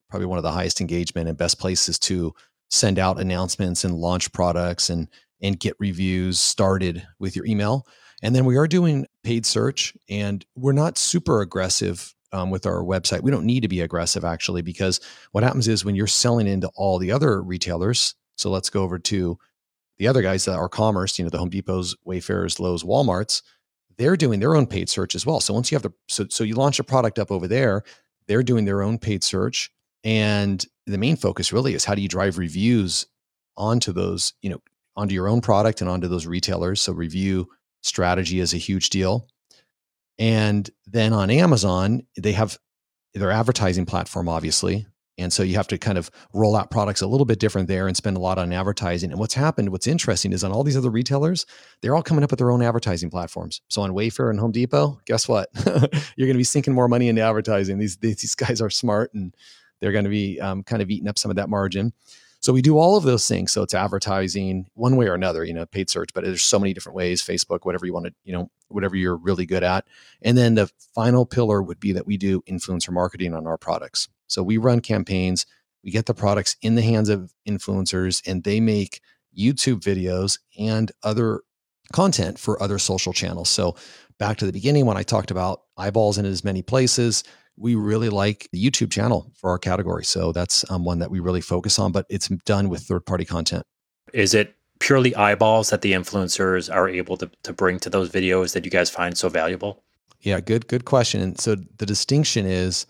probably 0.10 0.26
one 0.26 0.38
of 0.38 0.44
the 0.44 0.52
highest 0.52 0.82
engagement 0.82 1.30
and 1.30 1.38
best 1.38 1.58
places 1.58 1.98
to 2.00 2.34
send 2.70 3.00
out 3.00 3.20
announcements 3.20 3.86
and 3.86 3.96
launch 3.96 4.32
products 4.34 4.90
and 4.90 5.08
and 5.42 5.60
get 5.60 5.76
reviews 5.80 6.40
started 6.40 7.06
with 7.20 7.36
your 7.36 7.46
email. 7.46 7.88
And 8.22 8.36
then 8.36 8.46
we 8.46 8.58
are 8.58 8.68
doing 8.68 9.08
paid 9.24 9.46
search, 9.46 9.94
and 10.10 10.46
we're 10.56 10.72
not 10.74 10.98
super 10.98 11.42
aggressive 11.42 12.14
um, 12.32 12.50
with 12.50 12.66
our 12.66 12.84
website. 12.84 13.22
We 13.22 13.32
don't 13.32 13.46
need 13.46 13.62
to 13.62 13.68
be 13.68 13.82
aggressive 13.82 14.24
actually, 14.24 14.62
because 14.62 15.00
what 15.32 15.44
happens 15.44 15.68
is 15.68 15.84
when 15.84 15.96
you're 15.96 16.08
selling 16.08 16.48
into 16.48 16.70
all 16.76 16.98
the 16.98 17.12
other 17.12 17.42
retailers. 17.42 18.16
So 18.38 18.50
let's 18.50 18.70
go 18.70 18.84
over 18.84 19.00
to 19.00 19.38
the 19.98 20.08
other 20.08 20.22
guys 20.22 20.46
that 20.46 20.56
are 20.56 20.70
commerce, 20.70 21.20
you 21.20 21.26
know, 21.26 21.30
the 21.30 21.38
Home 21.38 21.50
Depots, 21.50 21.96
Wayfairs, 22.08 22.60
Lowe's, 22.60 22.84
Walmarts. 22.84 23.42
They're 23.98 24.18
doing 24.18 24.40
their 24.40 24.56
own 24.56 24.66
paid 24.66 24.90
search 24.90 25.14
as 25.14 25.26
well. 25.26 25.42
So 25.42 25.54
once 25.54 25.72
you 25.72 25.76
have 25.76 25.84
the 25.84 25.92
so 26.08 26.26
so 26.30 26.44
you 26.44 26.56
launch 26.56 26.80
a 26.80 26.84
product 26.84 27.20
up 27.20 27.32
over 27.32 27.48
there, 27.48 27.84
they're 28.28 28.42
doing 28.42 28.66
their 28.66 28.82
own 28.82 28.98
paid 28.98 29.24
search 29.24 29.70
and 30.04 30.66
the 30.88 30.98
main 30.98 31.16
focus 31.16 31.54
really 31.54 31.74
is 31.74 31.86
how 31.86 31.96
do 31.96 32.02
you 32.02 32.08
drive 32.08 32.38
reviews 32.38 33.06
onto 33.58 33.92
those, 33.92 34.34
you 34.42 34.50
know, 34.50 34.62
onto 34.96 35.14
your 35.14 35.28
own 35.28 35.42
product 35.42 35.82
and 35.82 35.90
onto 35.90 36.08
those 36.08 36.26
retailers. 36.26 36.82
So 36.82 36.94
review 36.94 37.48
strategy 37.82 38.40
is 38.40 38.54
a 38.54 38.58
huge 38.58 38.90
deal. 38.90 39.28
And 40.20 40.70
then 40.86 41.14
on 41.14 41.30
Amazon, 41.30 42.04
they 42.18 42.34
have 42.34 42.58
their 43.14 43.32
advertising 43.32 43.86
platform, 43.86 44.30
obviously. 44.30 44.86
And 45.18 45.32
so 45.32 45.44
you 45.44 45.56
have 45.56 45.68
to 45.68 45.78
kind 45.78 45.98
of 45.98 46.10
roll 46.34 46.56
out 46.56 46.72
products 46.72 47.02
a 47.02 47.08
little 47.08 47.26
bit 47.26 47.40
different 47.40 47.68
there 47.68 47.88
and 47.88 47.96
spend 47.96 48.18
a 48.18 48.20
lot 48.20 48.38
on 48.38 48.52
advertising. 48.54 49.12
And 49.12 49.20
what's 49.20 49.34
happened, 49.34 49.70
what's 49.70 49.88
interesting 49.88 50.34
is 50.34 50.44
on 50.44 50.52
all 50.52 50.64
these 50.64 50.78
other 50.78 50.90
retailers, 50.90 51.46
they're 51.82 51.96
all 51.96 52.02
coming 52.02 52.24
up 52.24 52.32
with 52.32 52.40
their 52.40 52.52
own 52.52 52.62
advertising 52.62 53.10
platforms. 53.10 53.62
So 53.70 53.82
on 53.82 53.92
Wayfair 53.92 54.30
and 54.30 54.40
Home 54.40 54.52
Depot, 54.52 55.00
guess 55.06 55.28
what? 55.28 55.50
You're 55.66 56.28
going 56.28 56.34
to 56.34 56.38
be 56.38 56.44
sinking 56.44 56.74
more 56.74 56.88
money 56.88 57.10
into 57.10 57.22
advertising. 57.22 57.78
These, 57.78 57.98
these 57.98 58.36
guys 58.36 58.62
are 58.62 58.70
smart 58.70 59.14
and 59.14 59.36
they're 59.80 59.92
going 59.92 60.06
to 60.06 60.10
be 60.10 60.40
um, 60.40 60.64
kind 60.64 60.82
of 60.82 60.90
eating 60.90 61.08
up 61.08 61.20
some 61.20 61.32
of 61.32 61.38
that 61.38 61.50
margin. 61.50 61.94
So 62.42 62.52
we 62.52 62.64
do 62.64 62.78
all 62.80 62.98
of 62.98 63.04
those 63.04 63.28
things. 63.28 63.52
So 63.52 63.62
it's 63.62 63.76
advertising 63.76 64.66
one 64.74 64.96
way 64.96 65.08
or 65.08 65.14
another, 65.14 65.44
you 65.46 65.54
know, 65.54 65.66
paid 65.68 65.90
search, 65.92 66.10
but 66.14 66.24
there's 66.24 66.42
so 66.42 66.60
many 66.60 66.74
different 66.74 66.96
ways, 66.96 67.22
Facebook, 67.22 67.60
whatever 67.62 67.86
you 67.86 67.94
want 67.94 68.08
to, 68.08 68.14
you 68.24 68.34
know, 68.34 68.50
whatever 68.68 68.96
you're 68.96 69.16
really 69.16 69.46
good 69.46 69.64
at. 69.64 69.86
And 70.24 70.36
then 70.36 70.56
the 70.56 70.70
final 70.96 71.26
pillar 71.26 71.62
would 71.62 71.80
be 71.80 71.92
that 71.94 72.08
we 72.08 72.18
do 72.18 72.42
influencer 72.50 72.92
marketing 72.92 73.36
on 73.36 73.46
our 73.46 73.58
products. 73.58 74.10
So 74.26 74.42
we 74.42 74.58
run 74.58 74.80
campaigns, 74.80 75.46
we 75.84 75.92
get 75.92 76.08
the 76.08 76.16
products 76.16 76.56
in 76.64 76.74
the 76.74 76.82
hands 76.82 77.10
of 77.10 77.32
influencers 77.48 78.28
and 78.28 78.44
they 78.44 78.60
make 78.60 79.02
YouTube 79.38 79.82
videos 79.82 80.40
and 80.58 80.92
other 81.04 81.42
content 81.94 82.40
for 82.40 82.62
other 82.62 82.80
social 82.80 83.14
channels. 83.14 83.50
So 83.50 83.76
back 84.18 84.38
to 84.38 84.46
the 84.46 84.52
beginning 84.52 84.88
when 84.88 84.98
I 84.98 85.04
talked 85.04 85.30
about 85.30 85.62
eyeballs 85.78 86.18
in 86.18 86.26
as 86.26 86.44
many 86.44 86.64
places, 86.64 87.24
we 87.62 87.76
really 87.76 88.10
like 88.10 88.50
the 88.52 88.64
YouTube 88.64 88.92
channel 88.92 89.32
for 89.36 89.52
our 89.52 89.60
category. 89.60 90.04
So 90.04 90.32
that's 90.32 90.70
um, 90.72 90.84
one 90.84 91.00
that 91.00 91.12
we 91.12 91.20
really 91.20 91.42
focus 91.42 91.78
on, 91.80 91.92
but 91.92 92.06
it's 92.10 92.28
done 92.46 92.70
with 92.70 92.82
third 92.82 93.06
party 93.06 93.24
content. 93.24 93.64
Is 94.14 94.34
it 94.34 94.56
purely 94.80 95.16
eyeballs 95.16 95.70
that 95.70 95.82
the 95.82 95.94
influencers 95.94 96.74
are 96.74 96.90
able 96.90 97.16
to, 97.18 97.30
to 97.44 97.54
bring 97.54 97.80
to 97.80 97.90
those 97.90 98.10
videos 98.10 98.54
that 98.54 98.66
you 98.66 98.72
guys 98.72 98.90
find 98.90 99.18
so 99.18 99.30
valuable? 99.30 99.84
Yeah, 100.22 100.40
good, 100.40 100.68
good 100.68 100.86
question. 100.86 101.22
And 101.22 101.40
so 101.40 101.56
the 101.78 101.86
distinction 101.86 102.46
is 102.46 102.86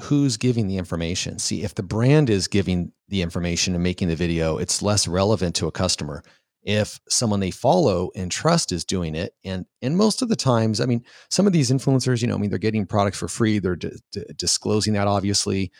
who's 0.00 0.36
giving 0.36 0.66
the 0.66 0.76
information. 0.76 1.38
See, 1.38 1.62
if 1.62 1.74
the 1.74 1.82
brand 1.82 2.28
is 2.28 2.48
giving 2.48 2.92
the 3.08 3.22
information 3.22 3.74
and 3.74 3.82
making 3.82 4.08
the 4.08 4.16
video, 4.16 4.58
it's 4.58 4.82
less 4.82 5.08
relevant 5.08 5.54
to 5.56 5.66
a 5.66 5.72
customer 5.72 6.22
if 6.62 7.00
someone 7.08 7.40
they 7.40 7.50
follow 7.50 8.10
and 8.14 8.30
trust 8.30 8.72
is 8.72 8.84
doing 8.84 9.14
it 9.14 9.32
and 9.44 9.64
and 9.80 9.96
most 9.96 10.22
of 10.22 10.28
the 10.28 10.36
times 10.36 10.80
i 10.80 10.86
mean 10.86 11.02
some 11.30 11.46
of 11.46 11.52
these 11.52 11.70
influencers 11.70 12.20
you 12.20 12.28
know 12.28 12.34
i 12.34 12.38
mean 12.38 12.50
they're 12.50 12.58
getting 12.58 12.86
products 12.86 13.18
for 13.18 13.28
free 13.28 13.58
they're 13.58 13.76
d- 13.76 13.90
d- 14.12 14.24
disclosing 14.36 14.92
that 14.92 15.06
obviously 15.06 15.70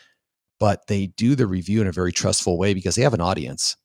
but 0.59 0.85
they 0.87 1.07
do 1.07 1.35
the 1.35 1.47
review 1.47 1.81
in 1.81 1.87
a 1.87 1.91
very 1.91 2.11
trustful 2.11 2.57
way 2.57 2.73
because 2.73 2.95
they 2.95 3.01
have 3.01 3.13
an 3.13 3.21
audience 3.21 3.77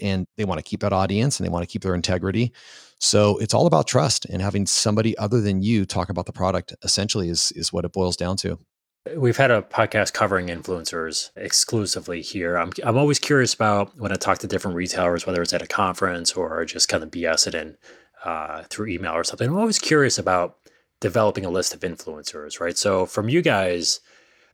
and 0.00 0.26
they 0.36 0.44
want 0.44 0.58
to 0.58 0.68
keep 0.68 0.80
that 0.80 0.92
audience 0.92 1.38
and 1.38 1.46
they 1.46 1.50
want 1.50 1.62
to 1.62 1.70
keep 1.72 1.82
their 1.82 1.94
integrity. 1.94 2.52
So 2.98 3.38
it's 3.38 3.54
all 3.54 3.66
about 3.66 3.86
trust 3.86 4.24
and 4.26 4.42
having 4.42 4.66
somebody 4.66 5.16
other 5.18 5.40
than 5.40 5.62
you 5.62 5.86
talk 5.86 6.08
about 6.08 6.26
the 6.26 6.32
product 6.32 6.74
essentially 6.82 7.28
is 7.28 7.52
is 7.52 7.72
what 7.72 7.84
it 7.84 7.92
boils 7.92 8.16
down 8.16 8.36
to 8.38 8.58
We've 9.14 9.36
had 9.36 9.50
a 9.50 9.62
podcast 9.62 10.12
covering 10.12 10.48
influencers 10.48 11.30
exclusively 11.36 12.22
here. 12.22 12.56
I'm, 12.56 12.72
I'm 12.82 12.96
always 12.96 13.18
curious 13.18 13.54
about 13.54 13.96
when 13.98 14.10
I 14.10 14.16
talk 14.16 14.38
to 14.38 14.46
different 14.46 14.76
retailers, 14.76 15.26
whether 15.26 15.42
it's 15.42 15.52
at 15.52 15.62
a 15.62 15.66
conference 15.66 16.32
or 16.32 16.64
just 16.64 16.88
kind 16.88 17.02
of 17.02 17.10
BS 17.10 17.46
it 17.46 17.54
in 17.54 17.76
uh, 18.24 18.64
through 18.64 18.88
email 18.88 19.12
or 19.12 19.22
something. 19.22 19.48
I'm 19.48 19.58
always 19.58 19.78
curious 19.78 20.18
about 20.18 20.56
developing 21.00 21.44
a 21.44 21.50
list 21.50 21.74
of 21.74 21.80
influencers, 21.80 22.58
right? 22.58 22.76
So 22.76 23.06
from 23.06 23.28
you 23.28 23.42
guys, 23.42 24.00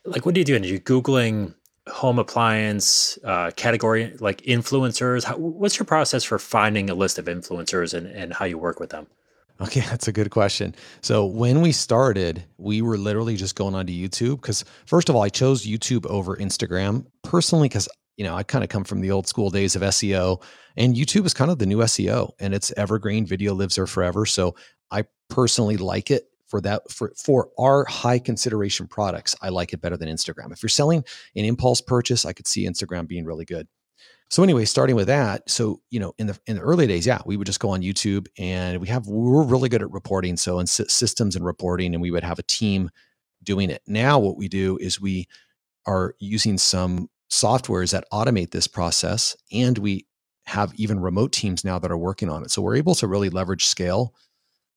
like 0.05 0.27
what 0.27 0.35
are 0.35 0.39
you 0.39 0.45
doing? 0.45 0.65
Are 0.65 0.69
you 0.69 0.81
Googling 0.81 1.55
home 1.89 2.19
appliance 2.19 3.19
uh, 3.25 3.53
category, 3.57 4.17
like 4.21 4.43
influencers? 4.43 5.25
How, 5.25 5.37
what's 5.37 5.79
your 5.79 5.87
process 5.87 6.25
for 6.25 6.39
finding 6.39 6.91
a 6.91 6.95
list 6.95 7.19
of 7.19 7.27
influencers 7.27 7.95
and, 7.95 8.07
and 8.07 8.35
how 8.35 8.45
you 8.45 8.59
work 8.59 8.81
with 8.81 8.91
them? 8.91 9.07
Okay, 9.63 9.81
that's 9.89 10.09
a 10.09 10.13
good 10.13 10.31
question. 10.31 10.75
So 11.01 11.25
when 11.25 11.61
we 11.61 11.73
started, 11.73 12.45
we 12.59 12.83
were 12.83 12.99
literally 12.99 13.37
just 13.37 13.55
going 13.55 13.75
onto 13.75 13.93
YouTube 13.93 14.41
because 14.41 14.65
first 14.87 15.09
of 15.09 15.17
all, 15.17 15.23
I 15.23 15.29
chose 15.29 15.67
YouTube 15.67 16.07
over 16.07 16.37
Instagram 16.37 17.07
personally 17.23 17.69
because 17.69 17.89
you 18.17 18.25
know 18.25 18.35
I 18.35 18.43
kind 18.43 18.65
of 18.65 18.71
come 18.71 18.85
from 18.85 19.01
the 19.01 19.11
old 19.11 19.27
school 19.27 19.51
days 19.51 19.77
of 19.77 19.83
SEO, 19.83 20.43
and 20.77 20.95
YouTube 20.95 21.27
is 21.27 21.35
kind 21.35 21.51
of 21.51 21.59
the 21.59 21.67
new 21.67 21.79
SEO, 21.79 22.33
and 22.41 22.55
it's 22.55 22.73
evergreen. 22.77 23.25
Video 23.25 23.55
lives 23.55 23.77
there 23.77 23.87
forever. 23.87 24.27
So 24.27 24.57
I 24.91 25.05
personally 25.29 25.77
like 25.77 26.11
it 26.11 26.29
for 26.47 26.61
that 26.61 26.91
for 26.91 27.13
for 27.17 27.51
our 27.59 27.85
high 27.87 28.19
consideration 28.19 28.87
products. 28.87 29.35
I 29.41 29.49
like 29.49 29.73
it 29.73 29.81
better 29.81 29.97
than 29.97 30.09
Instagram. 30.09 30.53
If 30.53 30.63
you're 30.63 30.69
selling 30.69 31.05
an 31.37 31.45
impulse 31.45 31.81
purchase, 31.81 32.27
I 32.27 32.33
could 32.33 32.47
see 32.47 32.67
Instagram 32.67 33.07
being 33.07 33.25
really 33.25 33.45
good. 33.45 33.69
So 34.33 34.43
anyway, 34.43 34.65
starting 34.65 34.97
with 34.97 35.09
that, 35.09 35.51
so 35.51 35.83
you 35.91 36.01
know, 36.01 36.15
in 36.17 36.27
the 36.27 36.41
in 36.47 36.57
the 36.57 36.63
early 36.63 36.87
days, 36.87 37.07
yeah, 37.07 37.21
we 37.27 37.37
would 37.37 37.47
just 37.47 37.61
go 37.61 37.69
on 37.69 37.83
YouTube, 37.83 38.29
and 38.39 38.81
we 38.81 38.89
have 38.89 39.07
we 39.07 39.15
are 39.15 39.43
really 39.43 39.69
good 39.69 39.83
at 39.83 39.91
reporting, 39.91 40.39
so 40.39 40.59
in 40.59 40.67
systems 40.67 41.37
and 41.37 41.45
reporting, 41.45 41.95
and 41.95 42.01
we 42.01 42.11
would 42.11 42.25
have 42.25 42.39
a 42.39 42.45
team 42.45 42.89
doing 43.43 43.69
it. 43.69 43.83
Now, 43.87 44.19
what 44.19 44.39
we 44.39 44.49
do 44.49 44.79
is 44.79 44.99
we 44.99 45.29
are 45.87 46.15
using 46.19 46.57
some 46.57 47.11
softwares 47.31 47.93
that 47.93 48.07
automate 48.11 48.53
this 48.53 48.67
process, 48.67 49.37
and 49.53 49.77
we 49.77 50.07
have 50.47 50.73
even 50.77 50.99
remote 50.99 51.33
teams 51.33 51.63
now 51.63 51.79
that 51.79 51.91
are 51.91 51.99
working 51.99 52.31
on 52.31 52.43
it. 52.43 52.51
So 52.51 52.63
we're 52.63 52.77
able 52.77 52.95
to 52.95 53.07
really 53.07 53.29
leverage 53.29 53.67
scale 53.67 54.15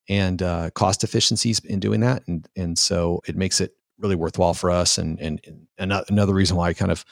and 0.09 0.41
uh, 0.41 0.69
cost 0.71 1.05
efficiencies 1.05 1.59
in 1.59 1.79
doing 1.79 2.01
that, 2.01 2.27
and 2.27 2.45
and 2.57 2.77
so 2.77 3.21
it 3.25 3.37
makes 3.37 3.61
it 3.61 3.71
really 3.99 4.15
worthwhile 4.17 4.53
for 4.53 4.69
us. 4.69 4.97
And 4.97 5.17
and, 5.21 5.39
and 5.77 5.93
another 6.09 6.33
reason 6.33 6.57
why 6.57 6.67
I 6.67 6.73
kind 6.73 6.91
of 6.91 7.05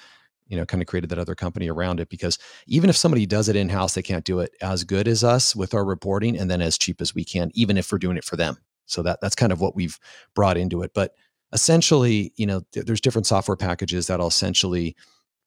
you 0.53 0.59
know, 0.59 0.67
kind 0.67 0.83
of 0.83 0.87
created 0.87 1.09
that 1.09 1.17
other 1.17 1.33
company 1.33 1.67
around 1.67 1.99
it 1.99 2.09
because 2.09 2.37
even 2.67 2.87
if 2.87 2.95
somebody 2.95 3.25
does 3.25 3.49
it 3.49 3.55
in 3.55 3.69
house, 3.69 3.95
they 3.95 4.03
can't 4.03 4.23
do 4.23 4.39
it 4.39 4.51
as 4.61 4.83
good 4.83 5.07
as 5.07 5.23
us 5.23 5.55
with 5.55 5.73
our 5.73 5.83
reporting 5.83 6.37
and 6.37 6.47
then 6.47 6.61
as 6.61 6.77
cheap 6.77 7.01
as 7.01 7.15
we 7.15 7.25
can, 7.25 7.49
even 7.55 7.75
if 7.75 7.91
we're 7.91 7.97
doing 7.97 8.17
it 8.17 8.23
for 8.23 8.35
them. 8.35 8.55
So 8.85 9.01
that 9.01 9.17
that's 9.19 9.33
kind 9.33 9.51
of 9.51 9.59
what 9.59 9.75
we've 9.75 9.97
brought 10.35 10.55
into 10.55 10.83
it. 10.83 10.91
But 10.93 11.15
essentially, 11.53 12.33
you 12.35 12.45
know, 12.45 12.61
th- 12.71 12.85
there's 12.85 13.01
different 13.01 13.25
software 13.25 13.57
packages 13.57 14.05
that'll 14.05 14.27
essentially 14.27 14.95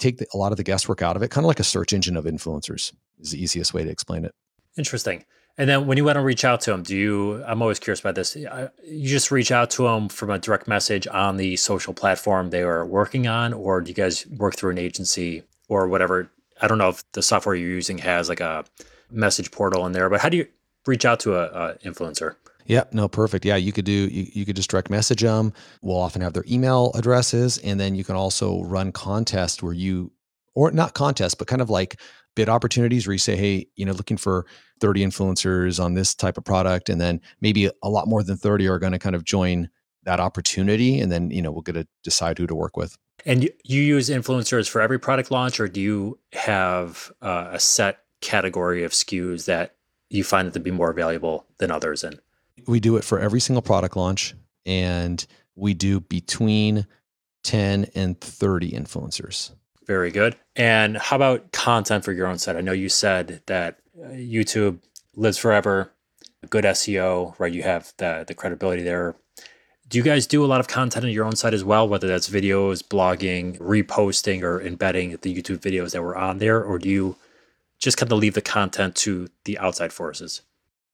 take 0.00 0.18
the, 0.18 0.26
a 0.34 0.36
lot 0.36 0.50
of 0.50 0.56
the 0.56 0.64
guesswork 0.64 1.02
out 1.02 1.14
of 1.14 1.22
it, 1.22 1.30
kind 1.30 1.44
of 1.44 1.48
like 1.48 1.60
a 1.60 1.64
search 1.64 1.92
engine 1.92 2.16
of 2.16 2.24
influencers 2.24 2.92
is 3.20 3.30
the 3.30 3.40
easiest 3.40 3.72
way 3.72 3.84
to 3.84 3.90
explain 3.90 4.24
it. 4.24 4.34
Interesting. 4.76 5.24
And 5.58 5.70
then 5.70 5.86
when 5.86 5.96
you 5.96 6.04
want 6.04 6.16
to 6.16 6.22
reach 6.22 6.44
out 6.44 6.60
to 6.62 6.70
them, 6.70 6.82
do 6.82 6.94
you? 6.94 7.42
I'm 7.44 7.62
always 7.62 7.78
curious 7.78 8.00
about 8.00 8.14
this. 8.14 8.36
Uh, 8.36 8.68
you 8.84 9.08
just 9.08 9.30
reach 9.30 9.50
out 9.50 9.70
to 9.70 9.84
them 9.84 10.08
from 10.08 10.30
a 10.30 10.38
direct 10.38 10.68
message 10.68 11.06
on 11.06 11.38
the 11.38 11.56
social 11.56 11.94
platform 11.94 12.50
they 12.50 12.62
are 12.62 12.84
working 12.84 13.26
on, 13.26 13.54
or 13.54 13.80
do 13.80 13.88
you 13.88 13.94
guys 13.94 14.26
work 14.26 14.56
through 14.56 14.72
an 14.72 14.78
agency 14.78 15.42
or 15.68 15.88
whatever? 15.88 16.30
I 16.60 16.68
don't 16.68 16.78
know 16.78 16.90
if 16.90 17.10
the 17.12 17.22
software 17.22 17.54
you're 17.54 17.70
using 17.70 17.98
has 17.98 18.28
like 18.28 18.40
a 18.40 18.64
message 19.10 19.50
portal 19.50 19.86
in 19.86 19.92
there, 19.92 20.10
but 20.10 20.20
how 20.20 20.28
do 20.28 20.36
you 20.36 20.46
reach 20.86 21.06
out 21.06 21.20
to 21.20 21.36
a, 21.36 21.44
a 21.46 21.74
influencer? 21.78 22.36
Yeah, 22.66 22.84
no, 22.92 23.08
perfect. 23.08 23.44
Yeah, 23.44 23.56
you 23.56 23.72
could 23.72 23.84
do 23.84 23.92
you, 23.92 24.26
you 24.32 24.44
could 24.44 24.56
just 24.56 24.70
direct 24.70 24.90
message 24.90 25.22
them. 25.22 25.54
We'll 25.80 25.96
often 25.96 26.20
have 26.20 26.34
their 26.34 26.44
email 26.50 26.92
addresses, 26.94 27.56
and 27.58 27.80
then 27.80 27.94
you 27.94 28.04
can 28.04 28.16
also 28.16 28.62
run 28.62 28.92
contests 28.92 29.62
where 29.62 29.72
you 29.72 30.12
or 30.54 30.70
not 30.70 30.92
contests, 30.94 31.34
but 31.34 31.46
kind 31.46 31.62
of 31.62 31.70
like 31.70 32.00
bid 32.36 32.48
opportunities 32.48 33.06
where 33.06 33.14
you 33.14 33.18
say, 33.18 33.34
hey, 33.34 33.66
you 33.74 33.84
know, 33.84 33.92
looking 33.92 34.16
for 34.16 34.46
30 34.80 35.04
influencers 35.04 35.82
on 35.82 35.94
this 35.94 36.14
type 36.14 36.38
of 36.38 36.44
product. 36.44 36.88
And 36.88 37.00
then 37.00 37.20
maybe 37.40 37.68
a 37.82 37.88
lot 37.90 38.06
more 38.06 38.22
than 38.22 38.36
30 38.36 38.68
are 38.68 38.78
going 38.78 38.92
to 38.92 38.98
kind 39.00 39.16
of 39.16 39.24
join 39.24 39.68
that 40.04 40.20
opportunity. 40.20 41.00
And 41.00 41.10
then, 41.10 41.30
you 41.32 41.42
know, 41.42 41.50
we'll 41.50 41.62
get 41.62 41.72
to 41.72 41.88
decide 42.04 42.38
who 42.38 42.46
to 42.46 42.54
work 42.54 42.76
with. 42.76 42.96
And 43.24 43.42
you, 43.42 43.50
you 43.64 43.82
use 43.82 44.08
influencers 44.08 44.68
for 44.68 44.80
every 44.80 45.00
product 45.00 45.32
launch, 45.32 45.58
or 45.58 45.66
do 45.66 45.80
you 45.80 46.18
have 46.32 47.10
uh, 47.20 47.48
a 47.50 47.58
set 47.58 48.04
category 48.20 48.84
of 48.84 48.92
SKUs 48.92 49.46
that 49.46 49.74
you 50.10 50.22
find 50.22 50.46
that 50.46 50.54
to 50.54 50.60
be 50.60 50.70
more 50.70 50.92
valuable 50.92 51.46
than 51.58 51.70
others 51.70 52.04
And 52.04 52.20
We 52.68 52.78
do 52.78 52.96
it 52.96 53.04
for 53.04 53.18
every 53.18 53.40
single 53.40 53.62
product 53.62 53.96
launch. 53.96 54.34
And 54.64 55.26
we 55.56 55.74
do 55.74 56.00
between 56.00 56.86
10 57.44 57.86
and 57.94 58.20
30 58.20 58.72
influencers. 58.72 59.52
Very 59.86 60.10
good. 60.10 60.36
And 60.56 60.96
how 60.96 61.16
about 61.16 61.52
content 61.52 62.04
for 62.04 62.12
your 62.12 62.26
own 62.26 62.38
site? 62.38 62.56
I 62.56 62.60
know 62.60 62.72
you 62.72 62.88
said 62.88 63.40
that 63.46 63.78
uh, 64.02 64.08
YouTube 64.08 64.80
lives 65.14 65.38
forever, 65.38 65.92
good 66.50 66.64
SEO, 66.64 67.38
right? 67.38 67.52
You 67.52 67.62
have 67.62 67.92
the 67.98 68.24
the 68.26 68.34
credibility 68.34 68.82
there. 68.82 69.16
Do 69.88 69.98
you 69.98 70.04
guys 70.04 70.26
do 70.26 70.44
a 70.44 70.46
lot 70.46 70.58
of 70.58 70.66
content 70.66 71.04
on 71.04 71.12
your 71.12 71.24
own 71.24 71.36
site 71.36 71.54
as 71.54 71.62
well, 71.62 71.88
whether 71.88 72.08
that's 72.08 72.28
videos, 72.28 72.82
blogging, 72.82 73.56
reposting, 73.58 74.42
or 74.42 74.60
embedding 74.60 75.12
the 75.22 75.32
YouTube 75.32 75.58
videos 75.58 75.92
that 75.92 76.02
were 76.02 76.16
on 76.16 76.38
there, 76.38 76.60
or 76.62 76.80
do 76.80 76.88
you 76.88 77.16
just 77.78 77.96
kind 77.96 78.10
of 78.10 78.18
leave 78.18 78.34
the 78.34 78.42
content 78.42 78.96
to 78.96 79.28
the 79.44 79.56
outside 79.58 79.92
forces? 79.92 80.42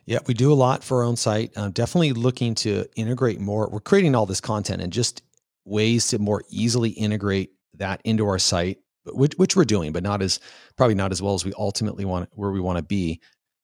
Yeah, 0.04 0.18
we 0.26 0.34
do 0.34 0.52
a 0.52 0.54
lot 0.54 0.84
for 0.84 0.98
our 0.98 1.04
own 1.04 1.16
site. 1.16 1.52
I'm 1.56 1.70
definitely 1.70 2.12
looking 2.12 2.54
to 2.56 2.84
integrate 2.96 3.40
more. 3.40 3.68
We're 3.70 3.80
creating 3.80 4.14
all 4.14 4.26
this 4.26 4.40
content 4.40 4.82
and 4.82 4.92
just 4.92 5.22
ways 5.64 6.08
to 6.08 6.18
more 6.18 6.42
easily 6.50 6.90
integrate 6.90 7.52
that 7.74 8.00
into 8.04 8.26
our 8.26 8.38
site, 8.38 8.78
which, 9.06 9.34
which 9.36 9.56
we're 9.56 9.64
doing, 9.64 9.92
but 9.92 10.02
not 10.02 10.22
as 10.22 10.40
probably 10.76 10.94
not 10.94 11.12
as 11.12 11.22
well 11.22 11.34
as 11.34 11.44
we 11.44 11.52
ultimately 11.58 12.04
want 12.04 12.28
where 12.32 12.50
we 12.50 12.60
want 12.60 12.78
to 12.78 12.84
be. 12.84 13.20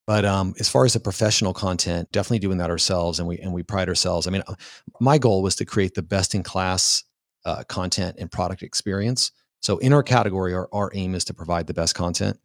But 0.06 0.24
um, 0.24 0.54
as 0.58 0.68
far 0.68 0.86
as 0.86 0.94
the 0.94 1.00
professional 1.00 1.52
content, 1.52 2.10
definitely 2.12 2.38
doing 2.38 2.58
that 2.58 2.70
ourselves, 2.70 3.18
and 3.18 3.28
we 3.28 3.38
and 3.38 3.52
we 3.52 3.62
pride 3.62 3.88
ourselves. 3.88 4.26
I 4.26 4.30
mean, 4.30 4.42
uh, 4.46 4.54
my 5.00 5.18
goal 5.18 5.42
was 5.42 5.56
to 5.56 5.64
create 5.64 5.94
the 5.94 6.02
best 6.02 6.34
in 6.34 6.42
class 6.42 7.04
uh, 7.44 7.62
content 7.64 8.16
and 8.18 8.30
product 8.30 8.62
experience. 8.62 9.32
So 9.60 9.78
in 9.78 9.92
our 9.92 10.02
category, 10.02 10.54
our, 10.54 10.68
our 10.72 10.90
aim 10.94 11.14
is 11.14 11.24
to 11.24 11.34
provide 11.34 11.66
the 11.66 11.74
best 11.74 11.94
content 11.94 12.38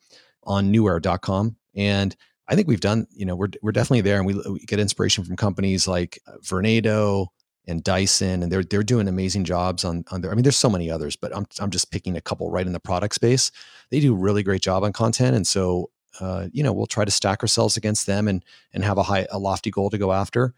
on 0.44 0.74
newair.com. 0.74 1.56
And 1.76 2.16
I 2.48 2.56
think 2.56 2.68
we've 2.68 2.80
done, 2.80 3.08
you 3.12 3.26
know, 3.26 3.36
we're, 3.36 3.50
we're 3.62 3.72
definitely 3.72 4.02
there 4.02 4.18
and 4.18 4.26
we, 4.26 4.34
we 4.34 4.60
get 4.60 4.80
inspiration 4.80 5.24
from 5.24 5.36
companies 5.36 5.88
like 5.88 6.20
uh, 6.28 6.38
Vornado, 6.44 7.28
and 7.68 7.84
Dyson, 7.84 8.44
and 8.44 8.52
they're 8.52 8.64
they're 8.64 8.84
doing 8.84 9.08
amazing 9.08 9.46
jobs 9.46 9.86
on 9.86 10.04
on 10.12 10.22
their. 10.22 10.32
I 10.32 10.36
mean, 10.36 10.44
there's 10.44 10.58
so 10.58 10.70
many 10.70 10.92
others, 10.92 11.16
but 11.16 11.36
I'm 11.36 11.46
I'm 11.60 11.70
just 11.70 11.92
picking 11.92 12.18
a 12.18 12.22
couple 12.22 12.50
right 12.50 12.66
in 12.66 12.74
the 12.74 12.80
product 12.80 13.16
space. 13.16 13.52
They 13.90 14.00
do 14.00 14.16
really 14.16 14.44
great 14.44 14.62
job 14.62 14.84
on 14.84 14.94
content, 14.94 15.36
and 15.36 15.48
so 15.48 15.90
uh, 16.20 16.48
you 16.52 16.64
know 16.64 16.74
we'll 16.74 16.88
try 16.88 17.06
to 17.06 17.12
stack 17.12 17.42
ourselves 17.42 17.78
against 17.78 18.06
them 18.06 18.28
and 18.28 18.44
and 18.74 18.84
have 18.84 18.98
a 18.98 19.04
high 19.04 19.28
a 19.32 19.40
lofty 19.40 19.72
goal 19.72 19.90
to 19.90 19.98
go 19.98 20.12
after. 20.12 20.54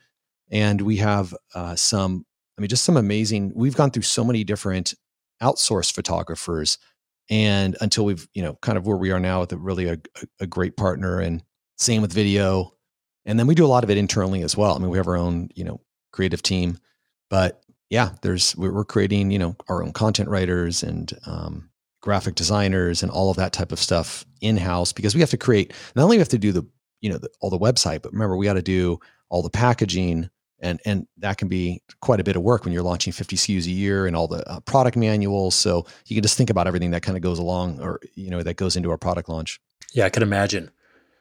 And 0.51 0.81
we 0.81 0.97
have 0.97 1.33
uh, 1.55 1.75
some, 1.75 2.23
I 2.55 2.61
mean, 2.61 2.69
just 2.69 2.83
some 2.83 2.97
amazing. 2.97 3.51
We've 3.55 3.75
gone 3.75 3.89
through 3.89 4.03
so 4.03 4.23
many 4.23 4.43
different 4.43 4.93
outsourced 5.41 5.93
photographers, 5.93 6.77
and 7.29 7.77
until 7.81 8.05
we've 8.05 8.27
you 8.33 8.41
know 8.41 8.55
kind 8.61 8.77
of 8.77 8.87
where 8.87 8.97
we 8.97 9.11
are 9.11 9.19
now 9.19 9.41
with 9.41 9.53
a 9.53 9.57
really 9.57 9.87
a, 9.87 9.97
a 10.39 10.47
great 10.47 10.75
partner, 10.75 11.19
and 11.19 11.43
same 11.77 12.01
with 12.01 12.13
video. 12.13 12.71
And 13.27 13.39
then 13.39 13.47
we 13.47 13.55
do 13.55 13.65
a 13.65 13.67
lot 13.67 13.83
of 13.83 13.89
it 13.89 13.97
internally 13.97 14.43
as 14.43 14.55
well. 14.55 14.75
I 14.75 14.77
mean, 14.77 14.91
we 14.91 14.97
have 14.97 15.07
our 15.07 15.17
own, 15.17 15.49
you 15.55 15.63
know, 15.63 15.81
creative 16.11 16.43
team 16.43 16.77
but 17.29 17.61
yeah, 17.89 18.11
there's 18.21 18.55
we're, 18.55 18.83
creating 18.83 19.31
you 19.31 19.39
know 19.39 19.55
our 19.69 19.83
own 19.83 19.93
content 19.93 20.29
writers 20.29 20.83
and 20.83 21.13
um, 21.25 21.69
graphic 22.01 22.35
designers 22.35 23.03
and 23.03 23.11
all 23.11 23.29
of 23.29 23.37
that 23.37 23.53
type 23.53 23.71
of 23.71 23.79
stuff 23.79 24.25
in 24.41 24.57
house 24.57 24.93
because 24.93 25.15
we 25.15 25.21
have 25.21 25.29
to 25.29 25.37
create. 25.37 25.73
Not 25.95 26.03
only 26.03 26.17
we 26.17 26.21
have 26.21 26.29
to 26.29 26.37
do 26.37 26.51
the 26.51 26.65
you 27.01 27.09
know 27.09 27.17
the, 27.17 27.29
all 27.41 27.49
the 27.49 27.59
website, 27.59 28.01
but 28.01 28.11
remember 28.13 28.37
we 28.37 28.45
got 28.45 28.53
to 28.53 28.61
do 28.61 28.99
all 29.29 29.41
the 29.41 29.49
packaging 29.49 30.29
and 30.59 30.79
and 30.85 31.07
that 31.17 31.37
can 31.37 31.47
be 31.47 31.81
quite 32.01 32.19
a 32.19 32.23
bit 32.23 32.35
of 32.35 32.41
work 32.41 32.63
when 32.63 32.73
you're 32.73 32.83
launching 32.83 33.13
50 33.13 33.35
SKUs 33.35 33.65
a 33.65 33.71
year 33.71 34.07
and 34.07 34.15
all 34.15 34.27
the 34.27 34.47
uh, 34.49 34.59
product 34.61 34.97
manuals. 34.97 35.55
So 35.55 35.85
you 36.07 36.15
can 36.15 36.23
just 36.23 36.37
think 36.37 36.49
about 36.49 36.67
everything 36.67 36.91
that 36.91 37.03
kind 37.03 37.17
of 37.17 37.21
goes 37.21 37.39
along 37.39 37.79
or 37.81 37.99
you 38.15 38.29
know 38.29 38.41
that 38.43 38.55
goes 38.55 38.75
into 38.75 38.89
our 38.89 38.97
product 38.97 39.29
launch. 39.29 39.59
Yeah, 39.93 40.05
I 40.05 40.09
can 40.09 40.23
imagine. 40.23 40.71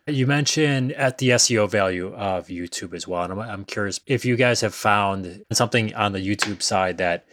You 0.07 0.27
mentioned 0.27 0.93
at 0.93 1.17
the 1.17 1.31
SEO 1.31 1.69
value 1.69 2.13
of 2.15 2.49
YouTube 2.49 2.93
as 2.95 3.09
well. 3.09 3.23
And 3.23 3.33
I'm, 3.33 3.39
I'm 3.39 3.65
curious 3.65 4.01
if 4.07 4.25
you 4.25 4.37
guys 4.37 4.61
have 4.61 4.75
found 4.75 5.45
something 5.53 5.95
on 5.95 6.13
the 6.13 6.21
YouTube 6.21 6.61
side 6.61 6.99
that 6.99 7.27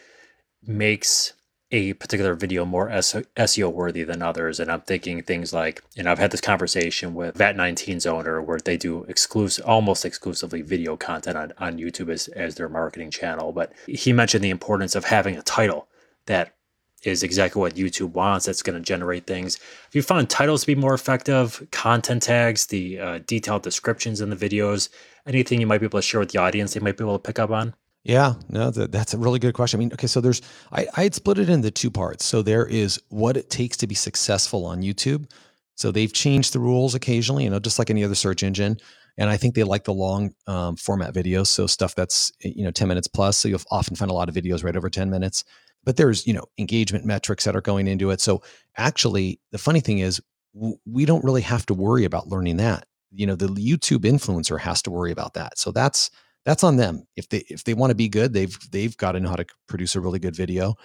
makes 0.65 1.33
a 1.71 1.93
particular 1.93 2.33
video 2.33 2.65
more 2.65 2.89
SEO 2.89 3.71
worthy 3.71 4.03
than 4.03 4.21
others. 4.21 4.59
And 4.59 4.71
I'm 4.71 4.81
thinking 4.81 5.21
things 5.21 5.53
like, 5.53 5.81
and 5.97 6.07
I've 6.07 6.19
had 6.19 6.31
this 6.31 6.41
conversation 6.41 7.13
with 7.13 7.37
VAT19's 7.37 8.05
owner 8.05 8.41
where 8.41 8.59
they 8.59 8.77
do 8.77 9.03
exclusive, 9.05 9.65
almost 9.65 10.05
exclusively 10.05 10.61
video 10.61 10.97
content 10.97 11.37
on, 11.37 11.53
on 11.57 11.77
YouTube 11.77 12.11
as, 12.11 12.27
as 12.29 12.55
their 12.55 12.69
marketing 12.69 13.11
channel. 13.11 13.51
But 13.51 13.73
he 13.87 14.11
mentioned 14.13 14.43
the 14.43 14.49
importance 14.49 14.95
of 14.95 15.05
having 15.05 15.37
a 15.37 15.41
title 15.41 15.87
that 16.25 16.55
is 17.03 17.23
exactly 17.23 17.59
what 17.59 17.75
YouTube 17.75 18.11
wants. 18.11 18.45
That's 18.45 18.61
going 18.61 18.77
to 18.77 18.83
generate 18.83 19.25
things. 19.25 19.55
If 19.55 19.95
you 19.95 20.01
find 20.01 20.29
titles 20.29 20.61
to 20.61 20.67
be 20.67 20.75
more 20.75 20.93
effective, 20.93 21.65
content 21.71 22.23
tags, 22.23 22.67
the 22.67 22.99
uh, 22.99 23.19
detailed 23.25 23.63
descriptions 23.63 24.21
in 24.21 24.29
the 24.29 24.35
videos, 24.35 24.89
anything 25.25 25.59
you 25.59 25.67
might 25.67 25.79
be 25.79 25.85
able 25.85 25.99
to 25.99 26.03
share 26.03 26.19
with 26.19 26.31
the 26.31 26.39
audience, 26.39 26.73
they 26.73 26.79
might 26.79 26.97
be 26.97 27.03
able 27.03 27.17
to 27.17 27.23
pick 27.23 27.39
up 27.39 27.49
on. 27.49 27.73
Yeah, 28.03 28.33
no, 28.49 28.71
that, 28.71 28.91
that's 28.91 29.13
a 29.13 29.17
really 29.17 29.37
good 29.37 29.53
question. 29.53 29.79
I 29.79 29.81
mean, 29.81 29.93
okay, 29.93 30.07
so 30.07 30.21
there's 30.21 30.41
I 30.71 30.87
I 30.97 31.03
had 31.03 31.13
split 31.13 31.37
it 31.37 31.49
into 31.49 31.69
two 31.69 31.91
parts. 31.91 32.25
So 32.25 32.41
there 32.41 32.65
is 32.65 32.99
what 33.09 33.37
it 33.37 33.49
takes 33.49 33.77
to 33.77 33.87
be 33.87 33.95
successful 33.95 34.65
on 34.65 34.81
YouTube. 34.81 35.29
So 35.75 35.91
they've 35.91 36.11
changed 36.11 36.53
the 36.53 36.59
rules 36.59 36.95
occasionally, 36.95 37.43
you 37.43 37.49
know, 37.49 37.59
just 37.59 37.79
like 37.79 37.89
any 37.89 38.03
other 38.03 38.15
search 38.15 38.43
engine. 38.43 38.77
And 39.17 39.29
I 39.29 39.37
think 39.37 39.55
they 39.55 39.63
like 39.63 39.83
the 39.83 39.93
long 39.93 40.33
um, 40.47 40.77
format 40.77 41.13
videos, 41.13 41.47
so 41.47 41.67
stuff 41.67 41.93
that's 41.93 42.31
you 42.39 42.63
know 42.63 42.71
10 42.71 42.87
minutes 42.87 43.07
plus. 43.07 43.37
So 43.37 43.49
you'll 43.49 43.61
often 43.69 43.95
find 43.95 44.09
a 44.09 44.15
lot 44.15 44.29
of 44.29 44.35
videos 44.35 44.63
right 44.63 44.75
over 44.75 44.89
10 44.89 45.09
minutes 45.09 45.43
but 45.83 45.97
there's 45.97 46.25
you 46.27 46.33
know 46.33 46.45
engagement 46.57 47.05
metrics 47.05 47.43
that 47.45 47.55
are 47.55 47.61
going 47.61 47.87
into 47.87 48.09
it. 48.11 48.21
So 48.21 48.41
actually 48.77 49.39
the 49.51 49.57
funny 49.57 49.79
thing 49.79 49.99
is 49.99 50.21
w- 50.53 50.77
we 50.85 51.05
don't 51.05 51.23
really 51.23 51.41
have 51.41 51.65
to 51.67 51.73
worry 51.73 52.05
about 52.05 52.27
learning 52.27 52.57
that. 52.57 52.85
You 53.11 53.27
know 53.27 53.35
the 53.35 53.47
youtube 53.47 53.99
influencer 53.99 54.59
has 54.59 54.81
to 54.83 54.91
worry 54.91 55.11
about 55.11 55.33
that. 55.33 55.57
So 55.57 55.71
that's 55.71 56.09
that's 56.45 56.63
on 56.63 56.77
them. 56.77 57.03
If 57.15 57.29
they 57.29 57.43
if 57.49 57.63
they 57.63 57.73
want 57.73 57.91
to 57.91 57.95
be 57.95 58.09
good 58.09 58.33
they've 58.33 58.57
they've 58.71 58.95
got 58.97 59.13
to 59.13 59.19
know 59.19 59.29
how 59.29 59.35
to 59.35 59.45
produce 59.67 59.95
a 59.95 60.01
really 60.01 60.19
good 60.19 60.35
video 60.35 60.75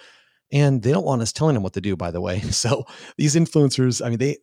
and 0.51 0.81
they 0.81 0.91
don't 0.91 1.05
want 1.05 1.21
us 1.21 1.33
telling 1.33 1.53
them 1.55 1.63
what 1.63 1.73
to 1.73 1.81
do 1.81 1.95
by 1.95 2.11
the 2.11 2.21
way. 2.21 2.39
So 2.51 2.85
these 3.17 3.35
influencers 3.35 4.05
i 4.05 4.09
mean 4.09 4.19
they 4.19 4.37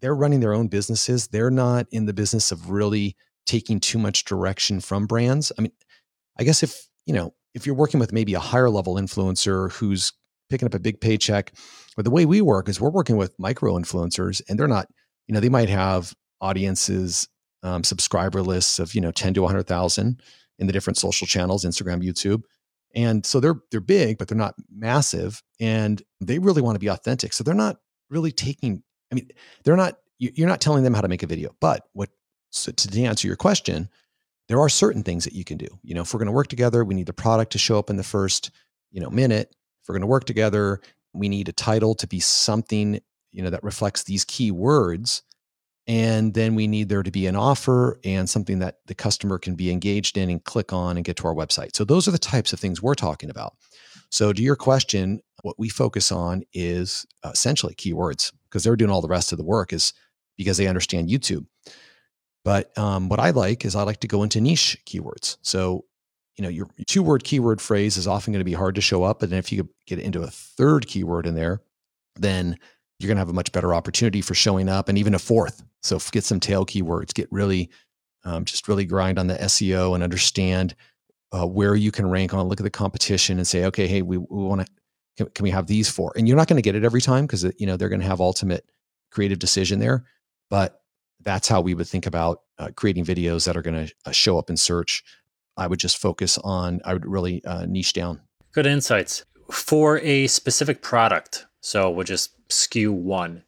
they're 0.00 0.14
running 0.14 0.40
their 0.40 0.54
own 0.54 0.68
businesses. 0.68 1.26
They're 1.26 1.50
not 1.50 1.86
in 1.90 2.06
the 2.06 2.12
business 2.12 2.52
of 2.52 2.70
really 2.70 3.16
taking 3.46 3.80
too 3.80 3.98
much 3.98 4.24
direction 4.24 4.80
from 4.80 5.06
brands. 5.06 5.52
I 5.58 5.62
mean 5.62 5.72
i 6.38 6.44
guess 6.44 6.62
if 6.62 6.88
you 7.06 7.14
know 7.14 7.34
if 7.54 7.66
you're 7.66 7.74
working 7.74 8.00
with 8.00 8.12
maybe 8.12 8.34
a 8.34 8.40
higher 8.40 8.70
level 8.70 8.94
influencer 8.96 9.72
who's 9.72 10.12
picking 10.50 10.66
up 10.66 10.74
a 10.74 10.78
big 10.78 11.00
paycheck, 11.00 11.52
but 11.96 12.04
the 12.04 12.10
way 12.10 12.26
we 12.26 12.40
work 12.40 12.68
is 12.68 12.80
we're 12.80 12.90
working 12.90 13.16
with 13.16 13.38
micro 13.38 13.74
influencers 13.74 14.40
and 14.48 14.58
they're 14.58 14.68
not, 14.68 14.86
you 15.26 15.34
know, 15.34 15.40
they 15.40 15.48
might 15.48 15.68
have 15.68 16.14
audiences, 16.40 17.28
um, 17.62 17.82
subscriber 17.84 18.42
lists 18.42 18.78
of, 18.78 18.94
you 18.94 19.00
know, 19.00 19.10
10 19.10 19.34
to 19.34 19.42
100,000 19.42 20.22
in 20.58 20.66
the 20.66 20.72
different 20.72 20.96
social 20.96 21.26
channels, 21.26 21.64
Instagram, 21.64 22.02
YouTube. 22.02 22.42
And 22.94 23.24
so 23.24 23.40
they're 23.40 23.56
they're 23.70 23.80
big, 23.80 24.18
but 24.18 24.28
they're 24.28 24.38
not 24.38 24.54
massive, 24.74 25.42
and 25.60 26.02
they 26.20 26.38
really 26.38 26.62
want 26.62 26.76
to 26.76 26.80
be 26.80 26.88
authentic. 26.88 27.32
So 27.32 27.44
they're 27.44 27.54
not 27.54 27.76
really 28.08 28.32
taking. 28.32 28.82
I 29.12 29.14
mean, 29.14 29.28
they're 29.64 29.76
not. 29.76 29.98
You're 30.18 30.48
not 30.48 30.60
telling 30.60 30.82
them 30.82 30.94
how 30.94 31.02
to 31.02 31.08
make 31.08 31.22
a 31.22 31.26
video. 31.26 31.54
But 31.60 31.84
what? 31.92 32.08
So 32.50 32.72
to 32.72 33.02
answer 33.02 33.28
your 33.28 33.36
question, 33.36 33.88
there 34.48 34.60
are 34.60 34.68
certain 34.68 35.02
things 35.02 35.24
that 35.24 35.34
you 35.34 35.44
can 35.44 35.58
do. 35.58 35.68
You 35.82 35.94
know, 35.94 36.02
if 36.02 36.12
we're 36.12 36.18
going 36.18 36.26
to 36.26 36.32
work 36.32 36.48
together, 36.48 36.84
we 36.84 36.94
need 36.94 37.06
the 37.06 37.12
product 37.12 37.52
to 37.52 37.58
show 37.58 37.78
up 37.78 37.90
in 37.90 37.96
the 37.96 38.02
first, 38.02 38.50
you 38.90 39.00
know, 39.00 39.10
minute. 39.10 39.54
If 39.82 39.88
we're 39.88 39.94
going 39.94 40.00
to 40.00 40.06
work 40.06 40.24
together, 40.24 40.80
we 41.12 41.28
need 41.28 41.48
a 41.48 41.52
title 41.52 41.94
to 41.96 42.06
be 42.06 42.20
something, 42.20 43.00
you 43.30 43.42
know, 43.42 43.50
that 43.50 43.62
reflects 43.62 44.04
these 44.04 44.24
key 44.24 44.50
words. 44.50 45.22
And 45.86 46.34
then 46.34 46.54
we 46.54 46.66
need 46.66 46.90
there 46.90 47.02
to 47.02 47.10
be 47.10 47.26
an 47.26 47.36
offer 47.36 47.98
and 48.04 48.28
something 48.28 48.58
that 48.58 48.80
the 48.86 48.94
customer 48.94 49.38
can 49.38 49.54
be 49.54 49.70
engaged 49.70 50.18
in 50.18 50.28
and 50.28 50.44
click 50.44 50.72
on 50.72 50.96
and 50.96 51.04
get 51.04 51.16
to 51.16 51.26
our 51.26 51.34
website. 51.34 51.74
So 51.74 51.84
those 51.84 52.06
are 52.06 52.10
the 52.10 52.18
types 52.18 52.52
of 52.52 52.60
things 52.60 52.82
we're 52.82 52.94
talking 52.94 53.30
about. 53.30 53.54
So 54.10 54.32
to 54.32 54.42
your 54.42 54.56
question, 54.56 55.20
what 55.42 55.58
we 55.58 55.68
focus 55.68 56.12
on 56.12 56.42
is 56.52 57.06
uh, 57.22 57.30
essentially 57.32 57.74
keywords 57.74 58.32
because 58.44 58.64
they're 58.64 58.76
doing 58.76 58.90
all 58.90 59.02
the 59.02 59.08
rest 59.08 59.32
of 59.32 59.38
the 59.38 59.44
work 59.44 59.72
is 59.72 59.92
because 60.36 60.56
they 60.56 60.66
understand 60.66 61.08
YouTube. 61.08 61.46
But 62.48 62.78
um, 62.78 63.10
what 63.10 63.20
I 63.20 63.28
like 63.28 63.66
is 63.66 63.76
I 63.76 63.82
like 63.82 64.00
to 64.00 64.08
go 64.08 64.22
into 64.22 64.40
niche 64.40 64.78
keywords. 64.86 65.36
So, 65.42 65.84
you 66.38 66.42
know, 66.42 66.48
your 66.48 66.66
two 66.86 67.02
word 67.02 67.22
keyword 67.22 67.60
phrase 67.60 67.98
is 67.98 68.06
often 68.06 68.32
going 68.32 68.40
to 68.40 68.44
be 68.44 68.54
hard 68.54 68.76
to 68.76 68.80
show 68.80 69.02
up. 69.02 69.22
And 69.22 69.30
then 69.30 69.38
if 69.38 69.52
you 69.52 69.68
get 69.86 69.98
into 69.98 70.22
a 70.22 70.28
third 70.28 70.86
keyword 70.86 71.26
in 71.26 71.34
there, 71.34 71.60
then 72.16 72.58
you're 72.98 73.08
going 73.08 73.16
to 73.16 73.20
have 73.20 73.28
a 73.28 73.34
much 73.34 73.52
better 73.52 73.74
opportunity 73.74 74.22
for 74.22 74.32
showing 74.32 74.66
up 74.66 74.88
and 74.88 74.96
even 74.96 75.14
a 75.14 75.18
fourth. 75.18 75.62
So 75.82 75.98
get 76.10 76.24
some 76.24 76.40
tail 76.40 76.64
keywords, 76.64 77.12
get 77.12 77.28
really, 77.30 77.68
um, 78.24 78.46
just 78.46 78.66
really 78.66 78.86
grind 78.86 79.18
on 79.18 79.26
the 79.26 79.34
SEO 79.34 79.94
and 79.94 80.02
understand 80.02 80.74
uh, 81.32 81.46
where 81.46 81.74
you 81.74 81.92
can 81.92 82.08
rank 82.08 82.32
on, 82.32 82.48
look 82.48 82.60
at 82.60 82.64
the 82.64 82.70
competition 82.70 83.36
and 83.36 83.46
say, 83.46 83.66
okay, 83.66 83.86
hey, 83.86 84.00
we, 84.00 84.16
we 84.16 84.26
want 84.30 84.62
to, 84.62 84.66
can, 85.18 85.26
can 85.34 85.42
we 85.42 85.50
have 85.50 85.66
these 85.66 85.90
four? 85.90 86.14
And 86.16 86.26
you're 86.26 86.38
not 86.38 86.48
going 86.48 86.56
to 86.56 86.62
get 86.62 86.76
it 86.76 86.82
every 86.82 87.02
time 87.02 87.26
because, 87.26 87.44
you 87.58 87.66
know, 87.66 87.76
they're 87.76 87.90
going 87.90 88.00
to 88.00 88.06
have 88.06 88.22
ultimate 88.22 88.64
creative 89.10 89.38
decision 89.38 89.80
there. 89.80 90.06
But 90.48 90.80
that's 91.22 91.48
how 91.48 91.60
we 91.60 91.74
would 91.74 91.86
think 91.86 92.06
about 92.06 92.42
uh, 92.58 92.70
creating 92.74 93.04
videos 93.04 93.46
that 93.46 93.56
are 93.56 93.62
going 93.62 93.86
to 93.86 93.94
uh, 94.06 94.10
show 94.10 94.38
up 94.38 94.50
in 94.50 94.56
search. 94.56 95.02
I 95.56 95.66
would 95.66 95.78
just 95.78 95.98
focus 95.98 96.38
on, 96.38 96.80
I 96.84 96.92
would 96.92 97.06
really 97.06 97.44
uh, 97.44 97.66
niche 97.66 97.92
down. 97.92 98.20
Good 98.52 98.66
insights. 98.66 99.24
For 99.50 99.98
a 100.00 100.26
specific 100.26 100.82
product, 100.82 101.46
so 101.60 101.90
we'll 101.90 102.04
just 102.04 102.34
SKU 102.48 102.92
one. 102.92 103.42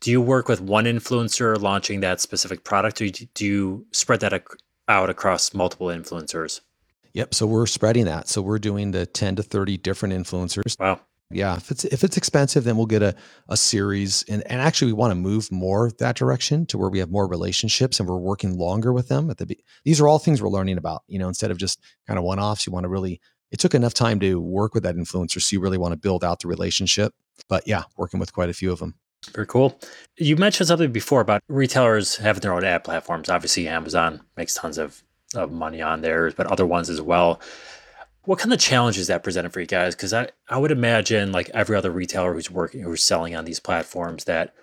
Do 0.00 0.10
you 0.10 0.20
work 0.20 0.48
with 0.48 0.60
one 0.60 0.84
influencer 0.84 1.60
launching 1.60 2.00
that 2.00 2.20
specific 2.20 2.64
product, 2.64 3.02
or 3.02 3.08
do 3.08 3.44
you 3.44 3.86
spread 3.92 4.20
that 4.20 4.42
out 4.88 5.10
across 5.10 5.52
multiple 5.52 5.88
influencers? 5.88 6.60
Yep. 7.12 7.34
So 7.34 7.46
we're 7.46 7.66
spreading 7.66 8.04
that. 8.04 8.28
So 8.28 8.40
we're 8.40 8.60
doing 8.60 8.92
the 8.92 9.04
10 9.04 9.36
to 9.36 9.42
30 9.42 9.76
different 9.78 10.14
influencers. 10.14 10.78
Wow 10.78 11.00
yeah 11.30 11.56
if 11.56 11.70
it's 11.70 11.84
if 11.84 12.02
it's 12.02 12.16
expensive 12.16 12.64
then 12.64 12.76
we'll 12.76 12.86
get 12.86 13.02
a, 13.02 13.14
a 13.48 13.56
series 13.56 14.24
and, 14.28 14.42
and 14.46 14.60
actually 14.60 14.88
we 14.88 14.92
want 14.92 15.10
to 15.10 15.14
move 15.14 15.50
more 15.50 15.90
that 15.98 16.16
direction 16.16 16.66
to 16.66 16.76
where 16.76 16.88
we 16.88 16.98
have 16.98 17.10
more 17.10 17.26
relationships 17.26 18.00
and 18.00 18.08
we're 18.08 18.16
working 18.16 18.58
longer 18.58 18.92
with 18.92 19.08
them 19.08 19.30
at 19.30 19.38
the 19.38 19.56
these 19.84 20.00
are 20.00 20.08
all 20.08 20.18
things 20.18 20.42
we're 20.42 20.48
learning 20.48 20.78
about 20.78 21.02
you 21.06 21.18
know 21.18 21.28
instead 21.28 21.50
of 21.50 21.58
just 21.58 21.80
kind 22.06 22.18
of 22.18 22.24
one-offs 22.24 22.66
you 22.66 22.72
want 22.72 22.84
to 22.84 22.88
really 22.88 23.20
it 23.50 23.58
took 23.58 23.74
enough 23.74 23.94
time 23.94 24.20
to 24.20 24.40
work 24.40 24.74
with 24.74 24.82
that 24.82 24.96
influencer 24.96 25.40
so 25.40 25.54
you 25.54 25.60
really 25.60 25.78
want 25.78 25.92
to 25.92 25.98
build 25.98 26.24
out 26.24 26.40
the 26.40 26.48
relationship 26.48 27.14
but 27.48 27.66
yeah 27.66 27.84
working 27.96 28.20
with 28.20 28.32
quite 28.32 28.50
a 28.50 28.54
few 28.54 28.72
of 28.72 28.78
them. 28.78 28.94
Very 29.34 29.46
cool. 29.46 29.78
You 30.16 30.36
mentioned 30.36 30.68
something 30.68 30.92
before 30.92 31.20
about 31.20 31.42
retailers 31.46 32.16
having 32.16 32.40
their 32.40 32.54
own 32.54 32.64
ad 32.64 32.84
platforms. 32.84 33.28
Obviously 33.28 33.68
amazon 33.68 34.22
makes 34.36 34.54
tons 34.54 34.78
of, 34.78 35.02
of 35.34 35.52
money 35.52 35.80
on 35.80 36.00
theirs 36.00 36.34
but 36.34 36.46
other 36.46 36.66
ones 36.66 36.90
as 36.90 37.00
well 37.00 37.40
what 38.24 38.38
kind 38.38 38.52
of 38.52 38.58
challenges 38.58 39.06
that 39.06 39.22
presented 39.22 39.52
for 39.52 39.60
you 39.60 39.66
guys? 39.66 39.94
Because 39.94 40.12
I, 40.12 40.28
I 40.48 40.58
would 40.58 40.70
imagine 40.70 41.32
like 41.32 41.50
every 41.50 41.76
other 41.76 41.90
retailer 41.90 42.34
who's 42.34 42.50
working 42.50 42.82
who's 42.82 43.02
selling 43.02 43.34
on 43.34 43.44
these 43.44 43.60
platforms 43.60 44.24
that 44.24 44.54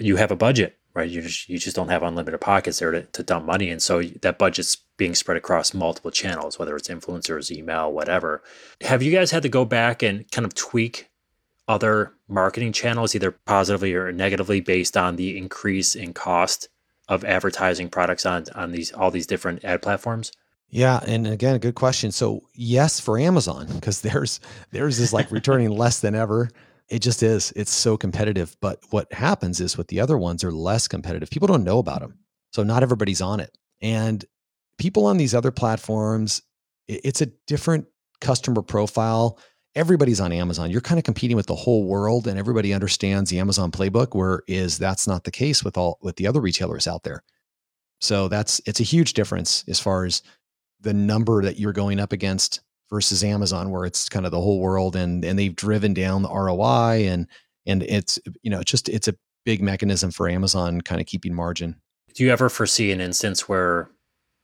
you 0.00 0.16
have 0.16 0.30
a 0.30 0.36
budget, 0.36 0.78
right? 0.94 1.08
You 1.08 1.22
just 1.22 1.48
you 1.48 1.58
just 1.58 1.76
don't 1.76 1.88
have 1.88 2.02
unlimited 2.02 2.40
pockets 2.40 2.78
there 2.78 2.90
to, 2.90 3.02
to 3.02 3.22
dump 3.22 3.44
money, 3.44 3.70
and 3.70 3.82
so 3.82 4.02
that 4.02 4.38
budget's 4.38 4.76
being 4.96 5.14
spread 5.14 5.36
across 5.36 5.74
multiple 5.74 6.10
channels, 6.10 6.58
whether 6.58 6.76
it's 6.76 6.88
influencers, 6.88 7.50
email, 7.50 7.92
whatever. 7.92 8.42
Have 8.82 9.02
you 9.02 9.12
guys 9.12 9.30
had 9.30 9.42
to 9.42 9.48
go 9.48 9.64
back 9.64 10.02
and 10.02 10.30
kind 10.30 10.46
of 10.46 10.54
tweak 10.54 11.10
other 11.68 12.12
marketing 12.28 12.72
channels, 12.72 13.14
either 13.14 13.30
positively 13.30 13.94
or 13.94 14.10
negatively, 14.10 14.60
based 14.60 14.96
on 14.96 15.16
the 15.16 15.36
increase 15.36 15.94
in 15.94 16.12
cost 16.14 16.68
of 17.08 17.24
advertising 17.24 17.90
products 17.90 18.24
on 18.24 18.46
on 18.54 18.72
these 18.72 18.90
all 18.92 19.10
these 19.10 19.26
different 19.26 19.64
ad 19.64 19.82
platforms? 19.82 20.32
Yeah, 20.72 21.00
and 21.06 21.26
again, 21.26 21.54
a 21.54 21.58
good 21.58 21.74
question. 21.74 22.10
So 22.12 22.48
yes, 22.54 22.98
for 22.98 23.18
Amazon 23.18 23.66
because 23.74 24.00
there's 24.00 24.40
theirs 24.70 24.98
is 24.98 25.12
like 25.12 25.30
returning 25.30 25.68
less 25.76 26.00
than 26.00 26.14
ever. 26.14 26.48
It 26.88 27.00
just 27.00 27.22
is. 27.22 27.52
It's 27.54 27.70
so 27.70 27.96
competitive. 27.98 28.56
But 28.60 28.80
what 28.90 29.12
happens 29.12 29.60
is 29.60 29.76
with 29.76 29.88
the 29.88 30.00
other 30.00 30.16
ones 30.16 30.42
are 30.42 30.50
less 30.50 30.88
competitive. 30.88 31.30
People 31.30 31.46
don't 31.46 31.62
know 31.62 31.78
about 31.78 32.00
them, 32.00 32.18
so 32.52 32.62
not 32.62 32.82
everybody's 32.82 33.20
on 33.20 33.38
it. 33.38 33.56
And 33.82 34.24
people 34.78 35.04
on 35.04 35.18
these 35.18 35.34
other 35.34 35.50
platforms, 35.50 36.40
it's 36.88 37.20
a 37.20 37.26
different 37.46 37.86
customer 38.22 38.62
profile. 38.62 39.38
Everybody's 39.74 40.20
on 40.20 40.32
Amazon. 40.32 40.70
You're 40.70 40.80
kind 40.80 40.98
of 40.98 41.04
competing 41.04 41.36
with 41.36 41.46
the 41.46 41.54
whole 41.54 41.84
world, 41.84 42.26
and 42.26 42.38
everybody 42.38 42.72
understands 42.72 43.28
the 43.28 43.40
Amazon 43.40 43.70
playbook. 43.70 44.08
Whereas 44.12 44.78
that's 44.78 45.06
not 45.06 45.24
the 45.24 45.30
case 45.30 45.62
with 45.62 45.76
all 45.76 45.98
with 46.00 46.16
the 46.16 46.26
other 46.26 46.40
retailers 46.40 46.88
out 46.88 47.02
there. 47.02 47.22
So 48.00 48.28
that's 48.28 48.60
it's 48.64 48.80
a 48.80 48.84
huge 48.84 49.12
difference 49.12 49.64
as 49.68 49.78
far 49.78 50.06
as 50.06 50.22
the 50.82 50.92
number 50.92 51.42
that 51.42 51.58
you're 51.58 51.72
going 51.72 51.98
up 51.98 52.12
against 52.12 52.60
versus 52.90 53.24
Amazon, 53.24 53.70
where 53.70 53.84
it's 53.84 54.08
kind 54.08 54.26
of 54.26 54.32
the 54.32 54.40
whole 54.40 54.60
world 54.60 54.96
and 54.96 55.24
and 55.24 55.38
they've 55.38 55.56
driven 55.56 55.94
down 55.94 56.22
the 56.22 56.28
ROI 56.28 57.06
and 57.08 57.26
and 57.66 57.82
it's 57.84 58.18
you 58.42 58.50
know 58.50 58.62
just 58.62 58.88
it's 58.88 59.08
a 59.08 59.14
big 59.44 59.62
mechanism 59.62 60.10
for 60.10 60.28
Amazon 60.28 60.80
kind 60.80 61.00
of 61.00 61.06
keeping 61.06 61.34
margin. 61.34 61.76
Do 62.14 62.24
you 62.24 62.30
ever 62.30 62.48
foresee 62.48 62.92
an 62.92 63.00
instance 63.00 63.48
where 63.48 63.90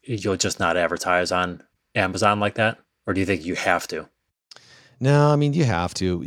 you'll 0.02 0.36
just 0.36 0.58
not 0.58 0.76
advertise 0.76 1.30
on 1.30 1.62
Amazon 1.94 2.40
like 2.40 2.54
that, 2.54 2.78
or 3.06 3.14
do 3.14 3.20
you 3.20 3.26
think 3.26 3.44
you 3.44 3.54
have 3.54 3.86
to? 3.88 4.08
No, 5.00 5.30
I 5.30 5.36
mean 5.36 5.52
you 5.52 5.64
have 5.64 5.94
to, 5.94 6.22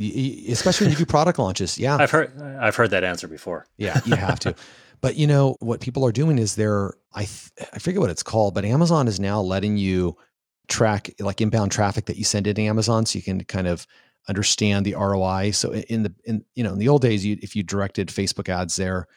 especially 0.50 0.86
when 0.86 0.92
you 0.92 0.98
do 1.00 1.06
product 1.06 1.40
launches. 1.40 1.78
Yeah, 1.78 1.98
I've 2.00 2.12
heard 2.12 2.40
I've 2.40 2.76
heard 2.76 2.92
that 2.92 3.04
answer 3.04 3.28
before. 3.28 3.66
Yeah, 3.78 4.00
you 4.06 4.16
have 4.16 4.40
to. 4.42 4.56
But 5.02 5.16
you 5.16 5.28
know 5.28 5.58
what 5.60 5.82
people 5.82 6.06
are 6.06 6.12
doing 6.12 6.38
is 6.38 6.56
they're 6.56 6.94
I 7.14 7.26
th- 7.26 7.70
I 7.74 7.80
forget 7.80 8.00
what 8.00 8.10
it's 8.10 8.24
called, 8.24 8.54
but 8.54 8.66
Amazon 8.66 9.08
is 9.08 9.20
now 9.20 9.42
letting 9.42 9.78
you 9.78 10.16
track 10.68 11.10
like 11.20 11.42
inbound 11.42 11.72
traffic 11.72 12.06
that 12.06 12.18
you 12.18 12.24
send 12.24 12.48
into 12.48 12.62
Amazon, 12.62 13.06
so 13.06 13.18
you 13.18 13.24
can 13.24 13.44
kind 13.44 13.68
of 13.68 13.88
understand 14.30 14.86
the 14.86 14.94
ROI. 14.94 15.52
So 15.52 15.74
in 15.74 16.04
the 16.04 16.14
in 16.26 16.46
you 16.56 16.64
know 16.64 16.74
in 16.74 16.80
the 16.80 16.88
old 16.88 17.02
days, 17.02 17.26
you, 17.26 17.38
if 17.42 17.56
you 17.56 17.64
directed 17.64 18.10
Facebook 18.10 18.48
ads 18.48 18.76
there, 18.76 19.08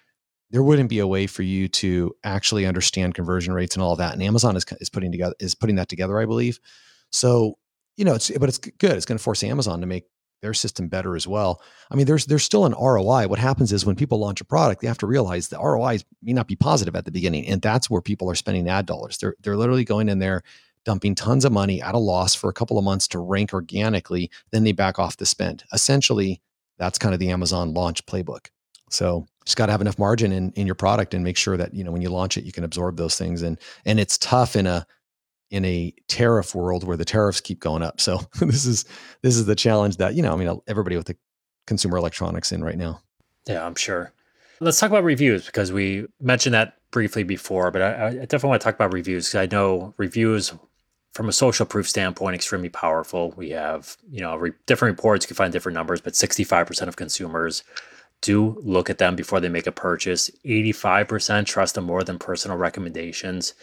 there 0.50 0.62
wouldn't 0.62 0.88
be 0.88 1.00
a 1.00 1.06
way 1.06 1.26
for 1.26 1.42
you 1.42 1.68
to 1.68 2.14
actually 2.24 2.66
understand 2.66 3.14
conversion 3.14 3.52
rates 3.52 3.76
and 3.76 3.82
all 3.82 3.92
of 3.92 3.98
that. 3.98 4.14
And 4.14 4.22
Amazon 4.22 4.56
is 4.56 4.64
is 4.80 4.88
putting 4.88 5.12
together 5.12 5.34
is 5.38 5.54
putting 5.54 5.76
that 5.76 5.88
together, 5.88 6.18
I 6.18 6.26
believe. 6.26 6.58
So 7.12 7.58
you 7.96 8.04
know, 8.04 8.14
it's 8.14 8.30
but 8.30 8.48
it's 8.48 8.58
good. 8.58 8.92
It's 8.92 9.06
going 9.06 9.18
to 9.18 9.22
force 9.22 9.44
Amazon 9.44 9.80
to 9.80 9.86
make 9.86 10.04
their 10.44 10.54
system 10.54 10.88
better 10.88 11.16
as 11.16 11.26
well. 11.26 11.62
I 11.90 11.96
mean, 11.96 12.04
there's 12.04 12.26
there's 12.26 12.44
still 12.44 12.66
an 12.66 12.74
ROI. 12.78 13.28
What 13.28 13.38
happens 13.38 13.72
is 13.72 13.86
when 13.86 13.96
people 13.96 14.18
launch 14.18 14.42
a 14.42 14.44
product, 14.44 14.82
they 14.82 14.86
have 14.86 14.98
to 14.98 15.06
realize 15.06 15.48
the 15.48 15.58
ROI 15.58 16.00
may 16.22 16.34
not 16.34 16.46
be 16.46 16.54
positive 16.54 16.94
at 16.94 17.06
the 17.06 17.10
beginning, 17.10 17.46
and 17.48 17.62
that's 17.62 17.88
where 17.88 18.02
people 18.02 18.30
are 18.30 18.34
spending 18.34 18.68
ad 18.68 18.84
dollars. 18.84 19.16
They're 19.16 19.34
they're 19.42 19.56
literally 19.56 19.84
going 19.84 20.10
in 20.10 20.18
there, 20.18 20.42
dumping 20.84 21.14
tons 21.14 21.46
of 21.46 21.52
money 21.52 21.80
at 21.80 21.94
a 21.94 21.98
loss 21.98 22.34
for 22.34 22.50
a 22.50 22.52
couple 22.52 22.76
of 22.78 22.84
months 22.84 23.08
to 23.08 23.18
rank 23.18 23.54
organically. 23.54 24.30
Then 24.52 24.64
they 24.64 24.72
back 24.72 24.98
off 24.98 25.16
the 25.16 25.26
spend. 25.26 25.64
Essentially, 25.72 26.42
that's 26.78 26.98
kind 26.98 27.14
of 27.14 27.20
the 27.20 27.30
Amazon 27.30 27.72
launch 27.72 28.04
playbook. 28.04 28.48
So 28.90 29.26
just 29.46 29.56
got 29.56 29.66
to 29.66 29.72
have 29.72 29.80
enough 29.80 29.98
margin 29.98 30.30
in 30.30 30.52
in 30.52 30.66
your 30.66 30.74
product 30.74 31.14
and 31.14 31.24
make 31.24 31.38
sure 31.38 31.56
that 31.56 31.72
you 31.72 31.84
know 31.84 31.90
when 31.90 32.02
you 32.02 32.10
launch 32.10 32.36
it, 32.36 32.44
you 32.44 32.52
can 32.52 32.64
absorb 32.64 32.98
those 32.98 33.16
things. 33.16 33.40
And 33.40 33.58
and 33.86 33.98
it's 33.98 34.18
tough 34.18 34.56
in 34.56 34.66
a 34.66 34.86
in 35.54 35.64
a 35.64 35.94
tariff 36.08 36.52
world 36.52 36.82
where 36.82 36.96
the 36.96 37.04
tariffs 37.04 37.40
keep 37.40 37.60
going 37.60 37.80
up. 37.80 38.00
So 38.00 38.20
this 38.40 38.66
is 38.66 38.84
this 39.22 39.36
is 39.36 39.46
the 39.46 39.54
challenge 39.54 39.98
that 39.98 40.14
you 40.14 40.22
know. 40.22 40.32
I 40.32 40.36
mean, 40.36 40.60
everybody 40.66 40.96
with 40.96 41.06
the 41.06 41.16
consumer 41.66 41.96
electronics 41.96 42.50
in 42.50 42.64
right 42.64 42.76
now. 42.76 43.00
Yeah, 43.46 43.64
I'm 43.64 43.76
sure. 43.76 44.12
Let's 44.60 44.80
talk 44.80 44.90
about 44.90 45.04
reviews 45.04 45.46
because 45.46 45.72
we 45.72 46.06
mentioned 46.20 46.54
that 46.54 46.78
briefly 46.90 47.22
before, 47.22 47.70
but 47.70 47.82
I, 47.82 48.06
I 48.06 48.10
definitely 48.12 48.48
want 48.50 48.62
to 48.62 48.64
talk 48.64 48.74
about 48.74 48.92
reviews 48.92 49.28
because 49.28 49.40
I 49.40 49.54
know 49.54 49.94
reviews 49.96 50.52
from 51.12 51.28
a 51.28 51.32
social 51.32 51.66
proof 51.66 51.88
standpoint 51.88 52.34
extremely 52.34 52.68
powerful. 52.68 53.32
We 53.36 53.50
have 53.50 53.96
you 54.10 54.22
know 54.22 54.34
re- 54.36 54.52
different 54.66 54.98
reports. 54.98 55.24
You 55.24 55.28
can 55.28 55.36
find 55.36 55.52
different 55.52 55.74
numbers, 55.74 56.00
but 56.00 56.14
65% 56.14 56.88
of 56.88 56.96
consumers 56.96 57.62
do 58.22 58.58
look 58.64 58.90
at 58.90 58.98
them 58.98 59.14
before 59.14 59.38
they 59.38 59.48
make 59.48 59.68
a 59.68 59.72
purchase. 59.72 60.30
85% 60.44 61.46
trust 61.46 61.76
them 61.76 61.84
more 61.84 62.02
than 62.02 62.18
personal 62.18 62.56
recommendations. 62.56 63.54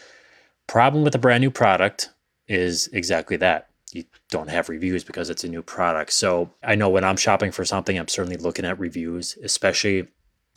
Problem 0.72 1.04
with 1.04 1.14
a 1.14 1.18
brand 1.18 1.42
new 1.42 1.50
product 1.50 2.08
is 2.48 2.88
exactly 2.94 3.36
that. 3.36 3.68
You 3.92 4.04
don't 4.30 4.48
have 4.48 4.70
reviews 4.70 5.04
because 5.04 5.28
it's 5.28 5.44
a 5.44 5.48
new 5.48 5.60
product. 5.60 6.14
So 6.14 6.50
I 6.62 6.76
know 6.76 6.88
when 6.88 7.04
I'm 7.04 7.18
shopping 7.18 7.52
for 7.52 7.62
something, 7.62 7.98
I'm 7.98 8.08
certainly 8.08 8.38
looking 8.38 8.64
at 8.64 8.78
reviews, 8.78 9.36
especially 9.44 10.08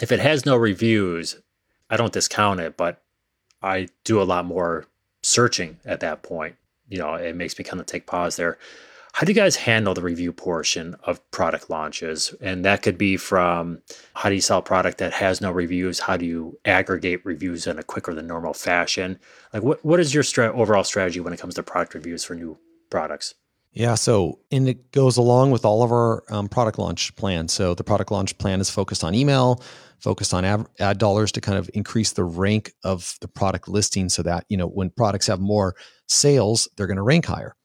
if 0.01 0.13
it 0.13 0.21
has 0.21 0.45
no 0.45 0.55
reviews. 0.55 1.41
I 1.89 1.97
don't 1.97 2.13
discount 2.13 2.61
it, 2.61 2.77
but 2.77 3.01
I 3.61 3.89
do 4.05 4.21
a 4.21 4.23
lot 4.23 4.45
more 4.45 4.85
searching 5.21 5.79
at 5.83 5.99
that 5.99 6.23
point. 6.23 6.55
You 6.87 6.99
know, 6.99 7.15
it 7.15 7.35
makes 7.35 7.59
me 7.59 7.65
kind 7.65 7.81
of 7.81 7.85
take 7.85 8.07
pause 8.07 8.37
there. 8.37 8.57
How 9.15 9.23
do 9.23 9.31
you 9.31 9.35
guys 9.35 9.55
handle 9.55 9.93
the 9.93 10.01
review 10.01 10.33
portion 10.33 10.97
of 11.05 11.21
product 11.31 11.69
launches? 11.69 12.35
And 12.41 12.65
that 12.65 12.81
could 12.81 12.97
be 12.97 13.15
from 13.15 13.81
how 14.13 14.27
do 14.27 14.35
you 14.35 14.41
sell 14.41 14.57
a 14.57 14.61
product 14.61 14.97
that 14.97 15.13
has 15.13 15.39
no 15.39 15.53
reviews? 15.53 16.01
How 16.01 16.17
do 16.17 16.25
you 16.25 16.59
aggregate 16.65 17.25
reviews 17.25 17.65
in 17.65 17.79
a 17.79 17.83
quicker 17.83 18.13
than 18.13 18.27
normal 18.27 18.53
fashion? 18.53 19.17
Like, 19.53 19.63
what, 19.63 19.85
what 19.85 20.01
is 20.01 20.13
your 20.13 20.21
stra- 20.21 20.53
overall 20.53 20.83
strategy 20.83 21.21
when 21.21 21.31
it 21.31 21.39
comes 21.39 21.55
to 21.55 21.63
product 21.63 21.93
reviews 21.93 22.25
for 22.25 22.35
new 22.35 22.57
products? 22.89 23.35
Yeah, 23.71 23.95
so 23.95 24.39
and 24.51 24.67
it 24.67 24.91
goes 24.91 25.15
along 25.15 25.51
with 25.51 25.63
all 25.63 25.81
of 25.81 25.93
our 25.93 26.25
um, 26.29 26.49
product 26.49 26.77
launch 26.77 27.15
plan. 27.15 27.47
So 27.47 27.73
the 27.73 27.85
product 27.85 28.11
launch 28.11 28.37
plan 28.37 28.59
is 28.59 28.69
focused 28.69 29.05
on 29.05 29.15
email, 29.15 29.63
focused 29.97 30.33
on 30.33 30.43
ad, 30.43 30.67
ad 30.79 30.97
dollars 30.97 31.31
to 31.31 31.39
kind 31.39 31.57
of 31.57 31.69
increase 31.73 32.11
the 32.11 32.25
rank 32.25 32.73
of 32.83 33.15
the 33.21 33.29
product 33.29 33.69
listing, 33.69 34.09
so 34.09 34.23
that 34.23 34.43
you 34.49 34.57
know 34.57 34.67
when 34.67 34.89
products 34.89 35.27
have 35.27 35.39
more 35.39 35.73
sales, 36.09 36.67
they're 36.75 36.87
going 36.87 36.97
to 36.97 37.01
rank 37.01 37.25
higher. 37.25 37.55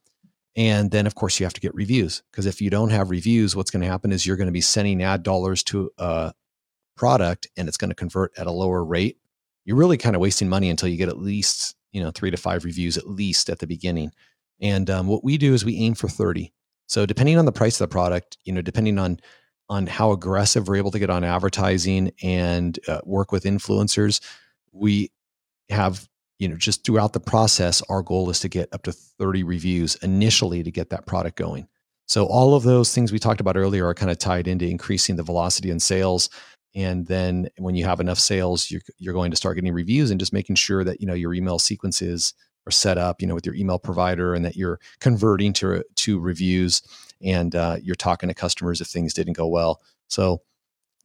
And 0.56 0.90
then, 0.90 1.06
of 1.06 1.14
course, 1.14 1.38
you 1.38 1.46
have 1.46 1.54
to 1.54 1.60
get 1.60 1.74
reviews 1.74 2.22
because 2.30 2.46
if 2.46 2.60
you 2.60 2.70
don't 2.70 2.90
have 2.90 3.10
reviews, 3.10 3.54
what's 3.54 3.70
going 3.70 3.82
to 3.82 3.88
happen 3.88 4.12
is 4.12 4.26
you're 4.26 4.36
going 4.36 4.46
to 4.46 4.52
be 4.52 4.60
sending 4.60 5.02
ad 5.02 5.22
dollars 5.22 5.62
to 5.64 5.90
a 5.98 6.32
product 6.96 7.48
and 7.56 7.68
it's 7.68 7.76
going 7.76 7.90
to 7.90 7.94
convert 7.94 8.36
at 8.36 8.46
a 8.46 8.52
lower 8.52 8.84
rate. 8.84 9.18
You're 9.64 9.76
really 9.76 9.96
kind 9.96 10.16
of 10.16 10.20
wasting 10.20 10.48
money 10.48 10.68
until 10.68 10.88
you 10.88 10.96
get 10.96 11.08
at 11.08 11.18
least, 11.18 11.76
you 11.92 12.02
know, 12.02 12.10
three 12.10 12.30
to 12.30 12.36
five 12.36 12.64
reviews 12.64 12.98
at 12.98 13.08
least 13.08 13.48
at 13.48 13.60
the 13.60 13.66
beginning. 13.66 14.10
And 14.60 14.90
um, 14.90 15.06
what 15.06 15.24
we 15.24 15.38
do 15.38 15.54
is 15.54 15.64
we 15.64 15.78
aim 15.78 15.94
for 15.94 16.08
30. 16.08 16.52
So 16.88 17.06
depending 17.06 17.38
on 17.38 17.44
the 17.44 17.52
price 17.52 17.80
of 17.80 17.88
the 17.88 17.92
product, 17.92 18.36
you 18.44 18.52
know, 18.52 18.62
depending 18.62 18.98
on 18.98 19.20
on 19.68 19.86
how 19.86 20.10
aggressive 20.10 20.66
we're 20.66 20.76
able 20.76 20.90
to 20.90 20.98
get 20.98 21.10
on 21.10 21.22
advertising 21.22 22.10
and 22.24 22.76
uh, 22.88 23.00
work 23.04 23.30
with 23.30 23.44
influencers, 23.44 24.20
we 24.72 25.12
have 25.68 26.08
you 26.40 26.48
know, 26.48 26.57
just 26.57 26.85
throughout 26.85 27.12
the 27.12 27.20
process, 27.20 27.83
our 27.90 28.03
goal 28.03 28.31
is 28.31 28.40
to 28.40 28.48
get 28.48 28.70
up 28.72 28.83
to 28.85 28.92
30 28.92 29.44
reviews 29.44 29.94
initially 29.96 30.62
to 30.62 30.70
get 30.70 30.88
that 30.88 31.07
product 31.07 31.37
going. 31.37 31.68
So 32.09 32.24
all 32.26 32.55
of 32.55 32.62
those 32.62 32.94
things 32.94 33.12
we 33.12 33.18
talked 33.18 33.42
about 33.42 33.59
earlier 33.59 33.87
are 33.87 33.94
kind 33.94 34.11
of 34.11 34.18
tied 34.18 34.48
into 34.48 34.66
increasing 34.66 35.16
the 35.16 35.22
velocity 35.22 35.70
in 35.70 35.79
sales. 35.79 36.31
And 36.74 37.07
then 37.07 37.50
when 37.59 37.74
you 37.74 37.85
have 37.85 38.00
enough 38.00 38.18
sales, 38.18 38.70
you're, 38.70 38.81
you're 38.96 39.12
going 39.12 39.31
to 39.31 39.37
start 39.37 39.57
getting 39.57 39.72
reviews 39.74 40.11
and 40.11 40.18
just 40.18 40.33
making 40.33 40.57
sure 40.57 40.83
that, 40.83 41.00
you 41.00 41.07
know, 41.07 41.14
your 41.14 41.35
email 41.35 41.59
sequences 41.59 42.33
are 42.66 42.72
set 42.72 42.96
up, 42.96 43.20
you 43.20 43.29
know, 43.29 43.35
with 43.35 43.44
your 43.44 43.55
email 43.55 43.79
provider 43.79 44.35
and 44.35 44.44
that 44.44 44.57
you're 44.57 44.81
converting 44.98 45.53
to, 45.53 45.85
to 45.96 46.18
reviews 46.18 46.81
and 47.22 47.55
uh, 47.55 47.76
you're 47.83 47.94
talking 47.94 48.31
to 48.31 48.35
customers 48.35 48.81
if 48.81 48.87
things 48.87 49.12
didn't 49.12 49.35
go 49.35 49.46
well. 49.46 49.83
So 50.09 50.40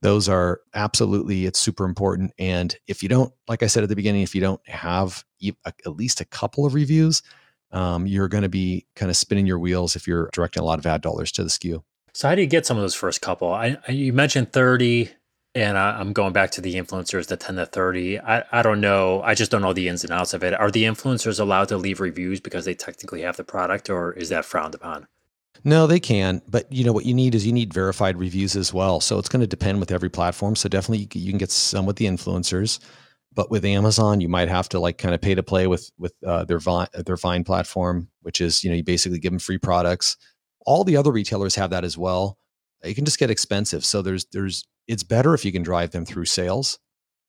those 0.01 0.29
are 0.29 0.61
absolutely 0.73 1.45
it's 1.45 1.59
super 1.59 1.85
important 1.85 2.31
and 2.37 2.75
if 2.87 3.01
you 3.01 3.09
don't 3.09 3.33
like 3.47 3.63
i 3.63 3.67
said 3.67 3.83
at 3.83 3.89
the 3.89 3.95
beginning 3.95 4.21
if 4.21 4.35
you 4.35 4.41
don't 4.41 4.61
have 4.67 5.23
at 5.65 5.95
least 5.95 6.21
a 6.21 6.25
couple 6.25 6.65
of 6.65 6.73
reviews 6.73 7.21
um, 7.75 8.07
you're 8.07 8.29
going 8.29 8.43
to 8.43 8.49
be 8.49 8.85
kind 8.95 9.09
of 9.09 9.17
spinning 9.17 9.45
your 9.45 9.59
wheels 9.59 9.95
if 9.95 10.07
you're 10.07 10.29
directing 10.31 10.63
a 10.63 10.65
lot 10.65 10.79
of 10.79 10.85
ad 10.85 11.01
dollars 11.01 11.31
to 11.33 11.43
the 11.43 11.49
SKU. 11.49 11.83
So, 12.13 12.29
how 12.29 12.35
do 12.35 12.41
you 12.41 12.47
get 12.47 12.65
some 12.65 12.77
of 12.77 12.83
those 12.83 12.95
first 12.95 13.21
couple? 13.21 13.51
I, 13.51 13.77
I 13.87 13.91
you 13.91 14.13
mentioned 14.13 14.53
30, 14.53 15.09
and 15.53 15.77
I, 15.77 15.99
am 15.99 16.13
going 16.13 16.31
back 16.31 16.51
to 16.51 16.61
the 16.61 16.75
influencers, 16.75 17.27
the 17.27 17.35
10 17.35 17.55
to 17.55 17.65
30. 17.65 18.19
I, 18.19 18.43
I 18.51 18.61
don't 18.61 18.79
know. 18.79 19.21
I 19.21 19.33
just 19.33 19.51
don't 19.51 19.61
know 19.61 19.73
the 19.73 19.89
ins 19.89 20.05
and 20.05 20.13
outs 20.13 20.33
of 20.33 20.41
it. 20.41 20.53
Are 20.53 20.71
the 20.71 20.85
influencers 20.85 21.39
allowed 21.39 21.67
to 21.67 21.77
leave 21.77 21.99
reviews 21.99 22.39
because 22.39 22.63
they 22.63 22.73
technically 22.73 23.21
have 23.23 23.35
the 23.35 23.43
product, 23.43 23.89
or 23.89 24.13
is 24.13 24.29
that 24.29 24.45
frowned 24.45 24.75
upon? 24.75 25.07
No, 25.63 25.87
they 25.87 25.99
can, 25.99 26.41
but 26.47 26.71
you 26.71 26.83
know 26.83 26.93
what 26.93 27.05
you 27.05 27.13
need 27.13 27.33
is 27.35 27.45
you 27.45 27.53
need 27.53 27.73
verified 27.73 28.17
reviews 28.17 28.55
as 28.55 28.73
well. 28.73 28.99
So 28.99 29.17
it's 29.17 29.29
going 29.29 29.41
to 29.41 29.47
depend 29.47 29.79
with 29.79 29.91
every 29.91 30.09
platform. 30.09 30.55
So 30.55 30.69
definitely 30.69 31.07
you 31.19 31.31
can 31.31 31.37
get 31.39 31.51
some 31.51 31.85
with 31.85 31.95
the 31.95 32.05
influencers, 32.05 32.79
but 33.33 33.49
with 33.49 33.65
Amazon 33.65 34.21
you 34.21 34.29
might 34.29 34.49
have 34.49 34.69
to 34.69 34.79
like 34.79 34.97
kind 34.97 35.15
of 35.15 35.21
pay 35.21 35.35
to 35.35 35.43
play 35.43 35.67
with 35.67 35.89
with 35.97 36.13
uh, 36.25 36.45
their 36.45 36.59
Vine, 36.59 36.87
their 37.05 37.17
Vine 37.17 37.43
platform, 37.43 38.09
which 38.21 38.41
is 38.41 38.63
you 38.63 38.69
know 38.69 38.75
you 38.75 38.83
basically 38.83 39.19
give 39.19 39.31
them 39.31 39.39
free 39.39 39.57
products. 39.57 40.17
All 40.65 40.83
the 40.83 40.97
other 40.97 41.11
retailers 41.11 41.55
have 41.55 41.71
that 41.71 41.83
as 41.83 41.97
well. 41.97 42.37
It 42.83 42.95
can 42.95 43.05
just 43.05 43.19
get 43.19 43.31
expensive. 43.31 43.85
So 43.85 44.01
there's 44.01 44.25
there's 44.31 44.63
it's 44.87 45.03
better 45.03 45.33
if 45.33 45.45
you 45.45 45.51
can 45.51 45.63
drive 45.63 45.91
them 45.91 46.05
through 46.05 46.25
sales 46.25 46.77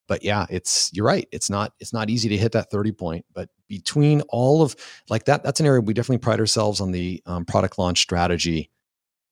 but 0.09 0.23
yeah, 0.23 0.47
it's 0.51 0.91
you're 0.93 1.07
right. 1.07 1.27
It's 1.33 1.51
not 1.51 1.73
it's 1.81 1.93
not 1.93 2.11
easy 2.11 2.29
to 2.29 2.37
hit 2.37 2.53
that 2.53 2.71
30 2.71 2.93
point, 2.93 3.25
but 3.35 3.49
between 3.69 4.21
all 4.29 4.63
of 4.63 4.77
like 5.09 5.25
that, 5.25 5.43
that's 5.43 5.61
an 5.61 5.67
area 5.67 5.81
we 5.81 5.95
definitely 5.95 6.19
pride 6.19 6.41
ourselves 6.41 6.81
on 6.81 6.93
the 6.93 7.23
um, 7.27 7.45
product 7.45 7.79
launch 7.79 8.01
strategy, 8.01 8.71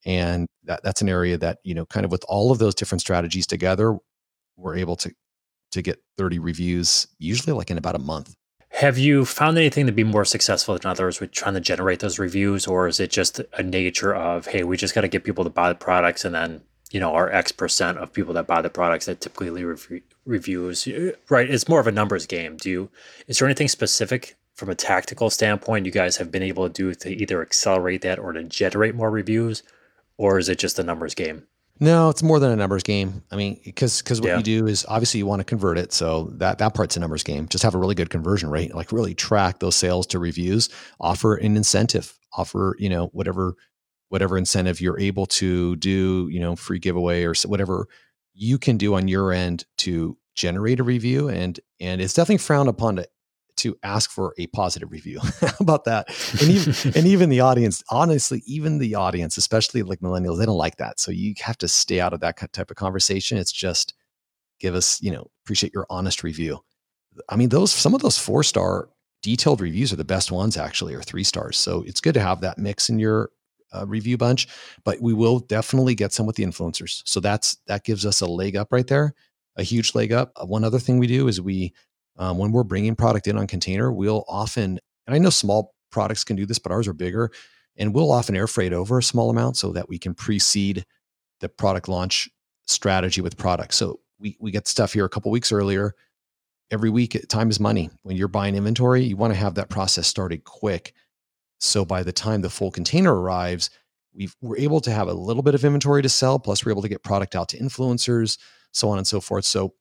and 0.04 0.46
that 0.64 0.82
that's 0.82 1.02
an 1.02 1.08
area 1.08 1.36
that 1.38 1.58
you 1.64 1.74
know 1.74 1.86
kind 1.86 2.04
of 2.04 2.12
with 2.12 2.24
all 2.28 2.50
of 2.50 2.58
those 2.58 2.74
different 2.74 3.00
strategies 3.00 3.46
together, 3.46 3.96
we're 4.56 4.76
able 4.76 4.96
to 4.96 5.12
to 5.72 5.82
get 5.82 6.02
30 6.18 6.38
reviews 6.38 7.08
usually 7.18 7.52
like 7.52 7.70
in 7.70 7.78
about 7.78 7.96
a 7.96 7.98
month. 7.98 8.34
Have 8.70 8.98
you 8.98 9.24
found 9.24 9.56
anything 9.56 9.86
to 9.86 9.92
be 9.92 10.02
more 10.02 10.24
successful 10.24 10.76
than 10.76 10.90
others 10.90 11.20
with 11.20 11.30
trying 11.30 11.54
to 11.54 11.60
generate 11.60 12.00
those 12.00 12.18
reviews, 12.18 12.66
or 12.66 12.88
is 12.88 12.98
it 12.98 13.10
just 13.10 13.40
a 13.56 13.62
nature 13.62 14.12
of, 14.12 14.46
hey, 14.46 14.64
we 14.64 14.76
just 14.76 14.96
got 14.96 15.02
to 15.02 15.08
get 15.08 15.22
people 15.22 15.44
to 15.44 15.50
buy 15.50 15.68
the 15.68 15.76
products 15.76 16.24
and 16.24 16.34
then 16.34 16.60
you 16.90 17.00
know 17.00 17.14
our 17.14 17.30
X 17.30 17.52
percent 17.52 17.98
of 17.98 18.12
people 18.12 18.34
that 18.34 18.46
buy 18.46 18.62
the 18.62 18.70
products 18.70 19.06
that 19.06 19.20
typically 19.20 19.50
leave 19.50 20.02
reviews, 20.24 20.88
right? 21.28 21.50
It's 21.50 21.68
more 21.68 21.80
of 21.80 21.86
a 21.86 21.92
numbers 21.92 22.26
game. 22.26 22.56
Do 22.56 22.70
you? 22.70 22.90
Is 23.26 23.38
there 23.38 23.48
anything 23.48 23.68
specific 23.68 24.36
from 24.54 24.70
a 24.70 24.74
tactical 24.74 25.30
standpoint 25.30 25.86
you 25.86 25.92
guys 25.92 26.16
have 26.16 26.30
been 26.30 26.42
able 26.42 26.68
to 26.68 26.72
do 26.72 26.94
to 26.94 27.10
either 27.10 27.42
accelerate 27.42 28.02
that 28.02 28.18
or 28.18 28.32
to 28.32 28.44
generate 28.44 28.94
more 28.94 29.10
reviews, 29.10 29.62
or 30.16 30.38
is 30.38 30.48
it 30.48 30.58
just 30.58 30.78
a 30.78 30.82
numbers 30.82 31.14
game? 31.14 31.46
No, 31.80 32.08
it's 32.08 32.22
more 32.22 32.38
than 32.38 32.52
a 32.52 32.56
numbers 32.56 32.84
game. 32.84 33.24
I 33.32 33.36
mean, 33.36 33.60
because 33.64 34.00
because 34.00 34.20
what 34.20 34.28
yeah. 34.28 34.36
you 34.36 34.42
do 34.44 34.66
is 34.68 34.86
obviously 34.88 35.18
you 35.18 35.26
want 35.26 35.40
to 35.40 35.44
convert 35.44 35.76
it, 35.76 35.92
so 35.92 36.30
that 36.34 36.58
that 36.58 36.74
part's 36.74 36.96
a 36.96 37.00
numbers 37.00 37.24
game. 37.24 37.48
Just 37.48 37.64
have 37.64 37.74
a 37.74 37.78
really 37.78 37.96
good 37.96 38.10
conversion 38.10 38.48
rate, 38.50 38.74
like 38.74 38.92
really 38.92 39.14
track 39.14 39.58
those 39.58 39.74
sales 39.74 40.06
to 40.08 40.20
reviews. 40.20 40.68
Offer 41.00 41.34
an 41.36 41.56
incentive, 41.56 42.16
offer 42.32 42.76
you 42.78 42.88
know 42.88 43.06
whatever 43.08 43.56
whatever 44.08 44.38
incentive 44.38 44.80
you're 44.80 44.98
able 44.98 45.26
to 45.26 45.76
do, 45.76 46.28
you 46.30 46.40
know, 46.40 46.56
free 46.56 46.78
giveaway 46.78 47.24
or 47.24 47.34
whatever 47.46 47.88
you 48.34 48.58
can 48.58 48.76
do 48.76 48.94
on 48.94 49.08
your 49.08 49.32
end 49.32 49.64
to 49.78 50.16
generate 50.34 50.80
a 50.80 50.84
review, 50.84 51.28
and 51.28 51.60
and 51.80 52.00
it's 52.00 52.14
definitely 52.14 52.38
frowned 52.38 52.68
upon 52.68 52.96
to 52.96 53.08
to 53.56 53.76
ask 53.82 54.10
for 54.10 54.34
a 54.36 54.46
positive 54.48 54.90
review. 54.90 55.20
How 55.40 55.54
about 55.60 55.84
that? 55.84 56.08
And 56.40 56.50
even 56.50 56.74
and 56.96 57.06
even 57.06 57.28
the 57.30 57.40
audience, 57.40 57.82
honestly, 57.90 58.42
even 58.46 58.78
the 58.78 58.94
audience, 58.94 59.36
especially 59.36 59.82
like 59.82 60.00
millennials, 60.00 60.38
they 60.38 60.46
don't 60.46 60.58
like 60.58 60.76
that. 60.76 60.98
So 60.98 61.10
you 61.10 61.34
have 61.40 61.58
to 61.58 61.68
stay 61.68 62.00
out 62.00 62.12
of 62.12 62.20
that 62.20 62.36
type 62.52 62.70
of 62.70 62.76
conversation. 62.76 63.38
It's 63.38 63.52
just 63.52 63.94
give 64.60 64.74
us, 64.74 65.00
you 65.02 65.10
know, 65.10 65.30
appreciate 65.44 65.72
your 65.72 65.86
honest 65.90 66.22
review. 66.22 66.60
I 67.28 67.36
mean, 67.36 67.48
those 67.48 67.72
some 67.72 67.94
of 67.94 68.02
those 68.02 68.18
four 68.18 68.42
star 68.42 68.88
detailed 69.22 69.60
reviews 69.60 69.92
are 69.92 69.96
the 69.96 70.04
best 70.04 70.32
ones 70.32 70.56
actually, 70.56 70.94
or 70.94 71.02
three 71.02 71.24
stars. 71.24 71.56
So 71.56 71.84
it's 71.86 72.00
good 72.00 72.14
to 72.14 72.20
have 72.20 72.40
that 72.40 72.58
mix 72.58 72.88
in 72.88 72.98
your 72.98 73.30
uh, 73.72 73.86
review 73.86 74.16
bunch. 74.16 74.48
But 74.84 75.00
we 75.00 75.14
will 75.14 75.40
definitely 75.40 75.94
get 75.94 76.12
some 76.12 76.26
with 76.26 76.36
the 76.36 76.44
influencers. 76.44 77.02
So 77.06 77.20
that's 77.20 77.56
that 77.66 77.84
gives 77.84 78.06
us 78.06 78.20
a 78.20 78.26
leg 78.26 78.56
up 78.56 78.68
right 78.70 78.86
there, 78.86 79.14
a 79.56 79.62
huge 79.62 79.94
leg 79.94 80.12
up. 80.12 80.32
Uh, 80.36 80.46
one 80.46 80.64
other 80.64 80.78
thing 80.78 80.98
we 80.98 81.06
do 81.06 81.28
is 81.28 81.40
we 81.40 81.72
um, 82.16 82.38
when 82.38 82.52
we're 82.52 82.64
bringing 82.64 82.94
product 82.94 83.26
in 83.26 83.36
on 83.36 83.46
container, 83.46 83.92
we'll 83.92 84.24
often, 84.28 84.78
and 85.06 85.14
I 85.14 85.18
know 85.18 85.30
small 85.30 85.74
products 85.90 86.24
can 86.24 86.36
do 86.36 86.46
this, 86.46 86.58
but 86.58 86.72
ours 86.72 86.86
are 86.86 86.92
bigger, 86.92 87.30
and 87.76 87.94
we'll 87.94 88.12
often 88.12 88.36
air 88.36 88.46
freight 88.46 88.72
over 88.72 88.98
a 88.98 89.02
small 89.02 89.30
amount 89.30 89.56
so 89.56 89.72
that 89.72 89.88
we 89.88 89.98
can 89.98 90.14
precede 90.14 90.84
the 91.40 91.48
product 91.48 91.88
launch 91.88 92.28
strategy 92.66 93.20
with 93.20 93.36
products. 93.36 93.76
So 93.76 94.00
we 94.18 94.36
we 94.40 94.50
get 94.50 94.68
stuff 94.68 94.92
here 94.92 95.04
a 95.04 95.08
couple 95.08 95.30
weeks 95.30 95.52
earlier. 95.52 95.94
Every 96.70 96.90
week, 96.90 97.16
time 97.28 97.50
is 97.50 97.60
money. 97.60 97.90
When 98.02 98.16
you're 98.16 98.28
buying 98.28 98.54
inventory, 98.54 99.02
you 99.02 99.16
want 99.16 99.32
to 99.32 99.38
have 99.38 99.54
that 99.56 99.68
process 99.68 100.06
started 100.06 100.44
quick. 100.44 100.94
So 101.64 101.84
by 101.84 102.02
the 102.02 102.12
time 102.12 102.42
the 102.42 102.50
full 102.50 102.70
container 102.70 103.14
arrives, 103.14 103.70
we 104.12 104.28
are 104.44 104.56
able 104.56 104.80
to 104.80 104.92
have 104.92 105.08
a 105.08 105.14
little 105.14 105.42
bit 105.42 105.54
of 105.54 105.64
inventory 105.64 106.02
to 106.02 106.08
sell. 106.08 106.38
Plus, 106.38 106.64
we're 106.64 106.72
able 106.72 106.82
to 106.82 106.88
get 106.88 107.02
product 107.02 107.34
out 107.34 107.48
to 107.50 107.58
influencers, 107.58 108.38
so 108.72 108.88
on 108.88 108.98
and 108.98 109.06
so 109.06 109.20
forth. 109.20 109.44
So 109.44 109.74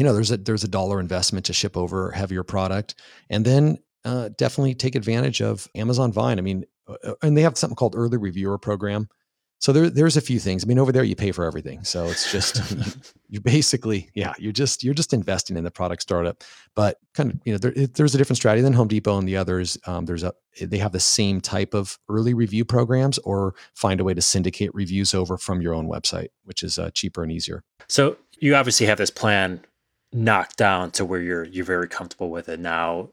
you 0.00 0.04
know 0.04 0.14
there's 0.14 0.30
a 0.30 0.38
there's 0.38 0.64
a 0.64 0.68
dollar 0.68 0.98
investment 0.98 1.44
to 1.44 1.52
ship 1.52 1.76
over 1.76 2.10
heavier 2.10 2.42
product 2.42 2.94
and 3.28 3.44
then 3.44 3.78
uh, 4.06 4.30
definitely 4.38 4.74
take 4.74 4.94
advantage 4.94 5.42
of 5.42 5.68
amazon 5.74 6.10
vine 6.10 6.38
i 6.38 6.42
mean 6.42 6.64
uh, 6.88 6.96
uh 7.04 7.14
and 7.22 7.36
they 7.36 7.42
have 7.42 7.58
something 7.58 7.76
called 7.76 7.94
early 7.94 8.16
reviewer 8.16 8.56
program 8.56 9.08
so 9.60 9.72
there, 9.72 9.90
there's 9.90 10.16
a 10.16 10.22
few 10.22 10.40
things. 10.40 10.64
I 10.64 10.66
mean 10.66 10.78
over 10.78 10.90
there 10.90 11.04
you 11.04 11.14
pay 11.14 11.32
for 11.32 11.44
everything. 11.44 11.84
So 11.84 12.06
it's 12.06 12.32
just 12.32 12.74
you're 13.28 13.42
basically 13.42 14.10
yeah 14.14 14.32
you're 14.38 14.52
just 14.52 14.82
you're 14.82 14.94
just 14.94 15.12
investing 15.12 15.56
in 15.56 15.64
the 15.64 15.70
product 15.70 16.02
startup. 16.02 16.42
But 16.74 16.98
kind 17.14 17.30
of 17.30 17.40
you 17.44 17.52
know 17.52 17.58
there, 17.58 17.72
there's 17.72 18.14
a 18.14 18.18
different 18.18 18.38
strategy 18.38 18.62
than 18.62 18.72
home 18.72 18.88
depot 18.88 19.18
and 19.18 19.28
the 19.28 19.36
others. 19.36 19.78
Um, 19.86 20.06
there's 20.06 20.24
a 20.24 20.32
they 20.60 20.78
have 20.78 20.92
the 20.92 21.00
same 21.00 21.40
type 21.40 21.74
of 21.74 21.98
early 22.08 22.34
review 22.34 22.64
programs 22.64 23.18
or 23.18 23.54
find 23.74 24.00
a 24.00 24.04
way 24.04 24.14
to 24.14 24.22
syndicate 24.22 24.70
reviews 24.74 25.14
over 25.14 25.36
from 25.36 25.60
your 25.60 25.74
own 25.74 25.88
website 25.88 26.28
which 26.44 26.62
is 26.64 26.78
uh, 26.78 26.90
cheaper 26.90 27.22
and 27.22 27.30
easier. 27.30 27.62
So 27.88 28.16
you 28.38 28.56
obviously 28.56 28.86
have 28.86 28.98
this 28.98 29.10
plan 29.10 29.64
knocked 30.12 30.56
down 30.56 30.90
to 30.92 31.04
where 31.04 31.20
you're 31.20 31.44
you're 31.44 31.64
very 31.64 31.86
comfortable 31.86 32.30
with 32.30 32.48
it 32.48 32.60
now. 32.60 33.10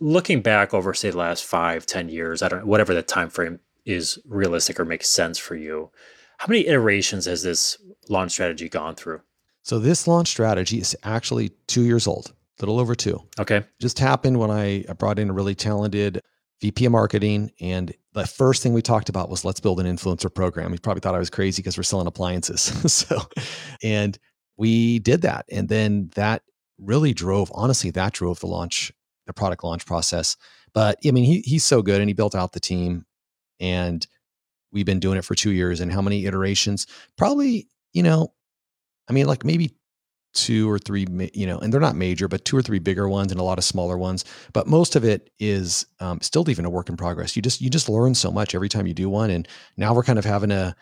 Looking 0.00 0.42
back 0.42 0.72
over 0.72 0.94
say 0.94 1.10
the 1.10 1.18
last 1.18 1.44
five 1.44 1.84
ten 1.84 2.08
years 2.08 2.40
i 2.40 2.48
don't 2.48 2.60
know, 2.60 2.66
whatever 2.66 2.94
the 2.94 3.02
time 3.02 3.30
frame 3.30 3.58
is 3.88 4.18
realistic 4.26 4.78
or 4.78 4.84
makes 4.84 5.08
sense 5.08 5.38
for 5.38 5.56
you 5.56 5.90
how 6.38 6.46
many 6.48 6.66
iterations 6.66 7.26
has 7.26 7.42
this 7.42 7.76
launch 8.08 8.32
strategy 8.32 8.68
gone 8.68 8.94
through? 8.94 9.20
So 9.62 9.78
this 9.78 10.06
launch 10.06 10.28
strategy 10.28 10.78
is 10.78 10.96
actually 11.02 11.50
two 11.66 11.82
years 11.82 12.06
old 12.06 12.32
a 12.58 12.62
little 12.62 12.80
over 12.80 12.96
two. 12.96 13.22
Okay. 13.38 13.64
Just 13.80 14.00
happened 14.00 14.38
when 14.38 14.50
i 14.50 14.82
brought 14.98 15.18
in 15.18 15.30
a 15.30 15.32
really 15.32 15.54
talented 15.54 16.22
vp 16.60 16.86
of 16.86 16.92
marketing 16.92 17.52
and 17.60 17.94
the 18.14 18.26
first 18.26 18.64
thing 18.64 18.72
we 18.72 18.82
talked 18.82 19.08
about 19.08 19.28
was 19.30 19.44
let's 19.44 19.60
build 19.60 19.78
an 19.78 19.86
influencer 19.86 20.32
program. 20.32 20.72
He 20.72 20.78
probably 20.78 21.00
thought 21.00 21.14
i 21.14 21.18
was 21.18 21.30
crazy 21.30 21.62
because 21.62 21.76
we're 21.76 21.84
selling 21.84 22.06
appliances. 22.06 22.72
So 22.90 23.20
and 23.82 24.18
we 24.56 24.98
did 25.00 25.22
that. 25.22 25.44
And 25.52 25.68
then 25.68 26.10
that 26.16 26.42
really 26.78 27.14
drove, 27.14 27.52
honestly, 27.54 27.90
that 27.92 28.12
drove 28.12 28.40
the 28.40 28.48
launch, 28.48 28.92
the 29.26 29.32
product 29.32 29.62
launch 29.62 29.86
process. 29.86 30.36
But 30.72 30.98
I 31.06 31.12
mean, 31.12 31.24
he, 31.24 31.40
he's 31.42 31.64
so 31.64 31.80
good 31.80 32.00
and 32.00 32.10
he 32.10 32.14
built 32.14 32.34
out 32.34 32.52
the 32.52 32.60
team 32.60 33.04
and 33.60 34.06
we've 34.72 34.86
been 34.86 35.00
doing 35.00 35.18
it 35.18 35.24
for 35.24 35.34
two 35.34 35.52
years. 35.52 35.80
And 35.80 35.92
how 35.92 36.02
many 36.02 36.26
iterations? 36.26 36.86
Probably, 37.16 37.68
you 37.92 38.02
know, 38.02 38.32
I 39.08 39.12
mean, 39.12 39.26
like 39.26 39.44
maybe 39.44 39.74
two 40.34 40.70
or 40.70 40.78
three, 40.78 41.06
you 41.32 41.46
know, 41.46 41.58
and 41.58 41.72
they're 41.72 41.80
not 41.80 41.96
major, 41.96 42.28
but 42.28 42.44
two 42.44 42.56
or 42.56 42.62
three 42.62 42.78
bigger 42.78 43.08
ones 43.08 43.32
and 43.32 43.40
a 43.40 43.44
lot 43.44 43.58
of 43.58 43.64
smaller 43.64 43.96
ones. 43.96 44.24
But 44.52 44.66
most 44.66 44.94
of 44.94 45.04
it 45.04 45.30
is 45.38 45.86
um, 46.00 46.20
still 46.20 46.48
even 46.50 46.64
a 46.64 46.70
work 46.70 46.88
in 46.88 46.96
progress. 46.96 47.34
You 47.34 47.42
just 47.42 47.60
you 47.60 47.70
just 47.70 47.88
learn 47.88 48.14
so 48.14 48.30
much 48.30 48.54
every 48.54 48.68
time 48.68 48.86
you 48.86 48.94
do 48.94 49.08
one. 49.08 49.30
And 49.30 49.48
now 49.76 49.94
we're 49.94 50.02
kind 50.02 50.18
of 50.18 50.24
having 50.24 50.50
a 50.50 50.76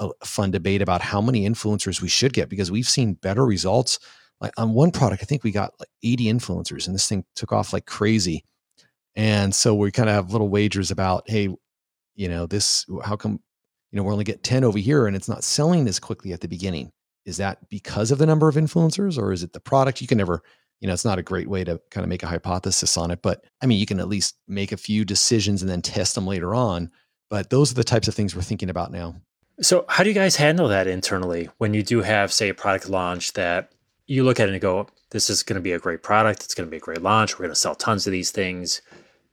a 0.00 0.10
fun 0.24 0.50
debate 0.50 0.82
about 0.82 1.02
how 1.02 1.20
many 1.20 1.48
influencers 1.48 2.00
we 2.00 2.08
should 2.08 2.32
get 2.32 2.48
because 2.48 2.70
we've 2.70 2.88
seen 2.88 3.14
better 3.14 3.44
results. 3.44 3.98
Like 4.40 4.52
on 4.56 4.72
one 4.72 4.90
product, 4.90 5.22
I 5.22 5.26
think 5.26 5.44
we 5.44 5.50
got 5.50 5.74
like 5.78 5.90
80 6.02 6.24
influencers 6.24 6.86
and 6.86 6.94
this 6.94 7.06
thing 7.06 7.24
took 7.36 7.52
off 7.52 7.74
like 7.74 7.84
crazy. 7.84 8.44
And 9.14 9.54
so 9.54 9.74
we 9.74 9.90
kind 9.90 10.08
of 10.08 10.14
have 10.14 10.32
little 10.32 10.48
wagers 10.48 10.90
about, 10.90 11.28
hey, 11.28 11.48
you 12.14 12.28
know, 12.28 12.46
this, 12.46 12.86
how 13.04 13.16
come, 13.16 13.40
you 13.90 13.96
know, 13.96 14.02
we're 14.02 14.12
only 14.12 14.24
get 14.24 14.42
10 14.42 14.64
over 14.64 14.78
here 14.78 15.06
and 15.06 15.16
it's 15.16 15.28
not 15.28 15.44
selling 15.44 15.88
as 15.88 15.98
quickly 15.98 16.32
at 16.32 16.40
the 16.40 16.48
beginning? 16.48 16.92
Is 17.24 17.36
that 17.36 17.68
because 17.68 18.10
of 18.10 18.18
the 18.18 18.26
number 18.26 18.48
of 18.48 18.54
influencers 18.54 19.18
or 19.18 19.32
is 19.32 19.42
it 19.42 19.52
the 19.52 19.60
product? 19.60 20.00
You 20.00 20.06
can 20.06 20.18
never, 20.18 20.42
you 20.80 20.86
know, 20.86 20.94
it's 20.94 21.04
not 21.04 21.18
a 21.18 21.22
great 21.22 21.48
way 21.48 21.64
to 21.64 21.80
kind 21.90 22.04
of 22.04 22.08
make 22.08 22.22
a 22.22 22.28
hypothesis 22.28 22.96
on 22.96 23.10
it, 23.10 23.20
but 23.22 23.44
I 23.62 23.66
mean, 23.66 23.78
you 23.78 23.86
can 23.86 24.00
at 24.00 24.08
least 24.08 24.36
make 24.48 24.72
a 24.72 24.76
few 24.76 25.04
decisions 25.04 25.62
and 25.62 25.70
then 25.70 25.82
test 25.82 26.14
them 26.14 26.26
later 26.26 26.54
on. 26.54 26.90
But 27.28 27.50
those 27.50 27.70
are 27.70 27.76
the 27.76 27.84
types 27.84 28.08
of 28.08 28.14
things 28.14 28.34
we're 28.34 28.42
thinking 28.42 28.70
about 28.70 28.90
now. 28.90 29.14
So, 29.60 29.84
how 29.88 30.02
do 30.02 30.10
you 30.10 30.14
guys 30.14 30.36
handle 30.36 30.68
that 30.68 30.86
internally 30.86 31.48
when 31.58 31.74
you 31.74 31.82
do 31.82 32.00
have, 32.00 32.32
say, 32.32 32.48
a 32.48 32.54
product 32.54 32.88
launch 32.88 33.34
that 33.34 33.72
you 34.06 34.24
look 34.24 34.40
at 34.40 34.48
it 34.48 34.52
and 34.52 34.60
go, 34.60 34.88
this 35.10 35.30
is 35.30 35.42
going 35.42 35.54
to 35.54 35.62
be 35.62 35.72
a 35.72 35.78
great 35.78 36.02
product. 36.02 36.42
It's 36.42 36.54
going 36.54 36.66
to 36.66 36.70
be 36.70 36.78
a 36.78 36.80
great 36.80 37.02
launch. 37.02 37.34
We're 37.34 37.44
going 37.44 37.54
to 37.54 37.60
sell 37.60 37.74
tons 37.74 38.06
of 38.06 38.10
these 38.10 38.30
things. 38.30 38.82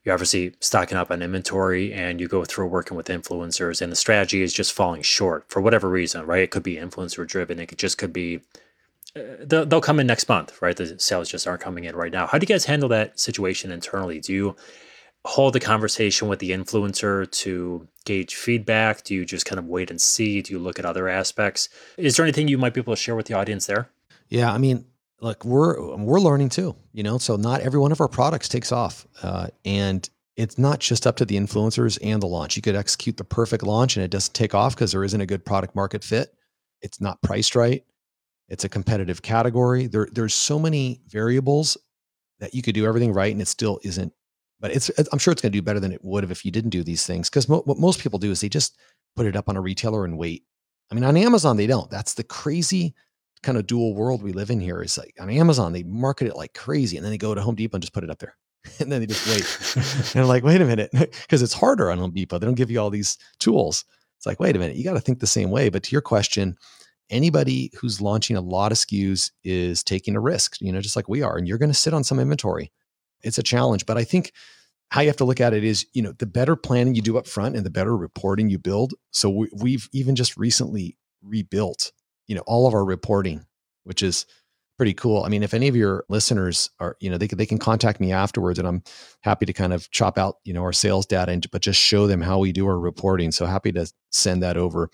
You're 0.07 0.13
obviously 0.13 0.55
stocking 0.61 0.97
up 0.97 1.11
on 1.11 1.21
inventory 1.21 1.91
and 1.91 2.21
you 2.21 2.29
go 2.29 2.45
through 2.45 2.67
working 2.67 2.95
with 2.95 3.07
influencers, 3.07 3.81
and 3.81 3.91
the 3.91 3.95
strategy 3.97 4.41
is 4.41 4.53
just 4.53 4.71
falling 4.71 5.01
short 5.01 5.43
for 5.49 5.61
whatever 5.61 5.89
reason, 5.89 6.25
right? 6.25 6.43
It 6.43 6.49
could 6.49 6.63
be 6.63 6.77
influencer 6.77 7.27
driven. 7.27 7.59
It 7.59 7.65
could 7.65 7.77
just 7.77 7.97
could 7.97 8.13
be 8.13 8.39
uh, 9.17 9.19
they'll, 9.41 9.65
they'll 9.65 9.81
come 9.81 9.99
in 9.99 10.07
next 10.07 10.29
month, 10.29 10.61
right? 10.61 10.77
The 10.77 10.97
sales 10.97 11.29
just 11.29 11.45
aren't 11.45 11.59
coming 11.59 11.83
in 11.83 11.93
right 11.93 12.13
now. 12.13 12.25
How 12.25 12.37
do 12.37 12.45
you 12.45 12.47
guys 12.47 12.63
handle 12.63 12.87
that 12.87 13.19
situation 13.19 13.69
internally? 13.69 14.21
Do 14.21 14.31
you 14.31 14.55
hold 15.25 15.51
the 15.51 15.59
conversation 15.59 16.29
with 16.29 16.39
the 16.39 16.51
influencer 16.51 17.29
to 17.29 17.85
gauge 18.05 18.33
feedback? 18.33 19.03
Do 19.03 19.13
you 19.13 19.25
just 19.25 19.45
kind 19.45 19.59
of 19.59 19.65
wait 19.65 19.91
and 19.91 19.99
see? 19.99 20.41
Do 20.41 20.53
you 20.53 20.59
look 20.59 20.79
at 20.79 20.85
other 20.85 21.09
aspects? 21.09 21.67
Is 21.97 22.15
there 22.15 22.25
anything 22.25 22.47
you 22.47 22.57
might 22.57 22.73
be 22.73 22.79
able 22.79 22.95
to 22.95 23.01
share 23.01 23.17
with 23.17 23.25
the 23.25 23.33
audience 23.33 23.65
there? 23.65 23.89
Yeah, 24.29 24.53
I 24.53 24.57
mean, 24.57 24.85
look, 25.21 25.43
we're 25.45 25.95
we're 25.95 26.19
learning 26.19 26.49
too, 26.49 26.75
you 26.93 27.03
know. 27.03 27.17
So 27.17 27.35
not 27.35 27.61
every 27.61 27.79
one 27.79 27.91
of 27.91 28.01
our 28.01 28.07
products 28.07 28.47
takes 28.49 28.71
off, 28.71 29.07
uh, 29.23 29.47
and 29.65 30.07
it's 30.35 30.57
not 30.57 30.79
just 30.79 31.07
up 31.07 31.17
to 31.17 31.25
the 31.25 31.35
influencers 31.35 31.97
and 32.03 32.21
the 32.21 32.27
launch. 32.27 32.55
You 32.55 32.61
could 32.61 32.75
execute 32.75 33.17
the 33.17 33.23
perfect 33.23 33.63
launch 33.63 33.95
and 33.95 34.05
it 34.05 34.11
doesn't 34.11 34.33
take 34.33 34.53
off 34.53 34.75
because 34.75 34.91
there 34.91 35.03
isn't 35.03 35.19
a 35.19 35.25
good 35.25 35.43
product 35.43 35.75
market 35.75 36.03
fit. 36.03 36.31
It's 36.81 37.01
not 37.01 37.21
priced 37.23 37.55
right. 37.55 37.83
It's 38.47 38.63
a 38.63 38.69
competitive 38.69 39.23
category. 39.23 39.87
There, 39.87 40.07
there's 40.11 40.35
so 40.35 40.59
many 40.59 41.01
variables 41.07 41.75
that 42.39 42.53
you 42.53 42.61
could 42.61 42.75
do 42.75 42.85
everything 42.85 43.13
right 43.13 43.31
and 43.31 43.41
it 43.41 43.47
still 43.47 43.79
isn't 43.83 44.13
but 44.59 44.71
it's 44.71 44.89
I'm 45.11 45.19
sure 45.19 45.31
it's 45.31 45.41
going 45.41 45.51
to 45.51 45.57
do 45.57 45.61
better 45.61 45.79
than 45.79 45.91
it 45.91 46.03
would 46.03 46.23
have 46.23 46.31
if 46.31 46.45
you 46.45 46.51
didn't 46.51 46.71
do 46.71 46.83
these 46.83 47.05
things. 47.05 47.29
Because 47.29 47.47
mo- 47.47 47.61
what 47.65 47.77
most 47.77 48.01
people 48.01 48.19
do 48.19 48.31
is 48.31 48.41
they 48.41 48.49
just 48.49 48.77
put 49.15 49.25
it 49.25 49.35
up 49.35 49.49
on 49.49 49.57
a 49.57 49.61
retailer 49.61 50.05
and 50.05 50.17
wait. 50.17 50.43
I 50.91 50.95
mean, 50.95 51.03
on 51.03 51.17
Amazon 51.17 51.57
they 51.57 51.67
don't. 51.67 51.89
That's 51.91 52.13
the 52.13 52.23
crazy 52.23 52.95
kind 53.43 53.57
of 53.57 53.67
dual 53.67 53.93
world 53.93 54.23
we 54.23 54.33
live 54.33 54.49
in 54.49 54.59
here. 54.59 54.81
Is 54.81 54.97
like 54.97 55.15
on 55.19 55.29
Amazon 55.29 55.73
they 55.73 55.83
market 55.83 56.27
it 56.27 56.35
like 56.35 56.53
crazy, 56.53 56.97
and 56.97 57.05
then 57.05 57.11
they 57.11 57.17
go 57.17 57.35
to 57.35 57.41
Home 57.41 57.55
Depot 57.55 57.75
and 57.75 57.83
just 57.83 57.93
put 57.93 58.03
it 58.03 58.09
up 58.09 58.19
there, 58.19 58.35
and 58.79 58.91
then 58.91 59.01
they 59.01 59.07
just 59.07 59.27
wait. 59.27 60.15
and 60.15 60.27
like, 60.27 60.43
wait 60.43 60.61
a 60.61 60.65
minute, 60.65 60.91
because 60.93 61.41
it's 61.41 61.53
harder 61.53 61.91
on 61.91 61.97
Home 61.97 62.11
Depot. 62.11 62.37
They 62.37 62.45
don't 62.45 62.55
give 62.55 62.71
you 62.71 62.79
all 62.79 62.89
these 62.89 63.17
tools. 63.39 63.85
It's 64.17 64.25
like, 64.25 64.39
wait 64.39 64.55
a 64.55 64.59
minute, 64.59 64.77
you 64.77 64.83
got 64.83 64.93
to 64.93 64.99
think 64.99 65.19
the 65.19 65.27
same 65.27 65.51
way. 65.51 65.69
But 65.69 65.83
to 65.83 65.91
your 65.91 66.01
question, 66.01 66.57
anybody 67.11 67.71
who's 67.79 68.01
launching 68.01 68.35
a 68.35 68.41
lot 68.41 68.71
of 68.71 68.79
SKUs 68.79 69.29
is 69.43 69.83
taking 69.83 70.15
a 70.15 70.19
risk, 70.19 70.59
you 70.59 70.71
know, 70.71 70.81
just 70.81 70.95
like 70.95 71.07
we 71.07 71.21
are, 71.21 71.37
and 71.37 71.47
you're 71.47 71.59
going 71.59 71.69
to 71.69 71.75
sit 71.75 71.93
on 71.93 72.03
some 72.03 72.19
inventory 72.19 72.71
it's 73.23 73.37
a 73.37 73.43
challenge. 73.43 73.85
But 73.85 73.97
I 73.97 74.03
think 74.03 74.33
how 74.89 75.01
you 75.01 75.07
have 75.07 75.17
to 75.17 75.25
look 75.25 75.41
at 75.41 75.53
it 75.53 75.63
is, 75.63 75.85
you 75.93 76.01
know, 76.01 76.13
the 76.13 76.25
better 76.25 76.55
planning 76.55 76.95
you 76.95 77.01
do 77.01 77.17
up 77.17 77.27
front 77.27 77.55
and 77.55 77.65
the 77.65 77.69
better 77.69 77.95
reporting 77.95 78.49
you 78.49 78.57
build. 78.57 78.93
So 79.11 79.29
we, 79.29 79.49
we've 79.53 79.89
even 79.91 80.15
just 80.15 80.37
recently 80.37 80.97
rebuilt, 81.21 81.91
you 82.27 82.35
know, 82.35 82.43
all 82.45 82.67
of 82.67 82.73
our 82.73 82.85
reporting, 82.85 83.45
which 83.83 84.03
is 84.03 84.25
pretty 84.77 84.93
cool. 84.93 85.23
I 85.23 85.29
mean, 85.29 85.43
if 85.43 85.53
any 85.53 85.67
of 85.67 85.75
your 85.75 86.05
listeners 86.07 86.69
are, 86.79 86.95
you 86.99 87.09
know, 87.09 87.17
they 87.17 87.27
can, 87.27 87.37
they 87.37 87.45
can 87.45 87.57
contact 87.57 87.99
me 87.99 88.11
afterwards 88.11 88.59
and 88.59 88.67
I'm 88.67 88.83
happy 89.21 89.45
to 89.47 89.53
kind 89.53 89.73
of 89.73 89.89
chop 89.89 90.17
out, 90.17 90.35
you 90.43 90.53
know, 90.53 90.61
our 90.61 90.73
sales 90.73 91.05
data 91.05 91.31
and, 91.31 91.49
but 91.49 91.61
just 91.61 91.81
show 91.81 92.05
them 92.05 92.21
how 92.21 92.37
we 92.37 92.51
do 92.51 92.67
our 92.67 92.79
reporting. 92.79 93.31
So 93.31 93.45
happy 93.47 93.71
to 93.71 93.91
send 94.11 94.43
that 94.43 94.55
over. 94.55 94.91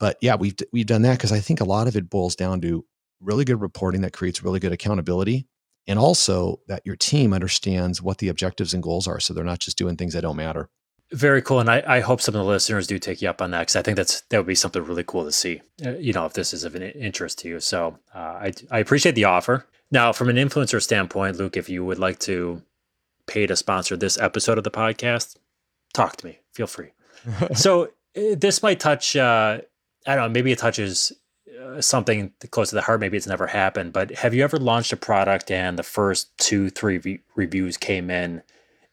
But 0.00 0.16
yeah, 0.22 0.36
we've, 0.36 0.54
we've 0.72 0.86
done 0.86 1.02
that 1.02 1.18
because 1.18 1.32
I 1.32 1.40
think 1.40 1.60
a 1.60 1.64
lot 1.64 1.86
of 1.86 1.96
it 1.96 2.08
boils 2.08 2.34
down 2.34 2.62
to 2.62 2.84
really 3.20 3.44
good 3.44 3.60
reporting 3.60 4.00
that 4.02 4.12
creates 4.14 4.42
really 4.42 4.60
good 4.60 4.72
accountability 4.72 5.46
and 5.86 5.98
also 5.98 6.60
that 6.66 6.82
your 6.84 6.96
team 6.96 7.32
understands 7.32 8.02
what 8.02 8.18
the 8.18 8.28
objectives 8.28 8.74
and 8.74 8.82
goals 8.82 9.06
are 9.06 9.20
so 9.20 9.32
they're 9.32 9.44
not 9.44 9.58
just 9.58 9.78
doing 9.78 9.96
things 9.96 10.14
that 10.14 10.22
don't 10.22 10.36
matter 10.36 10.68
very 11.12 11.40
cool 11.40 11.60
and 11.60 11.70
i, 11.70 11.82
I 11.86 12.00
hope 12.00 12.20
some 12.20 12.34
of 12.34 12.40
the 12.40 12.50
listeners 12.50 12.86
do 12.86 12.98
take 12.98 13.22
you 13.22 13.28
up 13.28 13.40
on 13.40 13.50
that 13.52 13.60
because 13.60 13.76
i 13.76 13.82
think 13.82 13.96
that's 13.96 14.22
that 14.22 14.38
would 14.38 14.46
be 14.46 14.54
something 14.54 14.82
really 14.82 15.04
cool 15.04 15.24
to 15.24 15.32
see 15.32 15.62
uh, 15.84 15.90
you 15.92 16.12
know 16.12 16.26
if 16.26 16.32
this 16.32 16.52
is 16.52 16.64
of 16.64 16.74
an 16.74 16.82
interest 16.82 17.38
to 17.40 17.48
you 17.48 17.60
so 17.60 17.98
uh, 18.14 18.18
I, 18.18 18.52
I 18.70 18.78
appreciate 18.78 19.14
the 19.14 19.24
offer 19.24 19.66
now 19.90 20.12
from 20.12 20.28
an 20.28 20.36
influencer 20.36 20.82
standpoint 20.82 21.36
luke 21.36 21.56
if 21.56 21.68
you 21.68 21.84
would 21.84 21.98
like 21.98 22.18
to 22.20 22.62
pay 23.26 23.46
to 23.46 23.56
sponsor 23.56 23.96
this 23.96 24.18
episode 24.18 24.58
of 24.58 24.64
the 24.64 24.70
podcast 24.70 25.36
talk 25.94 26.16
to 26.16 26.26
me 26.26 26.40
feel 26.52 26.66
free 26.66 26.90
so 27.54 27.84
uh, 28.16 28.34
this 28.36 28.62
might 28.62 28.80
touch 28.80 29.14
uh, 29.14 29.58
i 30.06 30.14
don't 30.14 30.24
know 30.24 30.28
maybe 30.28 30.50
it 30.50 30.58
touches 30.58 31.12
uh, 31.62 31.80
something 31.80 32.32
close 32.50 32.68
to 32.70 32.74
the 32.74 32.82
heart. 32.82 33.00
Maybe 33.00 33.16
it's 33.16 33.26
never 33.26 33.46
happened, 33.46 33.92
but 33.92 34.10
have 34.10 34.34
you 34.34 34.44
ever 34.44 34.58
launched 34.58 34.92
a 34.92 34.96
product 34.96 35.50
and 35.50 35.78
the 35.78 35.82
first 35.82 36.36
two, 36.38 36.70
three 36.70 36.98
re- 36.98 37.20
reviews 37.34 37.76
came 37.76 38.10
in 38.10 38.42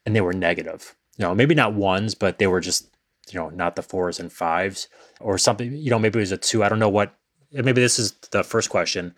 and 0.06 0.16
they 0.16 0.22
were 0.22 0.34
negative? 0.34 0.96
You 1.18 1.26
know, 1.26 1.36
maybe 1.36 1.56
not 1.56 1.74
ones, 1.74 2.16
but 2.16 2.38
they 2.38 2.48
were 2.48 2.60
just, 2.60 2.90
you 3.30 3.40
know, 3.40 3.50
not 3.50 3.76
the 3.76 3.84
fours 3.84 4.20
and 4.20 4.32
fives 4.32 4.88
or 5.20 5.38
something. 5.38 5.72
You 5.72 5.92
know, 5.92 6.00
maybe 6.00 6.20
it 6.20 6.22
was 6.22 6.32
a 6.32 6.38
two. 6.38 6.64
I 6.64 6.70
don't 6.70 6.80
know 6.80 6.90
what. 6.90 7.16
Maybe 7.52 7.82
this 7.82 8.00
is 8.00 8.14
the 8.32 8.44
first 8.44 8.70
question. 8.70 9.14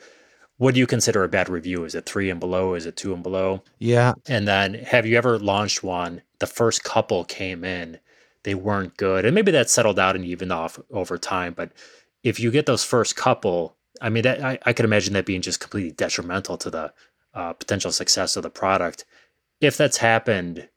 What 0.57 0.73
do 0.73 0.79
you 0.79 0.87
consider 0.87 1.23
a 1.23 1.29
bad 1.29 1.49
review? 1.49 1.85
Is 1.85 1.95
it 1.95 2.05
three 2.05 2.29
and 2.29 2.39
below? 2.39 2.75
Is 2.75 2.85
it 2.85 2.95
two 2.95 3.13
and 3.13 3.23
below? 3.23 3.63
Yeah. 3.79 4.13
And 4.27 4.47
then 4.47 4.73
have 4.73 5.05
you 5.05 5.17
ever 5.17 5.37
launched 5.39 5.83
one? 5.83 6.21
The 6.39 6.47
first 6.47 6.83
couple 6.83 7.23
came 7.23 7.63
in, 7.63 7.99
they 8.43 8.55
weren't 8.55 8.97
good, 8.97 9.25
and 9.25 9.33
maybe 9.33 9.51
that 9.51 9.69
settled 9.69 9.99
out 9.99 10.15
and 10.15 10.25
evened 10.25 10.51
off 10.51 10.79
over 10.91 11.17
time, 11.17 11.53
but 11.53 11.71
if 12.25 12.39
you 12.39 12.51
get 12.51 12.65
those 12.65 12.83
first 12.83 13.15
couple, 13.15 13.77
I 14.01 14.09
mean, 14.09 14.23
that, 14.23 14.43
I, 14.43 14.57
I 14.65 14.73
could 14.73 14.83
imagine 14.83 15.13
that 15.13 15.27
being 15.27 15.41
just 15.41 15.59
completely 15.59 15.91
detrimental 15.91 16.57
to 16.57 16.69
the 16.69 16.93
uh, 17.33 17.53
potential 17.53 17.91
success 17.91 18.35
of 18.35 18.43
the 18.43 18.49
product. 18.49 19.05
If 19.61 19.77
that's 19.77 19.97
happened, 19.97 20.67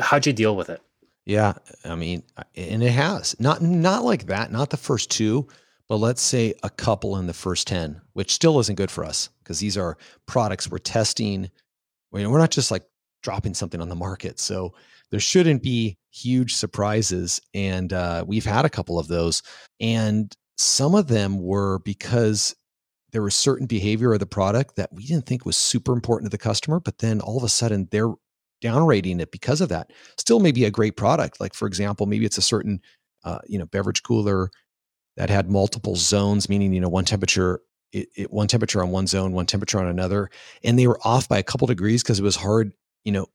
how'd 0.00 0.26
you 0.26 0.32
deal 0.32 0.56
with 0.56 0.70
it? 0.70 0.80
Yeah, 1.24 1.54
I 1.84 1.94
mean, 1.94 2.22
and 2.56 2.82
it 2.82 2.90
has 2.92 3.38
not 3.38 3.60
not 3.60 4.04
like 4.04 4.26
that, 4.26 4.50
not 4.50 4.70
the 4.70 4.76
first 4.76 5.10
two, 5.10 5.46
but 5.88 5.96
let's 5.96 6.22
say 6.22 6.54
a 6.62 6.70
couple 6.70 7.16
in 7.18 7.26
the 7.26 7.34
first 7.34 7.66
ten, 7.66 8.00
which 8.14 8.32
still 8.32 8.58
isn't 8.60 8.76
good 8.76 8.90
for 8.90 9.04
us 9.04 9.28
because 9.42 9.58
these 9.58 9.76
are 9.76 9.98
products 10.26 10.70
we're 10.70 10.78
testing. 10.78 11.50
We're 12.10 12.26
not 12.38 12.50
just 12.50 12.70
like 12.70 12.84
dropping 13.22 13.54
something 13.54 13.80
on 13.80 13.90
the 13.90 13.94
market, 13.94 14.40
so 14.40 14.72
there 15.10 15.20
shouldn't 15.20 15.62
be 15.62 15.98
huge 16.10 16.54
surprises. 16.54 17.40
And 17.52 17.92
uh, 17.92 18.24
we've 18.26 18.46
had 18.46 18.64
a 18.64 18.70
couple 18.70 18.98
of 18.98 19.08
those, 19.08 19.42
and 19.80 20.34
some 20.56 20.94
of 20.94 21.08
them 21.08 21.38
were 21.38 21.78
because 21.80 22.54
there 23.12 23.22
was 23.22 23.34
certain 23.34 23.66
behavior 23.66 24.12
of 24.12 24.20
the 24.20 24.26
product 24.26 24.76
that 24.76 24.92
we 24.92 25.06
didn't 25.06 25.26
think 25.26 25.46
was 25.46 25.56
super 25.56 25.92
important 25.92 26.30
to 26.30 26.34
the 26.34 26.42
customer, 26.42 26.80
but 26.80 26.98
then 26.98 27.20
all 27.20 27.36
of 27.36 27.44
a 27.44 27.48
sudden 27.48 27.88
they're 27.90 28.12
downrating 28.62 29.20
it 29.20 29.30
because 29.30 29.60
of 29.60 29.68
that. 29.68 29.90
Still, 30.16 30.40
maybe 30.40 30.64
a 30.64 30.70
great 30.70 30.96
product. 30.96 31.40
Like 31.40 31.54
for 31.54 31.66
example, 31.66 32.06
maybe 32.06 32.24
it's 32.24 32.38
a 32.38 32.42
certain 32.42 32.80
uh, 33.24 33.38
you 33.46 33.58
know 33.58 33.66
beverage 33.66 34.02
cooler 34.02 34.50
that 35.16 35.30
had 35.30 35.50
multiple 35.50 35.96
zones, 35.96 36.48
meaning 36.48 36.72
you 36.72 36.80
know 36.80 36.88
one 36.88 37.04
temperature. 37.04 37.60
It, 37.90 38.08
it, 38.14 38.30
one 38.30 38.48
temperature 38.48 38.82
on 38.82 38.90
one 38.90 39.06
zone, 39.06 39.32
one 39.32 39.46
temperature 39.46 39.78
on 39.78 39.86
another, 39.86 40.28
and 40.62 40.78
they 40.78 40.86
were 40.86 41.00
off 41.04 41.26
by 41.26 41.38
a 41.38 41.42
couple 41.42 41.66
degrees 41.66 42.02
because 42.02 42.20
it 42.20 42.22
was 42.22 42.36
hard. 42.36 42.72
You 43.04 43.12
know, 43.12 43.26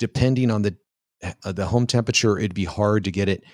depending 0.00 0.50
on 0.50 0.62
the 0.62 0.76
uh, 1.44 1.52
the 1.52 1.66
home 1.66 1.86
temperature, 1.86 2.38
it'd 2.38 2.54
be 2.54 2.64
hard 2.64 3.04
to 3.04 3.12
get 3.12 3.28
it 3.28 3.44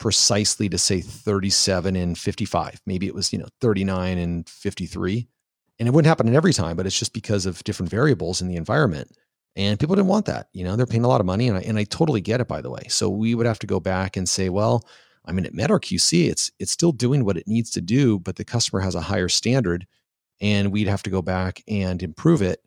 precisely 0.00 0.68
to 0.68 0.78
say 0.78 1.00
37 1.00 1.94
and 1.94 2.18
55. 2.18 2.80
Maybe 2.86 3.06
it 3.06 3.14
was, 3.14 3.32
you 3.32 3.38
know, 3.38 3.48
39 3.60 4.18
and 4.18 4.48
53. 4.48 5.28
And 5.78 5.86
it 5.88 5.92
wouldn't 5.92 6.08
happen 6.08 6.26
in 6.26 6.34
every 6.34 6.52
time, 6.52 6.76
but 6.76 6.86
it's 6.86 6.98
just 6.98 7.12
because 7.12 7.46
of 7.46 7.62
different 7.64 7.90
variables 7.90 8.40
in 8.40 8.48
the 8.48 8.56
environment. 8.56 9.12
And 9.56 9.78
people 9.78 9.96
didn't 9.96 10.08
want 10.08 10.26
that. 10.26 10.48
You 10.52 10.64
know, 10.64 10.76
they're 10.76 10.86
paying 10.86 11.04
a 11.04 11.08
lot 11.08 11.20
of 11.20 11.26
money. 11.26 11.48
And 11.48 11.58
I, 11.58 11.60
and 11.62 11.78
I 11.78 11.84
totally 11.84 12.20
get 12.20 12.40
it, 12.40 12.48
by 12.48 12.60
the 12.60 12.70
way. 12.70 12.82
So 12.88 13.08
we 13.08 13.34
would 13.34 13.46
have 13.46 13.58
to 13.60 13.66
go 13.66 13.80
back 13.80 14.16
and 14.16 14.28
say, 14.28 14.48
well, 14.48 14.86
I 15.24 15.32
mean, 15.32 15.44
it 15.44 15.54
met 15.54 15.70
our 15.70 15.80
QC. 15.80 16.30
It's 16.30 16.50
it's 16.58 16.72
still 16.72 16.92
doing 16.92 17.24
what 17.24 17.36
it 17.36 17.48
needs 17.48 17.70
to 17.72 17.80
do, 17.80 18.18
but 18.18 18.36
the 18.36 18.44
customer 18.44 18.80
has 18.80 18.94
a 18.94 19.00
higher 19.00 19.28
standard. 19.28 19.86
And 20.40 20.72
we'd 20.72 20.88
have 20.88 21.02
to 21.02 21.10
go 21.10 21.20
back 21.20 21.62
and 21.68 22.02
improve 22.02 22.40
it. 22.40 22.62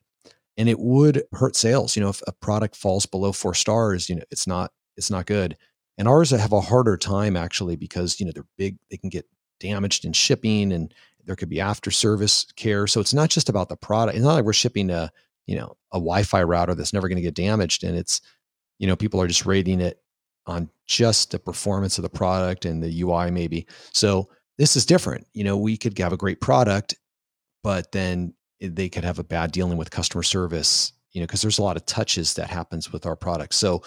And 0.58 0.70
it 0.70 0.80
would 0.80 1.24
hurt 1.32 1.56
sales. 1.56 1.96
You 1.96 2.04
know, 2.04 2.10
if 2.10 2.22
a 2.28 2.32
product 2.32 2.76
falls 2.76 3.08
below 3.08 3.32
four 3.32 3.56
stars, 3.56 4.10
you 4.10 4.16
know, 4.16 4.24
it's 4.30 4.46
not, 4.46 4.72
it's 4.96 5.10
not 5.10 5.26
good 5.26 5.58
and 5.98 6.08
ours 6.08 6.32
have 6.32 6.52
a 6.52 6.62
harder 6.62 6.98
time 6.98 7.38
actually 7.38 7.76
because 7.76 8.20
you 8.20 8.26
know 8.26 8.32
they're 8.34 8.46
big 8.58 8.78
they 8.90 8.98
can 8.98 9.10
get 9.10 9.26
damaged 9.60 10.06
in 10.06 10.14
shipping 10.14 10.72
and 10.72 10.94
there 11.26 11.36
could 11.36 11.50
be 11.50 11.62
after 11.62 11.92
service 11.92 12.46
care 12.56 12.88
so 12.88 13.00
it's 13.00 13.14
not 13.14 13.30
just 13.30 13.50
about 13.50 13.70
the 13.70 13.78
product 13.78 14.16
it's 14.16 14.26
not 14.26 14.34
like 14.34 14.46
we're 14.46 14.54
shipping 14.54 14.90
a 14.90 15.12
you 15.46 15.56
know 15.56 15.76
a 15.91 15.98
wi-fi 15.98 16.44
router 16.44 16.76
that's 16.76 16.94
never 16.94 17.08
going 17.08 17.18
to 17.18 17.22
get 17.22 17.34
damaged 17.34 17.84
and 17.84 17.98
it's 17.98 18.22
you 18.80 18.88
know 18.88 18.96
people 18.96 19.22
are 19.22 19.28
just 19.28 19.46
rating 19.46 19.82
it 19.82 20.00
on 20.46 20.70
just 20.86 21.32
the 21.32 21.39
performance 21.39 21.98
of 21.98 22.04
the 22.04 22.10
product 22.10 22.66
and 22.66 22.84
the 22.84 23.02
ui 23.02 23.32
maybe 23.32 23.66
so 23.91 24.30
this 24.58 24.76
is 24.76 24.86
different 24.86 25.26
you 25.34 25.44
know 25.44 25.58
we 25.58 25.78
could 25.78 25.98
have 25.98 26.14
a 26.14 26.18
great 26.18 26.41
product 26.41 26.96
but 27.64 27.91
then 27.91 28.34
they 28.60 28.89
could 28.89 29.04
have 29.04 29.20
a 29.20 29.24
bad 29.24 29.52
dealing 29.52 29.78
with 29.78 29.91
customer 29.91 30.24
service 30.24 30.94
you 31.12 31.22
know 31.22 31.28
because 31.28 31.41
there's 31.41 31.60
a 31.60 31.64
lot 31.64 31.78
of 31.78 31.86
touches 31.86 32.34
that 32.34 32.50
happens 32.50 32.91
with 32.91 33.06
our 33.06 33.16
product 33.16 33.54
so 33.54 33.82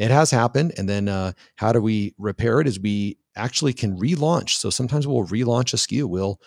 it 0.00 0.10
has 0.10 0.30
happened. 0.30 0.72
And 0.78 0.88
then 0.88 1.08
uh, 1.08 1.32
how 1.56 1.72
do 1.72 1.80
we 1.82 2.14
repair 2.16 2.60
it? 2.60 2.66
Is 2.66 2.80
we 2.80 3.18
actually 3.36 3.74
can 3.74 3.98
relaunch. 3.98 4.56
So 4.56 4.70
sometimes 4.70 5.06
we'll 5.06 5.26
relaunch 5.26 5.74
a 5.74 5.76
SKU. 5.76 6.06
We'll 6.06 6.40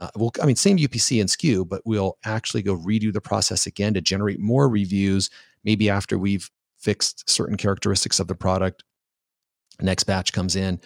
uh, 0.00 0.10
we'll, 0.16 0.32
I 0.42 0.46
mean, 0.46 0.56
same 0.56 0.78
UPC 0.78 1.20
and 1.20 1.30
SKU, 1.30 1.68
but 1.68 1.82
we'll 1.84 2.18
actually 2.24 2.62
go 2.62 2.76
redo 2.76 3.12
the 3.12 3.20
process 3.20 3.66
again 3.66 3.94
to 3.94 4.00
generate 4.00 4.40
more 4.40 4.68
reviews. 4.68 5.30
Maybe 5.64 5.88
after 5.88 6.18
we've 6.18 6.50
fixed 6.78 7.28
certain 7.30 7.56
characteristics 7.56 8.18
of 8.18 8.26
the 8.26 8.34
product, 8.34 8.82
next 9.80 10.04
batch 10.04 10.32
comes 10.32 10.56
in. 10.56 10.80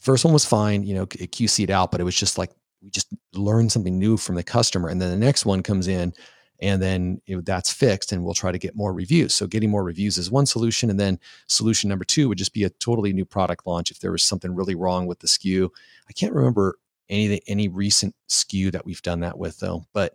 First 0.00 0.24
one 0.24 0.34
was 0.34 0.44
fine, 0.44 0.84
you 0.84 0.94
know, 0.94 1.02
it 1.02 1.32
QC'd 1.32 1.70
out, 1.70 1.90
but 1.90 2.00
it 2.00 2.04
was 2.04 2.16
just 2.16 2.38
like 2.38 2.50
we 2.82 2.90
just 2.90 3.12
learned 3.32 3.72
something 3.72 3.98
new 3.98 4.16
from 4.16 4.34
the 4.34 4.42
customer. 4.42 4.88
And 4.88 5.00
then 5.00 5.10
the 5.10 5.24
next 5.24 5.44
one 5.44 5.62
comes 5.62 5.88
in 5.88 6.12
and 6.60 6.82
then 6.82 7.20
that's 7.44 7.72
fixed 7.72 8.12
and 8.12 8.24
we'll 8.24 8.34
try 8.34 8.50
to 8.50 8.58
get 8.58 8.76
more 8.76 8.92
reviews 8.92 9.34
so 9.34 9.46
getting 9.46 9.70
more 9.70 9.84
reviews 9.84 10.18
is 10.18 10.30
one 10.30 10.46
solution 10.46 10.90
and 10.90 10.98
then 10.98 11.18
solution 11.46 11.88
number 11.88 12.04
two 12.04 12.28
would 12.28 12.38
just 12.38 12.52
be 12.52 12.64
a 12.64 12.70
totally 12.70 13.12
new 13.12 13.24
product 13.24 13.66
launch 13.66 13.90
if 13.90 14.00
there 14.00 14.12
was 14.12 14.22
something 14.22 14.54
really 14.54 14.74
wrong 14.74 15.06
with 15.06 15.20
the 15.20 15.26
sku 15.26 15.68
i 16.08 16.12
can't 16.12 16.32
remember 16.32 16.76
any 17.10 17.40
any 17.46 17.68
recent 17.68 18.14
SKU 18.28 18.72
that 18.72 18.84
we've 18.84 19.02
done 19.02 19.20
that 19.20 19.38
with 19.38 19.58
though. 19.58 19.84
But 19.92 20.14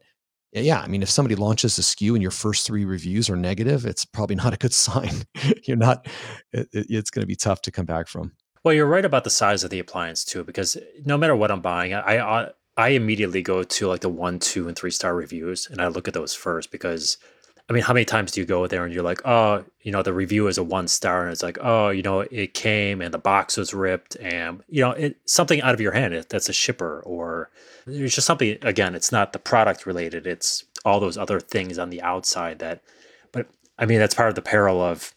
yeah 0.55 0.79
i 0.81 0.87
mean 0.87 1.01
if 1.01 1.09
somebody 1.09 1.33
launches 1.33 1.79
a 1.79 1.81
SKU 1.81 2.13
and 2.13 2.21
your 2.21 2.29
first 2.29 2.67
three 2.67 2.85
reviews 2.85 3.27
are 3.27 3.35
negative 3.35 3.87
it's 3.87 4.05
probably 4.05 4.35
not 4.43 4.53
a 4.53 4.57
good 4.57 4.73
sign. 4.73 5.23
You're 5.65 5.77
not 5.77 6.07
it, 6.51 6.69
it's 6.71 7.09
going 7.09 7.23
to 7.23 7.27
be 7.27 7.35
tough 7.35 7.61
to 7.63 7.71
come 7.71 7.85
back 7.85 8.07
from. 8.07 8.33
Well 8.63 8.73
you're 8.73 8.85
right 8.85 9.03
about 9.03 9.23
the 9.23 9.29
size 9.29 9.63
of 9.63 9.71
the 9.71 9.79
appliance 9.79 10.23
too 10.23 10.43
because 10.43 10.77
no 11.05 11.17
matter 11.17 11.35
what 11.35 11.51
i'm 11.51 11.61
buying 11.61 11.93
i, 11.93 12.17
I 12.19 12.51
I 12.75 12.89
immediately 12.89 13.43
go 13.43 13.61
to 13.61 13.87
like 13.87 14.01
the 14.01 14.09
one, 14.09 14.39
two, 14.39 14.67
and 14.67 14.75
three 14.75 14.89
star 14.89 15.13
reviews 15.13 15.67
and 15.69 15.79
I 15.79 15.89
look 15.89 16.07
at 16.07 16.15
those 16.15 16.33
first 16.33 16.71
because 16.71 17.19
I 17.69 17.73
mean, 17.73 17.83
how 17.83 17.93
many 17.93 18.05
times 18.05 18.31
do 18.31 18.41
you 18.41 18.45
go 18.45 18.67
there 18.67 18.83
and 18.83 18.93
you're 18.93 19.03
like, 19.03 19.21
oh, 19.25 19.63
you 19.81 19.91
know, 19.91 20.03
the 20.03 20.13
review 20.13 20.47
is 20.47 20.57
a 20.57 20.63
one 20.63 20.87
star 20.87 21.23
and 21.23 21.31
it's 21.31 21.43
like, 21.43 21.57
oh, 21.61 21.89
you 21.89 22.01
know, 22.01 22.21
it 22.21 22.53
came 22.53 23.01
and 23.01 23.13
the 23.13 23.19
box 23.19 23.55
was 23.55 23.73
ripped 23.73 24.17
and, 24.17 24.61
you 24.67 24.81
know, 24.81 24.91
it, 24.91 25.17
something 25.25 25.61
out 25.61 25.73
of 25.73 25.79
your 25.79 25.93
hand 25.93 26.13
that's 26.29 26.49
a 26.49 26.53
shipper 26.53 27.01
or 27.05 27.49
there's 27.85 28.15
just 28.15 28.27
something, 28.27 28.57
again, 28.63 28.95
it's 28.95 29.11
not 29.13 29.31
the 29.31 29.39
product 29.39 29.85
related, 29.85 30.27
it's 30.27 30.65
all 30.83 30.99
those 30.99 31.17
other 31.17 31.39
things 31.39 31.79
on 31.79 31.89
the 31.89 32.01
outside 32.01 32.59
that, 32.59 32.83
but 33.31 33.47
I 33.79 33.85
mean, 33.85 33.99
that's 33.99 34.15
part 34.15 34.29
of 34.29 34.35
the 34.35 34.41
peril 34.41 34.81
of 34.81 35.13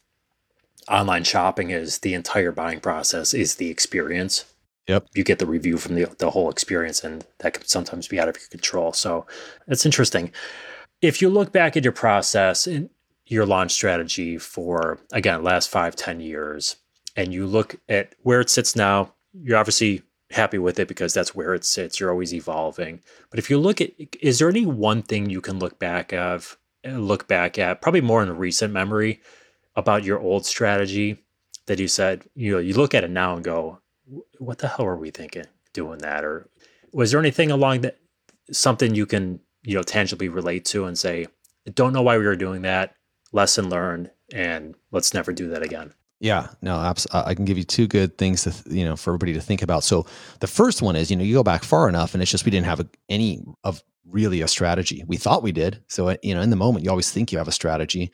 online 0.88 1.24
shopping 1.24 1.70
is 1.70 1.98
the 1.98 2.14
entire 2.14 2.52
buying 2.52 2.78
process 2.78 3.34
is 3.34 3.56
the 3.56 3.70
experience 3.70 4.44
Yep. 4.88 5.08
You 5.14 5.24
get 5.24 5.38
the 5.38 5.46
review 5.46 5.78
from 5.78 5.96
the, 5.96 6.04
the 6.18 6.30
whole 6.30 6.48
experience, 6.48 7.02
and 7.02 7.24
that 7.38 7.54
can 7.54 7.66
sometimes 7.66 8.06
be 8.06 8.20
out 8.20 8.28
of 8.28 8.36
your 8.36 8.48
control. 8.48 8.92
So 8.92 9.26
it's 9.66 9.84
interesting. 9.84 10.32
If 11.02 11.20
you 11.20 11.28
look 11.28 11.52
back 11.52 11.76
at 11.76 11.84
your 11.84 11.92
process 11.92 12.66
and 12.66 12.90
your 13.26 13.46
launch 13.46 13.72
strategy 13.72 14.38
for, 14.38 14.98
again, 15.12 15.42
last 15.42 15.68
five 15.68 15.96
ten 15.96 16.20
years, 16.20 16.76
and 17.16 17.32
you 17.32 17.46
look 17.46 17.76
at 17.88 18.14
where 18.22 18.40
it 18.40 18.50
sits 18.50 18.76
now, 18.76 19.12
you're 19.32 19.58
obviously 19.58 20.02
happy 20.30 20.58
with 20.58 20.78
it 20.78 20.88
because 20.88 21.14
that's 21.14 21.34
where 21.34 21.54
it 21.54 21.64
sits. 21.64 21.98
You're 21.98 22.10
always 22.10 22.34
evolving. 22.34 23.00
But 23.30 23.38
if 23.38 23.48
you 23.48 23.58
look 23.58 23.80
at, 23.80 23.90
is 24.20 24.38
there 24.38 24.48
any 24.48 24.66
one 24.66 25.02
thing 25.02 25.30
you 25.30 25.40
can 25.40 25.58
look 25.58 25.78
back 25.78 26.12
of 26.12 26.58
uh, 26.86 26.90
look 26.90 27.26
back 27.26 27.58
at, 27.58 27.80
probably 27.80 28.00
more 28.00 28.22
in 28.22 28.36
recent 28.36 28.72
memory, 28.72 29.20
about 29.76 30.04
your 30.04 30.18
old 30.18 30.46
strategy 30.46 31.18
that 31.66 31.78
you 31.78 31.88
said, 31.88 32.24
you 32.34 32.52
know, 32.52 32.58
you 32.58 32.74
look 32.74 32.94
at 32.94 33.04
it 33.04 33.10
now 33.10 33.34
and 33.34 33.44
go, 33.44 33.80
what 34.38 34.58
the 34.58 34.68
hell 34.68 34.86
were 34.86 34.96
we 34.96 35.10
thinking 35.10 35.46
doing 35.72 35.98
that? 35.98 36.24
Or 36.24 36.48
was 36.92 37.10
there 37.10 37.20
anything 37.20 37.50
along 37.50 37.82
that, 37.82 37.98
something 38.50 38.94
you 38.94 39.06
can, 39.06 39.40
you 39.66 39.74
know, 39.74 39.82
tangibly 39.82 40.28
relate 40.28 40.64
to 40.66 40.86
and 40.86 40.96
say, 40.96 41.26
don't 41.74 41.92
know 41.92 42.02
why 42.02 42.16
we 42.16 42.24
were 42.24 42.36
doing 42.36 42.62
that, 42.62 42.94
lesson 43.32 43.68
learned, 43.68 44.10
and 44.32 44.74
let's 44.92 45.12
never 45.12 45.32
do 45.32 45.48
that 45.50 45.62
again? 45.62 45.92
Yeah, 46.20 46.48
no, 46.62 46.76
I 47.12 47.34
can 47.34 47.44
give 47.44 47.58
you 47.58 47.64
two 47.64 47.86
good 47.86 48.16
things 48.16 48.44
to, 48.44 48.74
you 48.74 48.84
know, 48.86 48.96
for 48.96 49.10
everybody 49.10 49.34
to 49.34 49.40
think 49.40 49.60
about. 49.60 49.84
So 49.84 50.06
the 50.40 50.46
first 50.46 50.80
one 50.80 50.96
is, 50.96 51.10
you 51.10 51.16
know, 51.16 51.24
you 51.24 51.34
go 51.34 51.42
back 51.42 51.62
far 51.62 51.88
enough 51.88 52.14
and 52.14 52.22
it's 52.22 52.30
just, 52.30 52.46
we 52.46 52.50
didn't 52.50 52.66
have 52.66 52.80
a, 52.80 52.88
any 53.10 53.42
of 53.64 53.82
really 54.08 54.40
a 54.40 54.48
strategy. 54.48 55.04
We 55.06 55.18
thought 55.18 55.42
we 55.42 55.52
did. 55.52 55.82
So, 55.88 56.08
uh, 56.08 56.16
you 56.22 56.34
know, 56.34 56.40
in 56.40 56.48
the 56.48 56.56
moment, 56.56 56.84
you 56.84 56.90
always 56.90 57.10
think 57.10 57.32
you 57.32 57.38
have 57.38 57.48
a 57.48 57.52
strategy. 57.52 58.12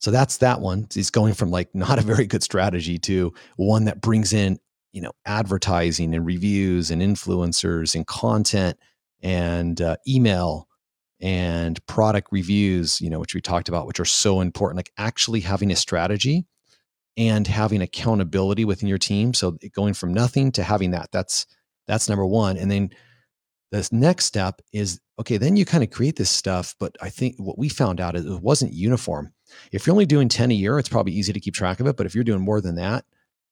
So 0.00 0.10
that's 0.10 0.38
that 0.38 0.60
one. 0.60 0.88
It's 0.96 1.10
going 1.10 1.34
from 1.34 1.50
like 1.50 1.72
not 1.72 1.98
a 1.98 2.02
very 2.02 2.26
good 2.26 2.42
strategy 2.42 2.98
to 3.00 3.32
one 3.56 3.84
that 3.84 4.00
brings 4.00 4.32
in, 4.32 4.58
you 4.92 5.02
know, 5.02 5.12
advertising 5.24 6.14
and 6.14 6.26
reviews 6.26 6.90
and 6.90 7.00
influencers 7.00 7.94
and 7.94 8.06
content 8.06 8.76
and 9.22 9.80
uh, 9.80 9.96
email 10.08 10.65
and 11.20 11.84
product 11.86 12.28
reviews, 12.30 13.00
you 13.00 13.10
know, 13.10 13.18
which 13.18 13.34
we 13.34 13.40
talked 13.40 13.68
about, 13.68 13.86
which 13.86 14.00
are 14.00 14.04
so 14.04 14.40
important. 14.40 14.76
Like 14.76 14.92
actually 14.98 15.40
having 15.40 15.70
a 15.70 15.76
strategy 15.76 16.46
and 17.16 17.46
having 17.46 17.80
accountability 17.80 18.64
within 18.64 18.88
your 18.88 18.98
team. 18.98 19.32
So 19.32 19.56
going 19.74 19.94
from 19.94 20.12
nothing 20.12 20.52
to 20.52 20.62
having 20.62 20.90
that, 20.90 21.10
that's 21.12 21.46
that's 21.86 22.08
number 22.08 22.26
one. 22.26 22.56
And 22.56 22.70
then 22.70 22.90
the 23.70 23.88
next 23.92 24.26
step 24.26 24.60
is 24.72 25.00
okay, 25.18 25.38
then 25.38 25.56
you 25.56 25.64
kind 25.64 25.82
of 25.82 25.90
create 25.90 26.16
this 26.16 26.30
stuff, 26.30 26.74
but 26.78 26.94
I 27.00 27.08
think 27.08 27.36
what 27.38 27.58
we 27.58 27.68
found 27.68 28.00
out 28.00 28.16
is 28.16 28.26
it 28.26 28.42
wasn't 28.42 28.72
uniform. 28.72 29.32
If 29.72 29.86
you're 29.86 29.94
only 29.94 30.06
doing 30.06 30.28
10 30.28 30.50
a 30.50 30.54
year, 30.54 30.78
it's 30.78 30.88
probably 30.88 31.12
easy 31.12 31.32
to 31.32 31.40
keep 31.40 31.54
track 31.54 31.80
of 31.80 31.86
it. 31.86 31.96
But 31.96 32.06
if 32.06 32.14
you're 32.14 32.24
doing 32.24 32.42
more 32.42 32.60
than 32.60 32.74
that, 32.76 33.04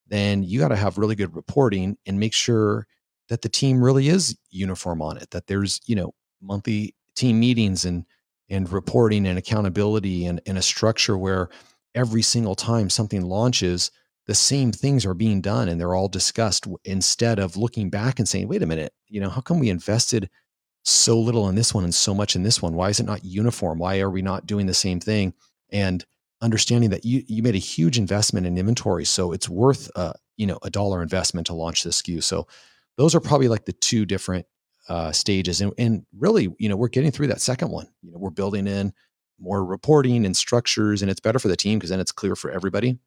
then 0.09 0.43
you 0.43 0.59
got 0.59 0.69
to 0.69 0.77
have 0.77 0.99
really 0.99 1.15
good 1.15 1.35
reporting 1.35 1.97
and 2.05 2.21
make 2.21 2.35
sure 2.35 2.87
that 3.29 3.41
the 3.43 3.49
team 3.49 3.83
really 3.83 4.09
is 4.09 4.37
uniform 4.51 5.01
on 5.01 5.17
it, 5.17 5.31
that 5.31 5.47
there's, 5.47 5.81
you 5.87 5.97
know, 5.97 6.13
monthly 6.43 6.95
team 7.15 7.41
meetings 7.41 7.85
and 7.85 8.05
and 8.51 8.71
reporting 8.71 9.27
and 9.27 9.39
accountability 9.39 10.27
and, 10.27 10.41
and 10.47 10.59
a 10.59 10.63
structure 10.63 11.17
where 11.17 11.49
every 11.95 12.21
single 12.21 12.55
time 12.55 12.91
something 12.91 13.23
launches, 13.23 13.91
the 14.27 14.35
same 14.35 14.71
things 14.71 15.07
are 15.07 15.15
being 15.15 15.41
done 15.41 15.69
and 15.69 15.81
they're 15.81 15.95
all 15.95 16.09
discussed 16.09 16.67
instead 16.85 17.39
of 17.39 17.57
looking 17.57 17.89
back 17.89 18.19
and 18.19 18.29
saying, 18.29 18.47
wait 18.47 18.63
a 18.63 18.67
minute, 18.67 18.93
you 19.09 19.21
know, 19.21 19.31
how 19.31 19.41
come 19.41 19.59
we 19.59 19.71
invested 19.71 20.29
so 20.83 21.19
little 21.19 21.49
in 21.49 21.55
this 21.55 21.73
one 21.73 21.85
and 21.85 21.95
so 21.95 22.15
much 22.15 22.37
in 22.37 22.43
this 22.43 22.61
one? 22.61 22.75
Why 22.75 22.91
is 22.91 23.01
it 23.01 23.07
not 23.07 23.25
uniform? 23.25 23.79
Why 23.79 24.01
are 24.01 24.11
we 24.11 24.23
not 24.23 24.47
doing 24.47 24.67
the 24.67 24.75
same 24.75 25.01
thing? 25.01 25.33
And 25.71 26.05
understanding 26.43 26.91
that 26.91 27.05
you 27.05 27.23
you 27.27 27.43
made 27.43 27.55
a 27.55 27.59
huge 27.59 27.97
investment 27.99 28.47
in 28.47 28.59
inventory, 28.59 29.05
so 29.05 29.33
it's 29.33 29.49
worth 29.49 29.91
you 30.37 30.47
know 30.47 30.59
a 30.63 30.71
dollar 30.71 31.03
investment 31.03 31.47
to 31.47 31.55
launch 31.55 31.83
this 31.83 32.03
SKU. 32.03 32.23
So 32.23 32.47
those 32.97 33.15
are 33.15 33.21
probably 33.21 33.49
like 33.49 33.65
the 33.65 33.73
two 33.73 34.05
different 34.05 34.47
uh, 34.89 35.13
stages, 35.13 35.61
and, 35.61 35.73
and 35.79 36.05
really, 36.17 36.55
you 36.59 36.69
know, 36.69 36.77
we're 36.77 36.89
getting 36.89 37.11
through 37.11 37.29
that 37.29 37.41
second 37.41 37.71
one. 37.71 37.87
You 38.03 38.13
know, 38.13 38.19
we're 38.19 38.31
building 38.31 38.67
in 38.67 38.93
more 39.39 39.65
reporting 39.65 40.25
and 40.27 40.37
structures, 40.37 41.03
and 41.03 41.11
it's 41.11 41.21
better 41.21 41.39
for 41.39 41.49
the 41.49 41.57
team 41.57 41.79
because 41.79 41.91
then 41.91 42.01
it's 42.01 42.13
clear 42.13 42.37
for 42.37 42.51
everybody. 42.51 42.99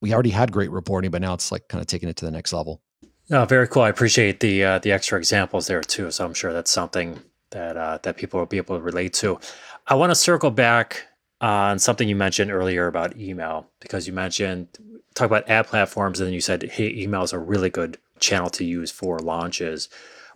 We 0.00 0.12
already 0.12 0.30
had 0.30 0.52
great 0.52 0.70
reporting, 0.70 1.10
but 1.10 1.22
now 1.22 1.34
it's 1.34 1.50
like 1.50 1.68
kind 1.68 1.80
of 1.80 1.86
taking 1.86 2.08
it 2.08 2.16
to 2.16 2.24
the 2.24 2.30
next 2.30 2.52
level. 2.52 2.82
Oh, 3.30 3.44
very 3.44 3.66
cool. 3.66 3.82
I 3.82 3.88
appreciate 3.88 4.40
the 4.40 4.62
uh, 4.62 4.78
the 4.78 4.92
extra 4.92 5.18
examples 5.18 5.66
there 5.66 5.80
too. 5.80 6.10
So 6.10 6.24
I'm 6.24 6.34
sure 6.34 6.52
that's 6.52 6.70
something 6.70 7.18
that 7.50 7.76
uh, 7.76 7.98
that 8.02 8.16
people 8.16 8.38
will 8.38 8.46
be 8.46 8.58
able 8.58 8.76
to 8.76 8.82
relate 8.82 9.14
to. 9.14 9.40
I 9.86 9.94
want 9.94 10.10
to 10.10 10.14
circle 10.14 10.50
back 10.50 11.04
on 11.40 11.78
something 11.78 12.08
you 12.08 12.16
mentioned 12.16 12.50
earlier 12.50 12.86
about 12.86 13.16
email 13.16 13.68
because 13.80 14.06
you 14.06 14.12
mentioned 14.12 14.68
talk 15.14 15.26
about 15.26 15.48
ad 15.48 15.66
platforms 15.66 16.20
and 16.20 16.26
then 16.26 16.34
you 16.34 16.40
said 16.40 16.62
hey 16.62 16.90
email 16.90 17.22
is 17.22 17.32
a 17.32 17.38
really 17.38 17.70
good 17.70 17.98
channel 18.20 18.48
to 18.48 18.64
use 18.64 18.90
for 18.90 19.18
launches 19.18 19.88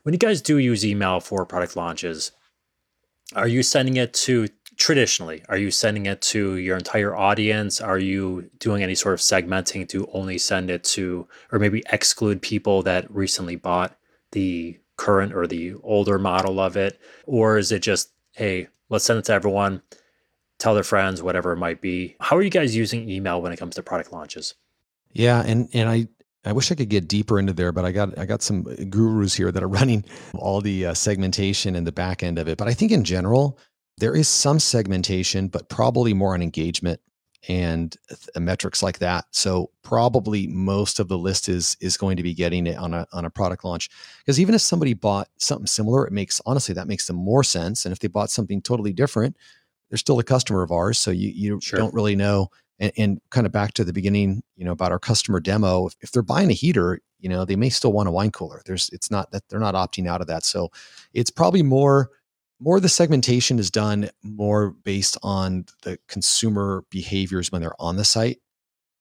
when 0.03 0.15
you 0.15 0.19
guys 0.19 0.43
do 0.43 0.59
use 0.59 0.85
email 0.85 1.21
for 1.21 1.45
product 1.47 1.77
launches 1.77 2.33
are 3.35 3.49
you 3.49 3.63
sending 3.63 3.97
it 3.97 4.13
to 4.13 4.49
traditionally 4.81 5.45
are 5.49 5.59
you 5.59 5.71
sending 5.71 6.07
it 6.07 6.21
to 6.23 6.57
your 6.57 6.77
entire 6.77 7.15
audience? 7.15 7.81
Are 7.81 7.99
you 7.99 8.51
doing 8.59 8.83
any 8.83 8.95
sort 8.95 9.13
of 9.13 9.21
segmenting 9.21 9.87
to 9.91 10.09
only 10.13 10.39
send 10.39 10.71
it 10.71 10.83
to 10.85 11.29
or 11.53 11.59
maybe 11.59 11.85
exclude 11.93 12.41
people 12.43 12.83
that 12.85 13.09
recently 13.15 13.57
bought 13.57 13.97
the 14.33 14.79
current 14.97 15.35
or 15.35 15.47
the 15.47 15.75
older 15.83 16.19
model 16.19 16.59
of 16.59 16.77
it? 16.77 16.99
Or 17.27 17.59
is 17.59 17.71
it 17.71 17.83
just 17.83 18.11
hey 18.33 18.69
let's 18.89 19.05
send 19.05 19.19
it 19.19 19.27
to 19.27 19.35
everyone 19.35 19.83
tell 20.59 20.75
their 20.75 20.83
friends 20.83 21.23
whatever 21.23 21.53
it 21.53 21.59
might 21.59 21.83
be? 21.83 22.17
How 22.19 22.37
are 22.37 22.43
you 22.43 22.51
guys 22.51 22.75
using 22.75 23.09
email 23.09 23.41
when 23.41 23.53
it 23.53 23.59
comes 23.59 23.75
to 23.77 23.83
product 23.83 24.13
launches? 24.13 24.55
Yeah 25.13 25.43
and 25.45 25.69
and 25.75 25.89
i 25.89 26.09
I 26.45 26.53
wish 26.53 26.72
I 26.72 26.74
could 26.74 26.88
get 26.88 27.09
deeper 27.09 27.38
into 27.38 27.53
there, 27.53 27.72
but 27.72 27.84
I 27.84 27.93
got 27.93 28.18
I 28.18 28.24
got 28.24 28.43
some 28.43 28.62
gurus 28.88 29.34
here 29.34 29.53
that 29.53 29.62
are 29.62 29.68
running 29.80 30.05
all 30.34 30.61
the 30.61 30.86
uh, 30.86 30.95
segmentation 30.95 31.76
and 31.76 31.86
the 31.86 31.93
back 31.93 32.22
end 32.22 32.38
of 32.38 32.49
it. 32.49 32.59
But 32.59 32.68
I 32.68 32.74
think 32.74 32.93
in 32.93 33.05
general, 33.05 33.59
there 33.99 34.16
is 34.16 34.28
some 34.28 34.59
segmentation, 34.59 35.49
but 35.49 35.68
probably 35.68 36.14
more 36.14 36.34
on 36.34 36.43
engagement 36.43 37.01
and 37.49 37.97
metrics 38.38 38.82
like 38.82 38.99
that. 38.99 39.24
So 39.30 39.70
probably 39.82 40.47
most 40.47 41.01
of 41.01 41.09
the 41.09 41.18
list 41.18 41.49
is 41.49 41.76
is 41.80 41.97
going 41.97 42.16
to 42.16 42.22
be 42.22 42.34
getting 42.34 42.66
it 42.66 42.76
on 42.76 42.95
a 42.95 43.07
on 43.12 43.24
a 43.24 43.30
product 43.30 43.64
launch. 43.64 43.88
Because 44.20 44.41
even 44.41 44.55
if 44.55 44.61
somebody 44.61 44.95
bought 44.95 45.28
something 45.38 45.66
similar, 45.66 46.07
it 46.07 46.12
makes 46.12 46.41
honestly 46.47 46.74
that 46.74 46.88
makes 46.88 47.07
them 47.07 47.16
more 47.16 47.45
sense. 47.45 47.84
And 47.84 47.93
if 47.93 47.99
they 47.99 48.09
bought 48.09 48.30
something 48.30 48.61
totally 48.61 48.93
different, 48.93 49.36
they're 49.88 49.99
still 49.99 50.18
a 50.18 50.24
customer 50.24 50.62
of 50.62 50.70
ours. 50.70 50.99
So 50.99 51.11
you 51.11 51.28
you 51.28 51.61
sure. 51.61 51.78
don't 51.78 51.95
really 51.95 52.16
know. 52.16 52.51
And, 52.81 52.93
and, 52.97 53.20
kind 53.31 53.47
of 53.47 53.53
back 53.53 53.74
to 53.74 53.85
the 53.85 53.93
beginning, 53.93 54.43
you 54.57 54.64
know, 54.64 54.72
about 54.72 54.91
our 54.91 54.99
customer 54.99 55.39
demo. 55.39 55.87
If, 55.87 55.97
if 56.01 56.12
they're 56.12 56.22
buying 56.22 56.49
a 56.49 56.55
heater, 56.55 57.01
you 57.18 57.28
know, 57.28 57.45
they 57.45 57.55
may 57.55 57.68
still 57.68 57.93
want 57.93 58.09
a 58.09 58.11
wine 58.11 58.31
cooler. 58.31 58.62
There's 58.64 58.89
it's 58.91 59.11
not 59.11 59.31
that 59.33 59.49
they're 59.49 59.61
not 59.61 59.74
opting 59.74 60.09
out 60.09 60.22
of 60.22 60.26
that. 60.28 60.45
So 60.45 60.70
it's 61.12 61.31
probably 61.31 61.62
more 61.62 62.11
more 62.61 62.78
the 62.78 62.89
segmentation 62.89 63.59
is 63.59 63.70
done 63.70 64.11
more 64.22 64.70
based 64.70 65.16
on 65.22 65.64
the 65.83 65.99
consumer 66.09 66.85
behaviors 66.91 67.51
when 67.51 67.62
they're 67.62 67.81
on 67.81 67.97
the 67.97 68.05
site 68.05 68.39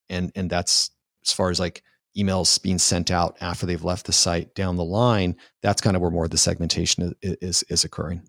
and 0.08 0.32
and 0.34 0.50
that's 0.50 0.90
as 1.24 1.32
far 1.32 1.50
as 1.50 1.60
like 1.60 1.82
emails 2.16 2.60
being 2.60 2.78
sent 2.78 3.10
out 3.10 3.36
after 3.40 3.66
they've 3.66 3.84
left 3.84 4.06
the 4.06 4.12
site 4.12 4.54
down 4.54 4.76
the 4.76 4.84
line 4.84 5.36
that's 5.62 5.82
kind 5.82 5.94
of 5.94 6.02
where 6.02 6.10
more 6.10 6.24
of 6.24 6.30
the 6.30 6.38
segmentation 6.38 7.14
is 7.22 7.36
is, 7.40 7.62
is 7.68 7.84
occurring 7.84 8.22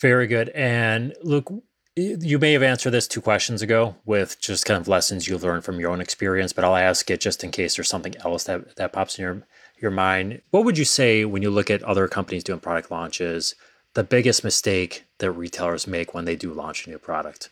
very 0.00 0.26
good 0.26 0.50
and 0.50 1.14
look 1.22 1.52
you 2.00 2.38
may 2.38 2.52
have 2.52 2.62
answered 2.62 2.90
this 2.90 3.08
two 3.08 3.20
questions 3.20 3.62
ago 3.62 3.96
with 4.04 4.40
just 4.40 4.64
kind 4.64 4.80
of 4.80 4.88
lessons 4.88 5.28
you 5.28 5.36
learned 5.38 5.64
from 5.64 5.80
your 5.80 5.90
own 5.90 6.00
experience 6.00 6.52
but 6.52 6.64
i'll 6.64 6.76
ask 6.76 7.10
it 7.10 7.20
just 7.20 7.44
in 7.44 7.50
case 7.50 7.76
there's 7.76 7.88
something 7.88 8.16
else 8.24 8.44
that 8.44 8.76
that 8.76 8.92
pops 8.92 9.18
in 9.18 9.22
your 9.22 9.42
your 9.80 9.90
mind 9.90 10.42
what 10.50 10.64
would 10.64 10.78
you 10.78 10.84
say 10.84 11.24
when 11.24 11.42
you 11.42 11.50
look 11.50 11.70
at 11.70 11.82
other 11.82 12.06
companies 12.08 12.44
doing 12.44 12.60
product 12.60 12.90
launches 12.90 13.54
the 13.94 14.04
biggest 14.04 14.44
mistake 14.44 15.04
that 15.18 15.32
retailers 15.32 15.86
make 15.86 16.14
when 16.14 16.24
they 16.24 16.36
do 16.36 16.52
launch 16.52 16.86
a 16.86 16.90
new 16.90 16.98
product? 16.98 17.50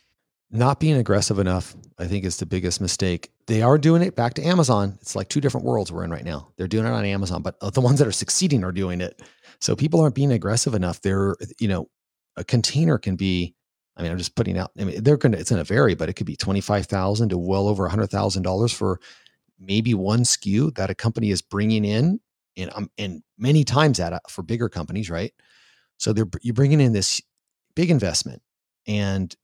Not 0.50 0.80
being 0.80 0.96
aggressive 0.96 1.38
enough, 1.38 1.74
I 1.98 2.06
think, 2.06 2.24
is 2.24 2.38
the 2.38 2.46
biggest 2.46 2.80
mistake. 2.80 3.30
They 3.46 3.60
are 3.60 3.76
doing 3.76 4.02
it 4.02 4.16
back 4.16 4.34
to 4.34 4.42
Amazon. 4.42 4.96
It's 5.00 5.14
like 5.14 5.28
two 5.28 5.42
different 5.42 5.66
worlds 5.66 5.92
we're 5.92 6.04
in 6.04 6.10
right 6.10 6.24
now. 6.24 6.48
They're 6.56 6.68
doing 6.68 6.86
it 6.86 6.90
on 6.90 7.04
Amazon, 7.04 7.42
but 7.42 7.58
the 7.74 7.80
ones 7.80 7.98
that 7.98 8.08
are 8.08 8.12
succeeding 8.12 8.64
are 8.64 8.72
doing 8.72 9.00
it. 9.00 9.20
So 9.60 9.76
people 9.76 10.00
aren't 10.00 10.14
being 10.14 10.32
aggressive 10.32 10.74
enough. 10.74 11.02
They're, 11.02 11.36
you 11.60 11.68
know, 11.68 11.90
a 12.36 12.44
container 12.44 12.96
can 12.96 13.16
be, 13.16 13.54
I 13.98 14.02
mean, 14.02 14.12
I'm 14.12 14.18
just 14.18 14.36
putting 14.36 14.56
out, 14.56 14.70
I 14.78 14.84
mean, 14.84 15.02
they're 15.02 15.16
going 15.16 15.32
to, 15.32 15.38
it's 15.38 15.50
going 15.50 15.62
to 15.62 15.64
vary, 15.64 15.94
but 15.94 16.08
it 16.08 16.14
could 16.14 16.26
be 16.26 16.36
25,000 16.36 17.30
to 17.30 17.38
well 17.38 17.68
over 17.68 17.86
a 17.86 17.90
$100,000 17.90 18.74
for 18.74 19.00
maybe 19.58 19.92
one 19.92 20.20
SKU 20.20 20.74
that 20.76 20.88
a 20.88 20.94
company 20.94 21.30
is 21.30 21.42
bringing 21.42 21.84
in. 21.84 22.20
And, 22.56 22.70
um, 22.74 22.90
and 22.96 23.22
many 23.36 23.64
times 23.64 23.98
that 23.98 24.30
for 24.30 24.42
bigger 24.42 24.68
companies, 24.68 25.10
right? 25.10 25.32
So 25.98 26.12
they're 26.12 26.28
you're 26.42 26.54
bringing 26.54 26.80
in 26.80 26.92
this 26.92 27.20
big 27.74 27.90
investment, 27.90 28.40
and 28.86 29.34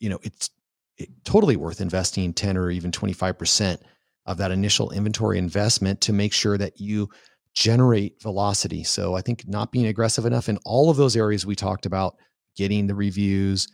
you 0.00 0.08
know 0.08 0.18
it's 0.22 0.50
it, 0.96 1.10
totally 1.24 1.56
worth 1.56 1.80
investing 1.80 2.32
ten 2.32 2.56
or 2.56 2.70
even 2.70 2.90
twenty 2.90 3.12
five 3.12 3.38
percent 3.38 3.80
of 4.26 4.38
that 4.38 4.50
initial 4.50 4.90
inventory 4.90 5.38
investment 5.38 6.00
to 6.02 6.12
make 6.12 6.32
sure 6.32 6.58
that 6.58 6.80
you 6.80 7.08
generate 7.54 8.20
velocity. 8.20 8.84
So 8.84 9.14
I 9.14 9.20
think 9.20 9.46
not 9.46 9.72
being 9.72 9.86
aggressive 9.86 10.26
enough 10.26 10.48
in 10.48 10.58
all 10.64 10.90
of 10.90 10.96
those 10.96 11.16
areas 11.16 11.46
we 11.46 11.54
talked 11.54 11.86
about, 11.86 12.16
getting 12.58 12.86
the 12.86 12.94
reviews, 12.94 13.68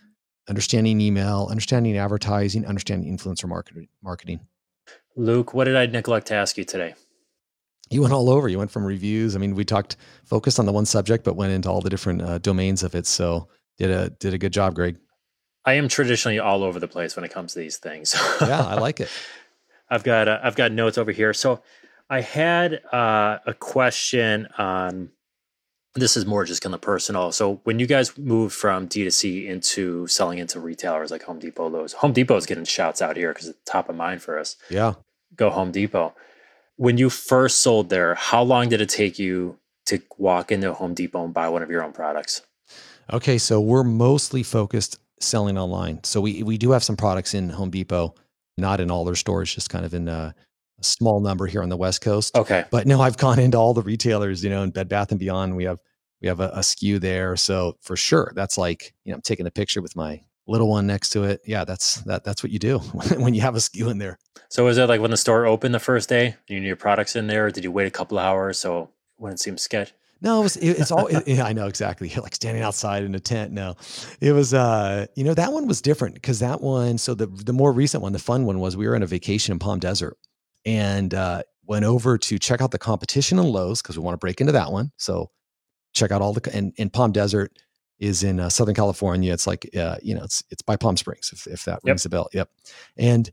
understanding 0.49 1.01
email, 1.01 1.49
understanding 1.51 1.97
advertising, 1.99 2.64
understanding 2.66 3.16
influencer 3.16 3.49
marketing. 4.03 4.41
Luke, 5.16 5.55
what 5.55 5.64
did 5.64 5.74
I 5.74 5.87
neglect 5.87 6.28
to 6.28 6.35
ask 6.35 6.57
you 6.57 6.64
today? 6.64 6.95
you 7.91 8.03
went 8.03 8.12
all 8.12 8.30
over. 8.30 8.49
You 8.49 8.59
went 8.59 8.70
from 8.70 8.85
reviews. 8.85 9.37
I 9.37 9.39
mean, 9.39 9.55
we 9.55 9.64
talked 9.64 9.97
focused 10.24 10.59
on 10.59 10.66
the 10.66 10.72
one 10.72 10.87
subject, 10.87 11.24
but 11.24 11.37
went 11.37 11.53
into 11.53 11.70
all 11.70 11.80
the 11.80 11.91
different 11.91 12.22
uh, 12.22 12.39
domains 12.39 12.82
of 12.82 12.95
it. 12.95 13.07
So 13.07 13.49
did 13.78 13.91
a 13.91 14.11
did 14.11 14.35
a 14.35 14.39
good 14.39 14.53
job, 14.53 14.74
Greg. 14.74 14.97
I 15.64 15.74
am 15.74 15.89
traditionally 15.89 16.39
all 16.39 16.62
over 16.62 16.78
the 16.78 16.89
place 16.89 17.16
when 17.16 17.24
it 17.24 17.30
comes 17.30 17.53
to 17.55 17.59
these 17.59 17.78
things. 17.78 18.14
yeah, 18.41 18.62
I 18.62 18.74
like 18.74 19.01
it. 19.01 19.11
I've 19.89 20.03
got 20.03 20.28
uh, 20.28 20.41
I've 20.43 20.57
got 20.57 20.72
notes 20.72 20.99
over 20.99 21.12
here. 21.12 21.32
So 21.32 21.62
I 22.11 22.20
had 22.20 22.85
uh, 22.93 23.39
a 23.47 23.55
question 23.55 24.49
on 24.59 25.11
this 25.95 26.17
is 26.17 26.27
more 26.27 26.45
just 26.45 26.63
kind 26.63 26.75
of 26.75 26.81
personal. 26.81 27.31
So 27.33 27.61
when 27.65 27.79
you 27.79 27.87
guys 27.87 28.17
moved 28.19 28.55
from 28.55 28.89
D2C 28.89 29.47
into 29.47 30.07
selling 30.09 30.39
into 30.39 30.59
retailers 30.59 31.11
like 31.11 31.23
Home 31.23 31.39
Depot, 31.39 31.69
Lowe's, 31.69 31.93
Home 31.95 32.13
Depot 32.13 32.37
is 32.37 32.47
getting 32.47 32.65
shouts 32.65 33.01
out 33.01 33.17
here 33.17 33.33
because 33.33 33.49
it's 33.49 33.59
top 33.65 33.89
of 33.89 33.97
mind 33.97 34.23
for 34.23 34.39
us. 34.39 34.57
Yeah. 34.69 34.95
Go 35.37 35.51
Home 35.51 35.71
Depot. 35.71 36.15
When 36.77 36.99
you 36.99 37.11
first 37.11 37.61
sold 37.61 37.91
there, 37.91 38.15
how 38.17 38.43
long 38.43 38.69
did 38.69 38.81
it 38.81 38.89
take 38.89 39.19
you 39.19 39.59
to 39.87 40.01
walk 40.19 40.51
into 40.51 40.73
Home 40.73 40.95
Depot 40.95 41.25
and 41.25 41.33
buy 41.33 41.49
one 41.49 41.63
of 41.63 41.71
your 41.71 41.85
own 41.85 41.93
products? 41.93 42.43
Okay, 43.13 43.39
so 43.39 43.61
we're 43.61 43.85
mostly 43.85 44.43
focused 44.43 44.99
selling 45.21 45.57
online. 45.57 46.03
So 46.03 46.21
we 46.21 46.43
we 46.43 46.59
do 46.59 46.73
have 46.73 46.83
some 46.83 46.97
products 46.97 47.35
in 47.35 47.51
Home 47.51 47.71
Depot, 47.71 48.15
not 48.57 48.81
in 48.81 48.91
all 48.91 49.05
their 49.05 49.15
stores, 49.15 49.55
just 49.55 49.71
kind 49.71 49.85
of 49.85 49.95
in 49.95 50.09
a 50.09 50.35
small 50.85 51.20
number 51.20 51.47
here 51.47 51.62
on 51.62 51.68
the 51.68 51.76
West 51.76 52.01
Coast. 52.01 52.37
Okay. 52.37 52.64
But 52.70 52.87
no, 52.87 53.01
I've 53.01 53.16
gone 53.16 53.39
into 53.39 53.59
all 53.59 53.74
the 53.74 53.82
retailers, 53.82 54.45
you 54.45 54.51
know, 54.51 54.62
in 54.62 54.70
Bed 54.70 54.89
Bath 54.89 55.11
and 55.11 55.18
Beyond. 55.18 55.57
We 55.57 55.64
have 55.64 55.80
we 56.20 56.28
have 56.28 56.41
a, 56.41 56.49
a 56.51 56.61
SKU 56.61 57.01
there. 57.01 57.37
So 57.37 57.76
for 57.82 57.97
sure, 57.97 58.32
that's 58.35 58.57
like, 58.57 58.95
you 59.05 59.12
know, 59.12 59.16
I'm 59.16 59.22
taking 59.22 59.47
a 59.47 59.51
picture 59.51 59.82
with 59.82 59.95
my 59.95 60.22
little 60.47 60.68
one 60.68 60.87
next 60.87 61.11
to 61.11 61.24
it. 61.24 61.41
Yeah, 61.45 61.64
that's 61.64 61.97
that 62.03 62.24
that's 62.24 62.43
what 62.43 62.53
you 62.53 62.59
do 62.59 62.78
when 63.18 63.35
you 63.35 63.41
have 63.43 63.57
a 63.57 63.59
SKU 63.59 63.91
in 63.91 63.99
there. 63.99 64.18
So 64.49 64.66
is 64.68 64.78
it 64.78 64.89
like 64.89 65.01
when 65.01 65.11
the 65.11 65.16
store 65.16 65.47
opened 65.47 65.74
the 65.74 65.80
first 65.80 66.09
day, 66.09 66.37
you 66.49 66.61
knew 66.61 66.66
your 66.66 66.76
products 66.76 67.16
in 67.16 67.26
there? 67.26 67.51
did 67.51 67.64
you 67.64 67.72
wait 67.72 67.87
a 67.87 67.91
couple 67.91 68.18
hours 68.18 68.59
so 68.59 68.82
it 68.82 68.89
wouldn't 69.18 69.41
seem 69.41 69.59
sketch? 69.59 69.93
No, 70.20 70.41
it 70.41 70.43
was, 70.45 70.57
it, 70.57 70.78
it's 70.78 70.91
all, 70.91 71.07
it, 71.09 71.39
I 71.41 71.53
know 71.53 71.66
exactly. 71.66 72.11
like 72.22 72.35
standing 72.35 72.62
outside 72.62 73.03
in 73.03 73.14
a 73.14 73.20
tent. 73.20 73.53
No, 73.53 73.74
it 74.20 74.32
was, 74.32 74.55
uh, 74.55 75.07
you 75.16 75.24
know, 75.24 75.35
that 75.35 75.53
one 75.53 75.66
was 75.66 75.82
different 75.82 76.14
because 76.14 76.39
that 76.39 76.62
one, 76.62 76.97
so 76.97 77.14
the, 77.14 77.26
the 77.26 77.53
more 77.53 77.72
recent 77.72 78.03
one, 78.03 78.12
the 78.14 78.18
fun 78.18 78.47
one 78.47 78.59
was 78.59 78.76
we 78.76 78.89
were 78.89 78.95
on 78.95 79.03
a 79.03 79.07
vacation 79.07 79.53
in 79.53 79.59
Palm 79.59 79.80
Desert 79.80 80.16
and, 80.65 81.15
uh, 81.15 81.43
went 81.67 81.85
over 81.85 82.19
to 82.19 82.39
check 82.39 82.61
out 82.61 82.71
the 82.71 82.79
competition 82.79 83.39
in 83.39 83.47
Lowe's 83.47 83.81
because 83.81 83.97
we 83.99 84.05
want 84.05 84.15
to 84.15 84.19
break 84.19 84.41
into 84.41 84.53
that 84.53 84.71
one. 84.71 84.93
So 84.97 85.31
check 85.95 86.11
out 86.11 86.21
all 86.21 86.33
the, 86.33 86.55
and, 86.55 86.75
and 86.79 86.93
Palm 86.93 87.12
Desert 87.12 87.59
is 87.99 88.23
in 88.23 88.39
uh, 88.39 88.51
Southern 88.51 88.75
California. 88.75 89.33
It's 89.33 89.47
like, 89.47 89.71
uh, 89.77 89.97
you 90.03 90.15
know, 90.15 90.25
it's, 90.25 90.43
it's 90.51 90.62
by 90.62 90.77
Palm 90.77 90.97
Springs, 90.97 91.31
if, 91.33 91.47
if 91.47 91.65
that 91.65 91.81
rings 91.85 92.05
yep. 92.05 92.07
a 92.07 92.11
bell. 92.11 92.29
Yep. 92.33 92.51
And, 92.97 93.31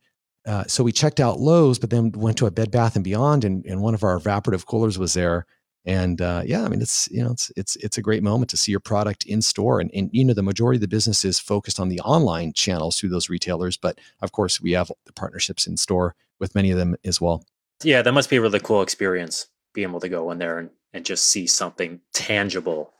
uh, 0.47 0.63
so 0.63 0.84
we 0.84 0.91
checked 0.91 1.19
out 1.19 1.39
Lowe's, 1.39 1.77
but 1.77 1.89
then 1.89 2.11
went 2.13 2.38
to 2.38 2.47
a 2.47 2.51
Bed 2.51 2.71
Bath 2.71 2.95
and 2.95 3.03
Beyond, 3.03 3.43
and, 3.43 3.63
and 3.65 3.82
one 3.82 3.93
of 3.93 4.03
our 4.03 4.17
evaporative 4.19 4.65
coolers 4.65 4.97
was 4.97 5.13
there 5.13 5.45
and 5.86 6.21
uh, 6.21 6.43
yeah, 6.45 6.63
I 6.63 6.69
mean, 6.69 6.82
it's 6.82 7.09
you 7.11 7.23
know, 7.23 7.32
it's 7.32 7.51
it's 7.57 7.75
it's 7.77 7.97
a 7.97 8.03
great 8.03 8.21
moment 8.21 8.49
to 8.51 8.57
see 8.57 8.71
your 8.71 8.79
product 8.79 9.25
in 9.25 9.41
store, 9.41 9.79
and 9.79 9.89
and 9.93 10.09
you 10.13 10.23
know, 10.23 10.34
the 10.34 10.43
majority 10.43 10.77
of 10.77 10.82
the 10.82 10.88
business 10.88 11.25
is 11.25 11.39
focused 11.39 11.79
on 11.79 11.89
the 11.89 11.99
online 12.01 12.53
channels 12.53 12.99
through 12.99 13.09
those 13.09 13.29
retailers, 13.29 13.77
but 13.77 13.97
of 14.21 14.32
course, 14.32 14.61
we 14.61 14.73
have 14.73 14.91
the 15.05 15.13
partnerships 15.13 15.65
in 15.65 15.77
store 15.77 16.15
with 16.41 16.55
many 16.55 16.71
of 16.71 16.77
them 16.77 16.97
as 17.05 17.21
well. 17.21 17.45
Yeah, 17.83 18.01
that 18.01 18.11
must 18.11 18.29
be 18.29 18.35
a 18.35 18.41
really 18.41 18.59
cool 18.59 18.81
experience 18.81 19.47
being 19.73 19.87
able 19.87 20.01
to 20.01 20.09
go 20.09 20.29
in 20.31 20.39
there 20.39 20.59
and, 20.59 20.69
and 20.91 21.05
just 21.05 21.27
see 21.27 21.47
something 21.47 22.01
tangible. 22.13 22.91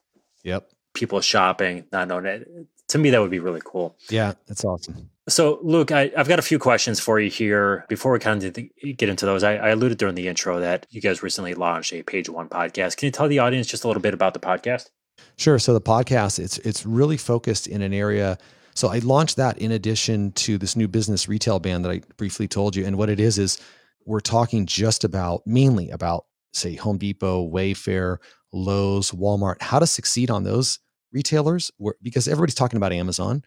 Yep. 0.44 0.70
People 0.94 1.20
shopping, 1.20 1.86
not 1.92 2.08
knowing 2.08 2.26
it. 2.26 2.48
To 2.90 2.98
me, 2.98 3.10
that 3.10 3.22
would 3.22 3.32
be 3.32 3.40
really 3.40 3.62
cool. 3.64 3.98
Yeah, 4.10 4.34
that's 4.48 4.64
awesome. 4.64 5.10
So, 5.30 5.60
Luke, 5.62 5.92
I, 5.92 6.12
have 6.16 6.28
got 6.28 6.40
a 6.40 6.44
few 6.44 6.60
questions 6.60 7.00
for 7.00 7.20
you 7.20 7.30
here. 7.30 7.86
Before 7.88 8.12
we 8.12 8.20
kind 8.20 8.44
of 8.44 8.54
get 8.98 9.10
into 9.10 9.26
those, 9.26 9.44
I, 9.44 9.56
I, 9.56 9.70
alluded 9.70 9.98
during 9.98 10.16
the 10.16 10.28
intro 10.28 10.60
that 10.60 10.88
you 10.90 11.00
guys 11.00 11.24
recently 11.24 11.54
launched 11.54 11.94
a 11.94 12.04
Page 12.04 12.28
One 12.28 12.50
podcast. 12.50 12.98
Can 12.98 13.06
you 13.06 13.12
tell 13.12 13.28
the 13.28 13.40
audience 13.40 13.68
just 13.68 13.84
a 13.84 13.88
little 13.88 14.02
bit 14.02 14.14
about 14.14 14.34
the 14.34 14.40
podcast? 14.40 14.90
Sure. 15.38 15.60
So 15.60 15.74
the 15.74 15.82
podcast, 15.82 16.40
it's 16.40 16.58
it's 16.60 16.86
really 16.86 17.18
focused 17.18 17.68
in 17.68 17.82
an 17.82 17.94
area. 17.94 18.38
So 18.74 18.90
I 18.90 19.00
launched 19.00 19.36
that 19.38 19.58
in 19.58 19.72
addition 19.72 20.32
to 20.34 20.58
this 20.58 20.76
new 20.76 20.88
business 20.88 21.26
RetailBand 21.26 21.84
that 21.84 21.92
I 21.92 22.02
briefly 22.18 22.48
told 22.48 22.76
you. 22.76 22.86
And 22.86 22.98
what 22.98 23.10
it 23.10 23.20
is 23.20 23.38
is 23.38 23.60
we're 24.06 24.20
talking 24.20 24.66
just 24.66 25.04
about 25.04 25.42
mainly 25.46 25.90
about 25.90 26.26
say 26.54 26.76
Home 26.76 26.98
Depot, 26.98 27.50
Wayfair, 27.50 28.18
Lowe's, 28.52 29.12
Walmart, 29.12 29.62
how 29.62 29.80
to 29.80 29.88
succeed 29.88 30.30
on 30.30 30.44
those 30.44 30.80
retailers 31.14 31.72
because 32.02 32.28
everybody's 32.28 32.56
talking 32.56 32.78
about 32.78 32.94
Amazon 32.94 33.44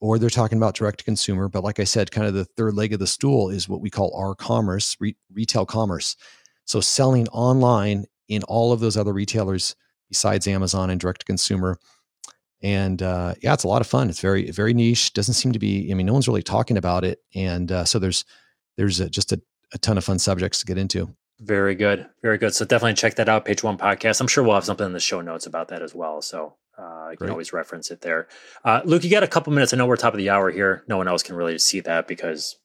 or 0.00 0.18
they're 0.18 0.30
talking 0.30 0.58
about 0.58 0.74
direct 0.74 0.98
to 0.98 1.04
consumer. 1.04 1.48
But 1.48 1.62
like 1.62 1.78
I 1.78 1.84
said, 1.84 2.10
kind 2.10 2.26
of 2.26 2.34
the 2.34 2.44
third 2.44 2.74
leg 2.74 2.92
of 2.92 2.98
the 2.98 3.06
stool 3.06 3.50
is 3.50 3.68
what 3.68 3.80
we 3.80 3.90
call 3.90 4.14
our 4.16 4.34
commerce, 4.34 4.96
re- 4.98 5.16
retail 5.32 5.64
commerce. 5.64 6.16
So 6.64 6.80
selling 6.80 7.28
online 7.28 8.06
in 8.28 8.42
all 8.44 8.72
of 8.72 8.80
those 8.80 8.96
other 8.96 9.12
retailers 9.12 9.76
besides 10.08 10.48
Amazon 10.48 10.90
and 10.90 11.00
direct 11.00 11.20
to 11.20 11.26
consumer. 11.26 11.78
And 12.62 13.02
uh, 13.02 13.34
yeah, 13.42 13.54
it's 13.54 13.64
a 13.64 13.68
lot 13.68 13.80
of 13.80 13.86
fun. 13.86 14.08
It's 14.08 14.20
very, 14.20 14.50
very 14.50 14.72
niche. 14.72 15.12
Doesn't 15.12 15.34
seem 15.34 15.52
to 15.52 15.58
be. 15.58 15.90
I 15.90 15.94
mean, 15.94 16.06
no 16.06 16.12
one's 16.12 16.28
really 16.28 16.42
talking 16.42 16.76
about 16.76 17.04
it. 17.04 17.20
And 17.34 17.72
uh, 17.72 17.84
so 17.84 17.98
there's, 17.98 18.24
there's 18.76 19.00
a, 19.00 19.10
just 19.10 19.32
a, 19.32 19.40
a 19.72 19.78
ton 19.78 19.98
of 19.98 20.04
fun 20.04 20.18
subjects 20.18 20.60
to 20.60 20.66
get 20.66 20.78
into. 20.78 21.14
Very 21.40 21.74
good. 21.74 22.06
Very 22.22 22.38
good. 22.38 22.54
So 22.54 22.64
definitely 22.64 22.94
check 22.94 23.16
that 23.16 23.28
out, 23.28 23.44
Page 23.44 23.64
One 23.64 23.76
Podcast. 23.76 24.20
I'm 24.20 24.28
sure 24.28 24.44
we'll 24.44 24.54
have 24.54 24.64
something 24.64 24.86
in 24.86 24.92
the 24.92 25.00
show 25.00 25.20
notes 25.20 25.46
about 25.46 25.68
that 25.68 25.82
as 25.82 25.92
well. 25.92 26.22
So 26.22 26.54
uh, 26.78 27.08
you 27.10 27.16
can 27.16 27.30
always 27.30 27.52
reference 27.52 27.90
it 27.90 28.00
there. 28.00 28.28
Uh, 28.64 28.80
Luke, 28.84 29.02
you 29.02 29.10
got 29.10 29.24
a 29.24 29.28
couple 29.28 29.52
minutes. 29.52 29.74
I 29.74 29.76
know 29.76 29.86
we're 29.86 29.96
top 29.96 30.14
of 30.14 30.18
the 30.18 30.30
hour 30.30 30.50
here. 30.50 30.84
No 30.86 30.98
one 30.98 31.08
else 31.08 31.24
can 31.24 31.34
really 31.34 31.58
see 31.58 31.80
that 31.80 32.06
because, 32.06 32.56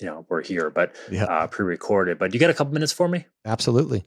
you 0.00 0.06
know, 0.06 0.26
we're 0.28 0.42
here, 0.42 0.70
but 0.70 0.96
yeah. 1.10 1.24
uh, 1.24 1.46
pre-recorded. 1.46 2.18
But 2.18 2.34
you 2.34 2.40
got 2.40 2.50
a 2.50 2.54
couple 2.54 2.74
minutes 2.74 2.92
for 2.92 3.06
me? 3.06 3.26
Absolutely. 3.44 4.04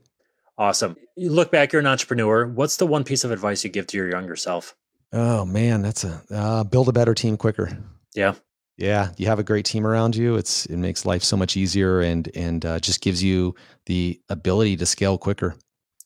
Awesome. 0.58 0.98
You 1.16 1.32
look 1.32 1.50
back, 1.50 1.72
you're 1.72 1.80
an 1.80 1.88
entrepreneur. 1.88 2.46
What's 2.46 2.76
the 2.76 2.86
one 2.86 3.06
piece 3.06 3.24
of 3.24 3.32
advice 3.32 3.64
you 3.64 3.70
give 3.70 3.88
to 3.88 3.98
your 3.98 4.10
younger 4.10 4.36
self? 4.36 4.76
Oh 5.14 5.46
man, 5.46 5.84
that's 5.84 6.04
a 6.04 6.22
uh, 6.32 6.64
build 6.64 6.90
a 6.90 6.92
better 6.92 7.14
team 7.14 7.38
quicker. 7.38 7.78
Yeah. 8.16 8.34
Yeah, 8.78 9.12
you 9.18 9.28
have 9.28 9.38
a 9.38 9.44
great 9.44 9.66
team 9.66 9.86
around 9.86 10.16
you. 10.16 10.36
It's 10.36 10.66
it 10.66 10.78
makes 10.78 11.06
life 11.06 11.24
so 11.24 11.38
much 11.38 11.56
easier 11.56 12.02
and 12.02 12.30
and 12.36 12.66
uh, 12.66 12.80
just 12.80 13.02
gives 13.02 13.22
you 13.24 13.54
the 13.86 14.20
ability 14.30 14.78
to 14.78 14.88
scale 14.88 15.20
quicker. 15.20 15.56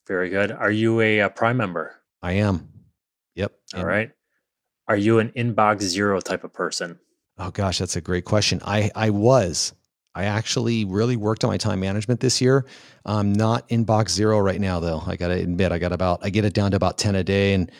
Very 0.05 0.29
good. 0.29 0.51
Are 0.51 0.71
you 0.71 0.99
a, 0.99 1.19
a 1.19 1.29
Prime 1.29 1.55
member? 1.55 1.95
I 2.21 2.33
am. 2.33 2.67
Yep. 3.35 3.53
All 3.73 3.79
and, 3.79 3.87
right. 3.87 4.11
Are 4.89 4.97
you 4.97 5.19
an 5.19 5.29
inbox 5.29 5.81
zero 5.81 6.19
type 6.19 6.43
of 6.43 6.53
person? 6.53 6.99
Oh 7.37 7.51
gosh, 7.51 7.77
that's 7.77 7.95
a 7.95 8.01
great 8.01 8.25
question. 8.25 8.61
I 8.65 8.91
I 8.93 9.11
was. 9.11 9.73
I 10.13 10.25
actually 10.25 10.83
really 10.83 11.15
worked 11.15 11.45
on 11.45 11.51
my 11.51 11.57
time 11.57 11.79
management 11.79 12.19
this 12.19 12.41
year. 12.41 12.65
I'm 13.05 13.31
not 13.31 13.69
inbox 13.69 14.09
zero 14.09 14.39
right 14.39 14.59
now 14.59 14.81
though. 14.81 15.03
I 15.05 15.15
got 15.15 15.27
to 15.27 15.35
admit, 15.35 15.71
I 15.71 15.77
got 15.77 15.93
about 15.93 16.19
I 16.23 16.31
get 16.31 16.43
it 16.43 16.53
down 16.53 16.71
to 16.71 16.77
about 16.77 16.97
10 16.97 17.15
a 17.15 17.23
day 17.23 17.53
and 17.53 17.71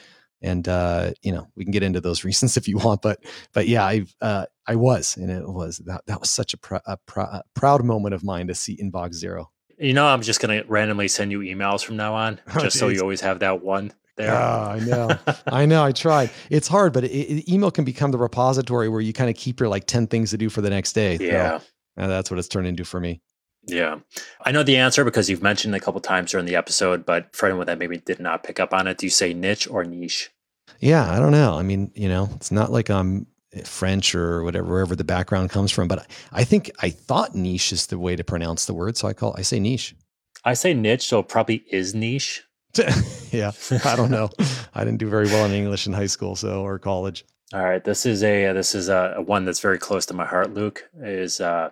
and 0.41 0.67
uh, 0.67 1.11
you 1.21 1.31
know 1.31 1.47
we 1.55 1.63
can 1.63 1.71
get 1.71 1.83
into 1.83 2.01
those 2.01 2.23
reasons 2.25 2.57
if 2.57 2.67
you 2.67 2.77
want 2.77 3.01
but 3.01 3.23
but 3.53 3.67
yeah 3.67 3.83
i 3.83 4.03
uh, 4.21 4.45
i 4.67 4.75
was 4.75 5.17
and 5.17 5.31
it 5.31 5.47
was 5.47 5.77
that 5.79 6.01
that 6.07 6.19
was 6.19 6.29
such 6.29 6.53
a, 6.53 6.57
pr- 6.57 6.75
a, 6.85 6.97
pr- 7.05 7.21
a 7.21 7.43
proud 7.53 7.83
moment 7.83 8.13
of 8.13 8.23
mine 8.23 8.47
to 8.47 8.55
see 8.55 8.77
inbox 8.77 9.13
zero 9.13 9.49
you 9.77 9.93
know 9.93 10.05
i'm 10.05 10.21
just 10.21 10.39
going 10.39 10.61
to 10.61 10.67
randomly 10.69 11.07
send 11.07 11.31
you 11.31 11.39
emails 11.39 11.83
from 11.83 11.97
now 11.97 12.13
on 12.13 12.39
oh, 12.55 12.59
just 12.59 12.77
so 12.77 12.87
you 12.87 13.01
always 13.01 13.21
have 13.21 13.39
that 13.39 13.63
one 13.63 13.91
there. 14.17 14.33
Oh, 14.35 14.71
I 14.71 14.79
know. 14.79 15.17
I 15.47 15.65
know. 15.65 15.83
I 15.83 15.91
tried. 15.91 16.31
It's 16.49 16.67
hard, 16.67 16.91
but 16.91 17.03
it, 17.03 17.11
it, 17.11 17.51
email 17.51 17.71
can 17.71 17.85
become 17.85 18.11
the 18.11 18.17
repository 18.17 18.89
where 18.89 18.99
you 18.99 19.13
kind 19.13 19.29
of 19.29 19.35
keep 19.35 19.59
your 19.59 19.69
like 19.69 19.85
10 19.85 20.07
things 20.07 20.31
to 20.31 20.37
do 20.37 20.49
for 20.49 20.61
the 20.61 20.69
next 20.69 20.93
day. 20.93 21.17
Yeah. 21.21 21.59
So, 21.59 22.07
that's 22.07 22.29
what 22.29 22.37
it's 22.37 22.47
turned 22.47 22.67
into 22.67 22.83
for 22.83 22.99
me. 22.99 23.21
Yeah. 23.67 23.99
I 24.43 24.51
know 24.51 24.63
the 24.63 24.77
answer 24.77 25.03
because 25.03 25.29
you've 25.29 25.43
mentioned 25.43 25.73
it 25.75 25.77
a 25.77 25.81
couple 25.81 25.99
times 26.01 26.31
during 26.31 26.45
the 26.45 26.55
episode, 26.55 27.05
but 27.05 27.35
for 27.35 27.47
anyone 27.47 27.67
that 27.67 27.77
maybe 27.77 27.97
did 27.97 28.19
not 28.19 28.43
pick 28.43 28.59
up 28.59 28.73
on 28.73 28.87
it, 28.87 28.97
do 28.97 29.05
you 29.05 29.09
say 29.09 29.33
niche 29.33 29.67
or 29.69 29.83
niche? 29.83 30.31
Yeah, 30.79 31.11
I 31.11 31.19
don't 31.19 31.31
know. 31.31 31.55
I 31.55 31.63
mean, 31.63 31.91
you 31.95 32.07
know, 32.07 32.29
it's 32.35 32.51
not 32.51 32.71
like 32.71 32.89
I'm 32.89 33.27
French 33.65 34.15
or 34.15 34.43
whatever, 34.43 34.67
wherever 34.67 34.95
the 34.95 35.03
background 35.03 35.49
comes 35.49 35.71
from, 35.71 35.87
but 35.87 36.07
I 36.31 36.43
think 36.43 36.71
I 36.79 36.89
thought 36.89 37.35
niche 37.35 37.71
is 37.71 37.87
the 37.87 37.99
way 37.99 38.15
to 38.15 38.23
pronounce 38.23 38.65
the 38.65 38.73
word. 38.73 38.97
So 38.97 39.07
I 39.07 39.13
call, 39.13 39.35
I 39.37 39.41
say 39.41 39.59
niche. 39.59 39.95
I 40.43 40.53
say 40.53 40.73
niche. 40.73 41.05
So 41.05 41.19
it 41.19 41.27
probably 41.27 41.63
is 41.71 41.93
niche. 41.93 42.43
yeah, 43.31 43.51
I 43.85 43.95
don't 43.95 44.11
know. 44.11 44.29
I 44.75 44.83
didn't 44.83 44.99
do 44.99 45.09
very 45.09 45.25
well 45.25 45.45
in 45.45 45.51
English 45.51 45.87
in 45.87 45.93
high 45.93 46.05
school, 46.05 46.35
so 46.35 46.61
or 46.61 46.77
college. 46.77 47.25
All 47.53 47.63
right, 47.63 47.83
this 47.83 48.05
is 48.05 48.23
a 48.23 48.51
this 48.53 48.75
is 48.75 48.89
a, 48.89 49.15
a 49.17 49.21
one 49.21 49.45
that's 49.45 49.61
very 49.61 49.79
close 49.79 50.05
to 50.07 50.13
my 50.13 50.25
heart. 50.25 50.53
Luke 50.53 50.87
is 51.01 51.41
uh, 51.41 51.71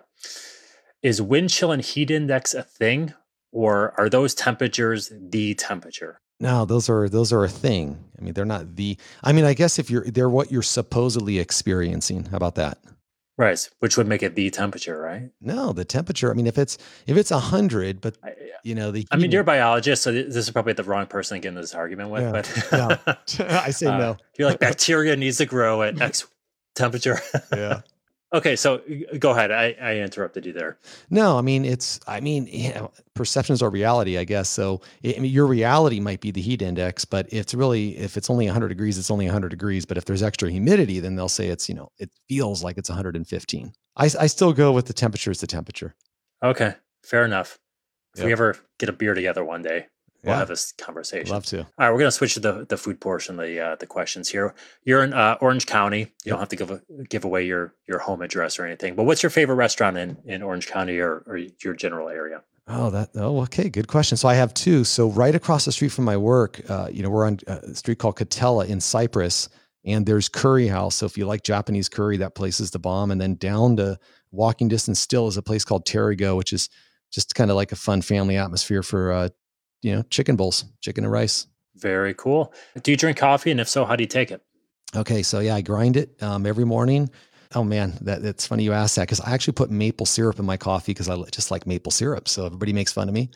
is 1.02 1.20
wind 1.20 1.50
chill 1.50 1.72
and 1.72 1.82
heat 1.82 2.10
index 2.10 2.54
a 2.54 2.62
thing, 2.62 3.14
or 3.52 3.94
are 3.98 4.08
those 4.08 4.34
temperatures 4.34 5.12
the 5.18 5.54
temperature? 5.54 6.20
No, 6.38 6.64
those 6.64 6.88
are 6.90 7.08
those 7.08 7.32
are 7.32 7.44
a 7.44 7.48
thing. 7.48 8.04
I 8.18 8.22
mean, 8.22 8.34
they're 8.34 8.44
not 8.44 8.76
the. 8.76 8.98
I 9.22 9.32
mean, 9.32 9.44
I 9.44 9.54
guess 9.54 9.78
if 9.78 9.90
you're 9.90 10.04
they're 10.04 10.28
what 10.28 10.52
you're 10.52 10.62
supposedly 10.62 11.38
experiencing. 11.38 12.24
How 12.26 12.36
about 12.36 12.56
that? 12.56 12.78
Right, 13.38 13.68
which 13.80 13.98
would 13.98 14.06
make 14.06 14.22
it 14.22 14.34
the 14.34 14.48
temperature, 14.48 14.98
right? 14.98 15.30
No, 15.42 15.72
the 15.72 15.84
temperature. 15.84 16.30
I 16.30 16.34
mean, 16.34 16.46
if 16.46 16.56
it's 16.56 16.78
if 17.06 17.16
it's 17.18 17.30
a 17.30 17.38
hundred, 17.38 18.00
but 18.00 18.16
you 18.64 18.74
know 18.74 18.90
the. 18.90 19.06
I 19.10 19.16
mean, 19.16 19.30
you're 19.30 19.42
a 19.42 19.44
biologist, 19.44 20.02
so 20.02 20.12
this 20.12 20.36
is 20.36 20.50
probably 20.50 20.72
the 20.72 20.84
wrong 20.84 21.06
person 21.06 21.36
to 21.36 21.40
get 21.40 21.48
into 21.50 21.60
this 21.60 21.74
argument 21.74 22.10
with. 22.10 22.22
Yeah, 22.22 22.32
but 22.32 23.08
no. 23.38 23.46
I 23.46 23.70
say 23.70 23.86
uh, 23.86 23.98
no. 23.98 24.16
You're 24.38 24.48
like 24.48 24.58
bacteria 24.60 25.16
needs 25.16 25.38
to 25.38 25.46
grow 25.46 25.82
at 25.82 26.00
X 26.00 26.26
temperature. 26.74 27.20
yeah. 27.52 27.80
Okay, 28.34 28.56
so 28.56 28.82
go 29.20 29.30
ahead. 29.30 29.52
I, 29.52 29.76
I 29.80 29.96
interrupted 29.98 30.46
you 30.46 30.52
there. 30.52 30.78
No, 31.10 31.38
I 31.38 31.42
mean 31.42 31.64
it's. 31.64 32.00
I 32.08 32.20
mean, 32.20 32.48
yeah, 32.50 32.88
perceptions 33.14 33.62
are 33.62 33.70
reality, 33.70 34.18
I 34.18 34.24
guess. 34.24 34.48
So, 34.48 34.80
I 35.04 35.18
mean, 35.20 35.32
your 35.32 35.46
reality 35.46 36.00
might 36.00 36.20
be 36.20 36.32
the 36.32 36.40
heat 36.40 36.60
index, 36.60 37.04
but 37.04 37.28
it's 37.30 37.54
really 37.54 37.96
if 37.96 38.16
it's 38.16 38.28
only 38.28 38.46
100 38.46 38.68
degrees, 38.68 38.98
it's 38.98 39.12
only 39.12 39.26
100 39.26 39.48
degrees. 39.50 39.86
But 39.86 39.96
if 39.96 40.06
there's 40.06 40.24
extra 40.24 40.50
humidity, 40.50 40.98
then 40.98 41.14
they'll 41.14 41.28
say 41.28 41.48
it's 41.48 41.68
you 41.68 41.74
know 41.76 41.92
it 41.98 42.10
feels 42.28 42.64
like 42.64 42.78
it's 42.78 42.88
115. 42.88 43.72
I 43.96 44.04
I 44.04 44.26
still 44.26 44.52
go 44.52 44.72
with 44.72 44.86
the 44.86 44.92
temperature 44.92 45.30
is 45.30 45.40
the 45.40 45.46
temperature. 45.46 45.94
Okay, 46.42 46.74
fair 47.04 47.24
enough. 47.24 47.60
If 48.14 48.20
yep. 48.20 48.26
we 48.26 48.32
ever 48.32 48.56
get 48.78 48.88
a 48.88 48.92
beer 48.92 49.14
together 49.14 49.44
one 49.44 49.62
day, 49.62 49.86
we'll 50.26 50.34
Yeah. 50.34 50.38
have 50.40 50.48
this 50.48 50.72
conversation. 50.72 51.32
Love 51.32 51.46
to. 51.46 51.60
All 51.60 51.66
right, 51.78 51.90
we're 51.90 51.98
going 51.98 52.08
to 52.08 52.12
switch 52.12 52.34
to 52.34 52.40
the, 52.40 52.66
the 52.68 52.76
food 52.76 53.00
portion 53.00 53.36
the 53.36 53.60
uh, 53.60 53.76
the 53.76 53.86
questions 53.86 54.28
here. 54.28 54.54
You're 54.84 55.02
in 55.04 55.14
uh, 55.14 55.38
Orange 55.40 55.66
County. 55.66 56.00
You 56.00 56.06
Yep. 56.26 56.32
don't 56.32 56.38
have 56.40 56.48
to 56.50 56.56
give 56.56 56.70
a, 56.70 56.82
give 57.08 57.24
away 57.24 57.46
your 57.46 57.74
your 57.88 58.00
home 58.00 58.20
address 58.22 58.58
or 58.58 58.66
anything. 58.66 58.94
But 58.96 59.04
what's 59.04 59.22
your 59.22 59.30
favorite 59.30 59.54
restaurant 59.56 59.96
in, 59.96 60.16
in 60.26 60.42
Orange 60.42 60.66
County 60.66 60.98
or, 60.98 61.22
or 61.26 61.38
your 61.38 61.74
general 61.74 62.08
area? 62.08 62.42
Oh, 62.68 62.90
that. 62.90 63.10
Oh, 63.14 63.42
okay. 63.42 63.68
Good 63.68 63.86
question. 63.86 64.16
So 64.18 64.26
I 64.28 64.34
have 64.34 64.52
two. 64.52 64.82
So 64.82 65.08
right 65.10 65.34
across 65.36 65.64
the 65.66 65.72
street 65.72 65.92
from 65.92 66.04
my 66.04 66.16
work, 66.16 66.60
uh, 66.68 66.88
you 66.92 67.02
know, 67.02 67.10
we're 67.10 67.24
on 67.24 67.38
a 67.46 67.74
street 67.76 67.98
called 67.98 68.16
Katella 68.16 68.66
in 68.66 68.80
Cypress, 68.80 69.48
and 69.84 70.04
there's 70.04 70.28
Curry 70.28 70.66
House. 70.66 70.96
So 70.96 71.06
if 71.06 71.16
you 71.16 71.26
like 71.26 71.44
Japanese 71.44 71.88
curry, 71.88 72.16
that 72.16 72.34
place 72.34 72.58
is 72.58 72.72
the 72.72 72.80
bomb. 72.80 73.12
And 73.12 73.20
then 73.20 73.36
down 73.36 73.76
to 73.76 73.98
walking 74.32 74.66
distance 74.66 74.98
still 74.98 75.28
is 75.28 75.36
a 75.36 75.42
place 75.42 75.64
called 75.64 75.86
Terrigo, 75.86 76.36
which 76.36 76.52
is 76.52 76.68
just 77.12 77.36
kind 77.36 77.50
of 77.52 77.56
like 77.56 77.70
a 77.70 77.76
fun 77.76 78.02
family 78.02 78.36
atmosphere 78.36 78.82
for, 78.82 79.12
uh, 79.12 79.28
you 79.86 79.94
know, 79.94 80.02
chicken 80.10 80.34
bowls, 80.34 80.64
chicken 80.80 81.04
and 81.04 81.12
rice. 81.12 81.46
Very 81.76 82.12
cool. 82.14 82.52
Do 82.82 82.90
you 82.90 82.96
drink 82.96 83.16
coffee? 83.16 83.52
And 83.52 83.60
if 83.60 83.68
so, 83.68 83.84
how 83.84 83.94
do 83.94 84.02
you 84.02 84.08
take 84.08 84.32
it? 84.32 84.42
Okay, 84.96 85.22
so 85.22 85.38
yeah, 85.38 85.54
I 85.54 85.60
grind 85.60 85.96
it 85.96 86.20
um, 86.20 86.44
every 86.44 86.64
morning. 86.64 87.08
Oh 87.54 87.62
man, 87.62 87.96
that, 88.00 88.20
that's 88.20 88.46
funny 88.46 88.64
you 88.64 88.72
asked 88.72 88.96
that 88.96 89.02
because 89.02 89.20
I 89.20 89.30
actually 89.32 89.52
put 89.52 89.70
maple 89.70 90.04
syrup 90.04 90.40
in 90.40 90.44
my 90.44 90.56
coffee 90.56 90.90
because 90.90 91.08
I 91.08 91.16
just 91.30 91.52
like 91.52 91.68
maple 91.68 91.92
syrup. 91.92 92.26
So 92.26 92.46
everybody 92.46 92.72
makes 92.72 92.92
fun 92.92 93.08
of 93.08 93.14
me. 93.14 93.30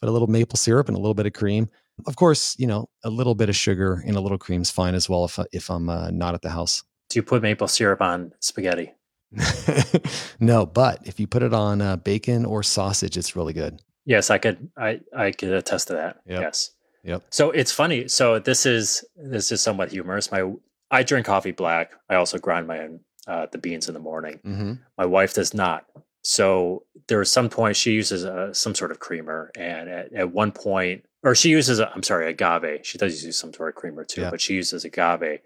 Put 0.00 0.08
a 0.08 0.12
little 0.12 0.26
maple 0.26 0.56
syrup 0.56 0.88
and 0.88 0.96
a 0.96 1.00
little 1.00 1.14
bit 1.14 1.26
of 1.26 1.34
cream. 1.34 1.70
Of 2.08 2.16
course, 2.16 2.56
you 2.58 2.66
know 2.66 2.88
a 3.04 3.10
little 3.10 3.36
bit 3.36 3.48
of 3.48 3.54
sugar 3.54 4.02
and 4.04 4.16
a 4.16 4.20
little 4.20 4.38
cream 4.38 4.62
is 4.62 4.72
fine 4.72 4.96
as 4.96 5.08
well 5.08 5.24
if 5.24 5.38
if 5.52 5.70
I'm 5.70 5.88
uh, 5.88 6.10
not 6.10 6.34
at 6.34 6.42
the 6.42 6.50
house. 6.50 6.82
Do 7.10 7.20
you 7.20 7.22
put 7.22 7.42
maple 7.42 7.68
syrup 7.68 8.00
on 8.00 8.32
spaghetti? 8.40 8.92
no, 10.40 10.66
but 10.66 11.06
if 11.06 11.20
you 11.20 11.28
put 11.28 11.44
it 11.44 11.54
on 11.54 11.80
uh, 11.80 11.96
bacon 11.96 12.44
or 12.44 12.64
sausage, 12.64 13.16
it's 13.16 13.36
really 13.36 13.52
good. 13.52 13.80
Yes, 14.04 14.30
I 14.30 14.38
could. 14.38 14.70
I 14.76 15.00
I 15.16 15.30
could 15.32 15.52
attest 15.52 15.88
to 15.88 15.94
that. 15.94 16.16
Yep. 16.26 16.40
Yes. 16.40 16.70
Yep. 17.04 17.22
So 17.30 17.50
it's 17.50 17.72
funny. 17.72 18.08
So 18.08 18.38
this 18.38 18.66
is 18.66 19.04
this 19.16 19.52
is 19.52 19.60
somewhat 19.60 19.90
humorous. 19.92 20.30
My 20.32 20.50
I 20.90 21.02
drink 21.02 21.26
coffee 21.26 21.52
black. 21.52 21.92
I 22.08 22.16
also 22.16 22.38
grind 22.38 22.66
my 22.66 22.80
own 22.80 23.00
uh, 23.26 23.46
the 23.50 23.58
beans 23.58 23.88
in 23.88 23.94
the 23.94 24.00
morning. 24.00 24.40
Mm-hmm. 24.44 24.72
My 24.98 25.06
wife 25.06 25.34
does 25.34 25.54
not. 25.54 25.86
So 26.24 26.84
there 27.08 27.18
was 27.18 27.30
some 27.30 27.48
point 27.48 27.76
she 27.76 27.92
uses 27.92 28.24
uh, 28.24 28.52
some 28.52 28.74
sort 28.74 28.90
of 28.92 29.00
creamer, 29.00 29.50
and 29.56 29.88
at, 29.88 30.12
at 30.12 30.32
one 30.32 30.52
point, 30.52 31.04
or 31.24 31.34
she 31.34 31.50
uses 31.50 31.80
I'm 31.80 32.02
sorry, 32.02 32.28
agave. 32.28 32.84
She 32.86 32.98
does 32.98 33.24
use 33.24 33.38
some 33.38 33.52
sort 33.52 33.70
of 33.70 33.74
creamer 33.74 34.04
too, 34.04 34.22
Yeah. 34.22 34.30
but 34.30 34.40
she 34.40 34.54
uses 34.54 34.84
agave 34.84 35.40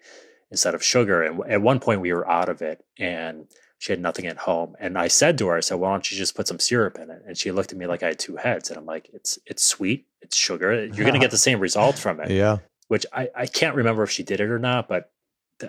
instead 0.51 0.75
of 0.75 0.83
sugar. 0.83 1.23
And 1.23 1.41
at 1.51 1.63
one 1.63 1.81
point, 1.81 2.01
we 2.03 2.13
were 2.13 2.29
out 2.29 2.49
of 2.49 2.61
it, 2.63 2.85
and 2.99 3.47
she 3.79 3.93
had 3.93 4.01
nothing 4.01 4.27
at 4.27 4.39
home. 4.39 4.75
And 4.79 4.99
I 4.99 5.09
said 5.09 5.39
to 5.39 5.49
her, 5.49 5.57
I 5.57 5.61
said, 5.61 5.77
"Why 5.77 5.91
don't 5.91 6.11
you 6.11 6.17
just 6.17 6.35
put 6.35 6.49
some 6.49 6.59
syrup 6.59 6.99
in 6.99 7.11
it?" 7.11 7.23
And 7.27 7.37
she 7.37 7.53
looked 7.53 7.73
at 7.73 7.79
me 7.79 7.87
like 7.87 8.03
I 8.03 8.09
had 8.09 8.19
two 8.19 8.37
heads, 8.37 8.71
and 8.71 8.79
I'm 8.79 8.87
like, 8.87 9.11
"It's 9.13 9.39
it's 9.47 9.63
sweet, 9.63 10.07
it's 10.23 10.37
sugar. 10.37 10.73
You're 10.73 11.05
going 11.05 11.15
to 11.15 11.19
get 11.19 11.31
the 11.31 11.39
same 11.39 11.61
result 11.61 11.99
from 11.99 12.21
it." 12.21 12.31
Yeah. 12.37 12.59
Which 12.89 13.05
I 13.13 13.29
I 13.35 13.47
can't 13.47 13.75
remember 13.75 14.03
if 14.05 14.11
she 14.11 14.23
did 14.23 14.41
it 14.41 14.51
or 14.51 14.59
not, 14.61 14.89
but 14.89 15.11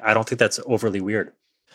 I 0.03 0.13
don't 0.13 0.27
think 0.27 0.39
that's 0.39 0.59
overly 0.65 1.01
weird. 1.01 1.33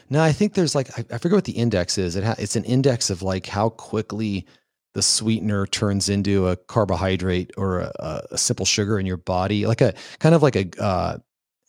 No, 0.09 0.23
I 0.23 0.33
think 0.33 0.55
there's 0.55 0.75
like 0.75 0.91
I, 0.99 1.05
I 1.15 1.19
forget 1.19 1.37
what 1.37 1.45
the 1.45 1.53
index 1.53 1.99
is. 1.99 2.17
It 2.17 2.25
ha- 2.25 2.37
it's 2.39 2.57
an 2.57 2.65
index 2.65 3.11
of 3.11 3.23
like 3.23 3.47
how 3.47 3.71
quickly 3.71 4.47
the 4.95 5.03
sweetener 5.03 5.67
turns 5.67 6.09
into 6.09 6.49
a 6.49 6.57
carbohydrate 6.57 7.51
or 7.57 7.81
a, 7.81 7.93
a, 7.99 8.23
a 8.33 8.39
simple 8.39 8.67
sugar 8.67 8.99
in 8.99 9.07
your 9.07 9.17
body, 9.17 9.67
like 9.67 9.81
a 9.81 9.95
kind 10.19 10.35
of 10.35 10.43
like 10.43 10.57
a 10.57 10.69
uh, 10.79 11.19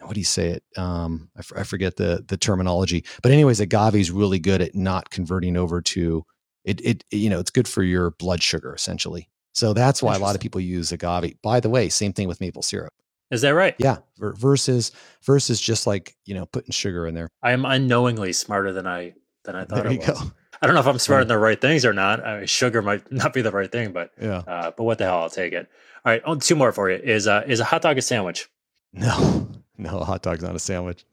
what 0.06 0.14
do 0.14 0.20
you 0.20 0.26
say 0.26 0.50
it? 0.50 0.64
Um, 0.78 1.30
I, 1.36 1.40
f- 1.40 1.52
I 1.58 1.64
forget 1.64 1.96
the 1.98 2.24
the 2.28 2.38
terminology, 2.38 3.06
but 3.22 3.32
anyways, 3.32 3.60
agave 3.60 3.96
is 3.96 4.12
really 4.12 4.40
good 4.40 4.62
at 4.62 4.76
not 4.76 5.10
converting 5.10 5.58
over 5.58 5.82
to 5.82 6.24
it. 6.66 6.80
It 6.86 7.04
you 7.12 7.30
know 7.30 7.40
it's 7.40 7.52
good 7.52 7.68
for 7.68 7.84
your 7.84 8.12
blood 8.12 8.42
sugar 8.44 8.74
essentially. 8.74 9.30
So 9.54 9.74
that's 9.74 10.02
why 10.02 10.16
a 10.16 10.20
lot 10.20 10.34
of 10.36 10.42
people 10.42 10.62
use 10.62 10.92
agave. 10.92 11.36
By 11.42 11.60
the 11.60 11.70
way, 11.70 11.88
same 11.90 12.12
thing 12.14 12.28
with 12.28 12.42
maple 12.42 12.64
syrup. 12.64 12.92
Is 13.32 13.42
that 13.42 13.52
right? 13.52 13.76
Yeah, 13.80 13.98
versus 14.18 14.92
versus 15.24 15.60
just 15.62 15.88
like 15.88 16.16
you 16.26 16.34
know 16.36 16.46
putting 16.48 16.72
sugar 16.72 17.08
in 17.08 17.16
there. 17.16 17.30
I 17.42 17.52
am 17.52 17.66
unknowingly 17.66 18.34
smarter 18.34 18.72
than 18.74 18.88
I 18.88 19.14
than 19.46 19.56
I 19.56 19.66
thought 19.66 19.84
There 19.84 19.88
I 19.88 19.92
you 19.92 20.00
was. 20.00 20.08
go. 20.08 20.32
I 20.62 20.66
don't 20.68 20.76
know 20.76 20.82
if 20.82 20.88
I'm 20.88 21.00
smart 21.00 21.20
Yeah. 21.20 21.24
in 21.24 21.28
the 21.30 21.38
right 21.38 21.60
things 21.60 21.84
or 21.84 21.94
not. 21.94 22.24
I 22.26 22.38
mean, 22.40 22.46
sugar 22.48 22.82
might 22.82 23.12
not 23.12 23.34
be 23.34 23.42
the 23.42 23.52
right 23.52 23.72
thing, 23.72 23.92
but 23.92 24.12
Yeah. 24.22 24.38
uh, 24.48 24.72
but 24.78 24.84
what 24.84 24.98
the 24.98 25.06
hell? 25.06 25.20
I'll 25.20 25.30
take 25.30 25.52
it. 25.54 25.68
All 26.06 26.12
right, 26.12 26.22
oh, 26.26 26.36
two 26.36 26.56
more 26.56 26.72
for 26.72 26.90
you. 26.90 26.98
Is 26.98 27.28
uh, 27.28 27.44
is 27.48 27.60
a 27.60 27.64
hot 27.66 27.82
dog 27.82 27.98
a 27.98 28.02
sandwich? 28.02 28.50
No, 28.94 29.48
no, 29.78 30.00
a 30.00 30.06
hot 30.06 30.22
dog's 30.22 30.44
not 30.44 30.56
a 30.56 30.60
sandwich. 30.60 31.06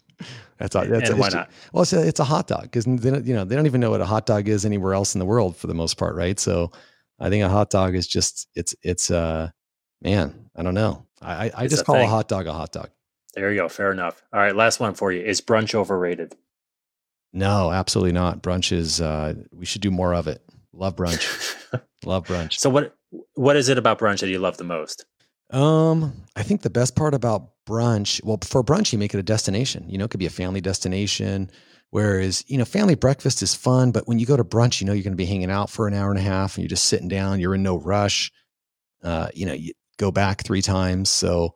That's 0.59 0.77
all. 0.77 0.83
And 0.83 0.95
That's 0.95 1.13
why 1.15 1.29
not? 1.31 1.51
Well, 1.73 1.83
it's 1.83 1.93
a, 1.93 2.07
it's 2.07 2.21
a 2.21 2.25
hot 2.25 2.47
dog 2.47 2.63
because 2.63 2.85
they 2.85 3.11
don't, 3.11 3.25
you 3.25 3.35
know 3.35 3.45
they 3.45 3.57
don't 3.57 3.67
even 3.67 3.81
know 3.81 3.91
what 3.91 4.01
a 4.01 4.07
hot 4.07 4.27
dog 4.27 4.49
is 4.49 4.65
anywhere 4.67 4.95
else 4.95 5.15
in 5.15 5.19
the 5.19 5.25
world 5.25 5.57
for 5.57 5.67
the 5.67 5.75
most 5.75 5.97
part, 5.97 6.15
right? 6.15 6.39
So, 6.39 6.73
I 7.19 7.31
think 7.31 7.45
a 7.45 7.49
hot 7.49 7.71
dog 7.71 7.95
is 7.95 8.07
just 8.07 8.49
it's 8.55 8.75
it's 8.83 9.11
uh 9.11 9.51
man, 10.03 10.51
I 10.55 10.63
don't 10.63 10.75
know. 10.75 11.07
I 11.23 11.47
I, 11.47 11.51
I 11.57 11.67
just 11.67 11.87
call 11.87 11.97
a 11.97 12.07
hot 12.07 12.29
dog 12.29 12.47
a 12.47 12.53
hot 12.53 12.73
dog. 12.73 12.91
There 13.35 13.51
you 13.51 13.61
go. 13.61 13.69
Fair 13.69 13.93
enough. 13.93 14.23
All 14.33 14.41
right, 14.41 14.55
last 14.55 14.81
one 14.81 14.95
for 14.95 15.13
you. 15.13 15.23
Is 15.23 15.41
brunch 15.41 15.75
overrated? 15.75 16.35
No, 17.33 17.71
absolutely 17.71 18.13
not. 18.13 18.43
Brunch 18.43 18.73
is 18.73 19.01
uh 19.01 19.35
we 19.53 19.65
should 19.65 19.83
do 19.83 19.91
more 19.91 20.15
of 20.15 20.27
it. 20.27 20.43
Love 20.73 20.97
brunch. 20.97 21.57
Love 22.05 22.27
brunch. 22.27 22.55
so 22.55 22.71
what 22.71 22.97
what 23.35 23.57
is 23.57 23.69
it 23.69 23.79
about 23.79 23.99
brunch 23.99 24.21
that 24.21 24.29
you 24.29 24.39
love 24.39 24.57
the 24.57 24.65
most? 24.65 25.05
Um, 25.51 26.25
I 26.37 26.43
think 26.43 26.63
the 26.63 26.71
best 26.71 26.95
part 26.95 27.13
about 27.13 27.51
brunch, 27.71 28.23
well, 28.25 28.39
for 28.43 28.65
brunch, 28.65 28.93
you 28.93 28.99
make 28.99 29.15
it 29.15 29.21
a 29.21 29.23
destination. 29.23 29.89
You 29.89 29.99
know, 29.99 30.05
it 30.05 30.11
could 30.11 30.21
be 30.21 30.27
a 30.27 30.31
family 30.31 30.61
destination. 30.61 31.51
Whereas, 31.91 32.45
you 32.49 32.59
know, 32.59 32.65
family 32.65 32.95
breakfast 32.95 33.43
is 33.43 33.55
fun, 33.55 33.91
but 33.93 34.07
when 34.07 34.19
you 34.19 34.27
go 34.27 34.37
to 34.37 34.45
brunch, 34.45 34.81
you 34.81 34.87
know, 34.87 34.93
you're 34.93 35.03
going 35.03 35.13
to 35.13 35.17
be 35.17 35.27
hanging 35.27 35.51
out 35.51 35.71
for 35.71 35.89
an 35.89 35.95
hour 35.95 36.11
and 36.11 36.19
a 36.19 36.23
half 36.23 36.57
and 36.57 36.63
you're 36.63 36.69
just 36.69 36.85
sitting 36.85 37.09
down, 37.09 37.41
you're 37.41 37.55
in 37.55 37.63
no 37.63 37.79
rush. 37.79 38.33
Uh, 39.03 39.29
you 39.35 39.47
know, 39.47 39.53
you 39.53 39.73
go 39.99 40.11
back 40.11 40.45
three 40.45 40.63
times. 40.63 41.09
So 41.09 41.55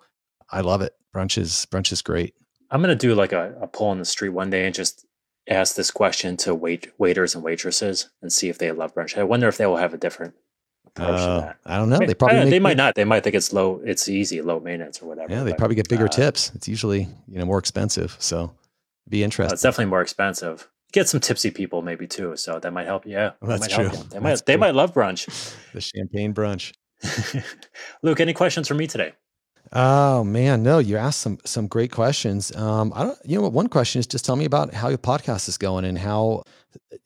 I 0.50 0.60
love 0.60 0.82
it. 0.82 0.92
Brunch 1.14 1.38
is, 1.38 1.66
brunch 1.70 1.92
is 1.92 2.02
great. 2.02 2.34
I'm 2.70 2.80
gonna 2.80 2.96
do 2.96 3.14
like 3.14 3.32
a, 3.32 3.54
a 3.60 3.68
poll 3.68 3.92
in 3.92 3.98
the 3.98 4.04
street 4.04 4.30
one 4.30 4.50
day 4.50 4.66
and 4.66 4.74
just 4.74 5.06
ask 5.48 5.76
this 5.76 5.92
question 5.92 6.36
to 6.38 6.54
wait 6.54 6.90
waiters 6.98 7.34
and 7.34 7.44
waitresses 7.44 8.10
and 8.20 8.32
see 8.32 8.48
if 8.48 8.58
they 8.58 8.72
love 8.72 8.94
brunch. 8.94 9.16
I 9.16 9.22
wonder 9.22 9.46
if 9.46 9.56
they 9.56 9.66
will 9.66 9.76
have 9.76 9.94
a 9.94 9.98
different 9.98 10.34
approach 10.96 11.20
Uh, 11.20 11.40
that. 11.40 11.56
I 11.66 11.76
don't 11.76 11.88
know. 11.88 11.98
They 11.98 12.14
probably 12.14 12.38
know, 12.38 12.44
make, 12.44 12.50
they 12.50 12.58
might 12.60 12.70
big- 12.70 12.76
not. 12.78 12.94
They 12.94 13.04
might 13.04 13.24
think 13.24 13.34
it's 13.36 13.52
low, 13.52 13.80
it's 13.84 14.08
easy, 14.08 14.40
low 14.42 14.60
maintenance 14.60 15.00
or 15.02 15.06
whatever. 15.06 15.32
Yeah. 15.32 15.42
They 15.44 15.50
but, 15.50 15.58
probably 15.58 15.76
get 15.76 15.88
bigger 15.88 16.06
uh, 16.06 16.08
tips. 16.08 16.52
It's 16.54 16.68
usually, 16.68 17.08
you 17.28 17.38
know, 17.38 17.44
more 17.44 17.58
expensive. 17.58 18.16
So 18.18 18.44
it'd 18.44 19.10
be 19.10 19.22
uh, 19.22 19.26
interesting. 19.26 19.52
it's 19.52 19.62
definitely 19.62 19.90
more 19.90 20.02
expensive. 20.02 20.68
Get 20.92 21.08
some 21.08 21.18
tipsy 21.20 21.50
people 21.50 21.82
maybe 21.82 22.06
too, 22.06 22.36
so 22.36 22.60
that 22.60 22.72
might 22.72 22.86
help. 22.86 23.04
Yeah, 23.04 23.32
Well, 23.40 23.50
that 23.58 23.60
that's 23.60 23.76
might 23.76 23.88
true. 23.90 23.98
you. 23.98 24.04
They 24.04 24.18
That's 24.18 24.22
might. 24.22 24.46
They 24.46 24.52
true. 24.54 24.60
might 24.60 24.74
love 24.76 24.94
brunch. 24.94 25.54
the 25.72 25.80
champagne 25.80 26.32
brunch. 26.32 26.72
Luke, 28.02 28.20
any 28.20 28.32
questions 28.32 28.68
for 28.68 28.74
me 28.74 28.86
today? 28.86 29.12
Oh 29.72 30.22
man, 30.22 30.62
no, 30.62 30.78
you 30.78 30.96
asked 30.96 31.20
some 31.20 31.38
some 31.44 31.66
great 31.66 31.90
questions. 31.90 32.54
Um, 32.54 32.92
I 32.94 33.02
don't, 33.04 33.18
you 33.24 33.36
know, 33.36 33.42
what? 33.42 33.52
one 33.52 33.68
question 33.68 33.98
is 33.98 34.06
just 34.06 34.24
tell 34.24 34.36
me 34.36 34.44
about 34.44 34.72
how 34.72 34.88
your 34.88 34.98
podcast 34.98 35.48
is 35.48 35.58
going 35.58 35.84
and 35.84 35.98
how, 35.98 36.44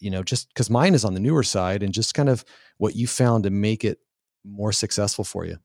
you 0.01 0.11
know, 0.11 0.23
just 0.23 0.49
because 0.49 0.69
mine 0.69 0.95
is 0.95 1.05
on 1.05 1.15
the 1.15 1.21
newer 1.21 1.43
side 1.43 1.83
and 1.83 1.95
just 1.95 2.15
kind 2.15 2.29
of 2.29 2.45
what 2.79 2.97
you 2.97 3.07
found 3.07 3.45
to 3.45 3.51
make 3.51 3.85
it 3.85 3.99
more 4.45 4.73
successful 4.73 5.25
for 5.25 5.45
you. 5.45 5.59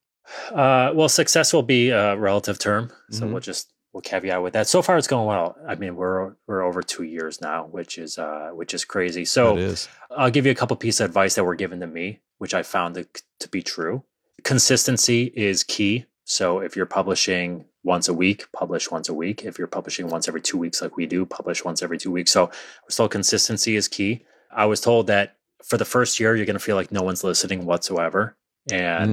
Uh, 0.50 0.92
well, 0.94 1.08
success 1.08 1.52
will 1.52 1.62
be 1.62 1.90
a 1.90 2.16
relative 2.16 2.58
term, 2.58 2.92
so 3.10 3.24
Mhm. 3.26 3.32
we'll 3.32 3.40
just 3.40 3.72
we'll 3.92 4.00
caveat 4.00 4.42
with 4.42 4.52
that. 4.54 4.66
So 4.66 4.82
far, 4.82 4.96
it's 4.98 5.06
going 5.06 5.26
well. 5.26 5.56
I 5.68 5.74
mean, 5.76 5.96
we're 5.96 6.34
we're 6.46 6.62
over 6.62 6.82
two 6.82 7.04
years 7.04 7.40
now, 7.40 7.66
which 7.66 7.98
is 7.98 8.18
uh, 8.18 8.50
which 8.52 8.74
is 8.74 8.84
crazy. 8.84 9.24
So 9.24 9.56
is. 9.56 9.88
I'll 10.10 10.30
give 10.30 10.46
you 10.46 10.52
a 10.52 10.54
couple 10.54 10.76
pieces 10.76 11.00
of 11.00 11.10
advice 11.10 11.34
that 11.36 11.44
were 11.44 11.54
given 11.54 11.80
to 11.80 11.86
me, 11.86 12.20
which 12.38 12.54
I 12.54 12.62
found 12.62 12.94
to, 12.96 13.06
to 13.40 13.48
be 13.48 13.62
true. 13.62 14.02
Consistency 14.42 15.32
is 15.34 15.64
key. 15.64 16.06
So 16.24 16.60
if 16.60 16.76
you're 16.76 16.86
publishing 16.86 17.64
once 17.82 18.08
a 18.08 18.14
week, 18.14 18.46
publish 18.52 18.90
once 18.90 19.08
a 19.08 19.14
week. 19.14 19.44
If 19.44 19.58
you're 19.58 19.66
publishing 19.66 20.08
once 20.08 20.26
every 20.28 20.40
two 20.40 20.56
weeks, 20.58 20.80
like 20.80 20.96
we 20.96 21.06
do, 21.06 21.26
publish 21.26 21.64
once 21.64 21.82
every 21.82 21.98
two 21.98 22.10
weeks. 22.10 22.30
So 22.30 22.50
still 22.88 23.08
consistency 23.08 23.76
is 23.76 23.88
key. 23.88 24.24
I 24.54 24.66
was 24.66 24.80
told 24.80 25.06
that 25.08 25.36
for 25.66 25.76
the 25.76 25.84
first 25.84 26.20
year, 26.20 26.36
you're 26.36 26.46
going 26.46 26.58
to 26.58 26.64
feel 26.64 26.76
like 26.76 26.92
no 26.92 27.02
one's 27.02 27.24
listening 27.24 27.64
whatsoever. 27.64 28.36
And 28.70 29.10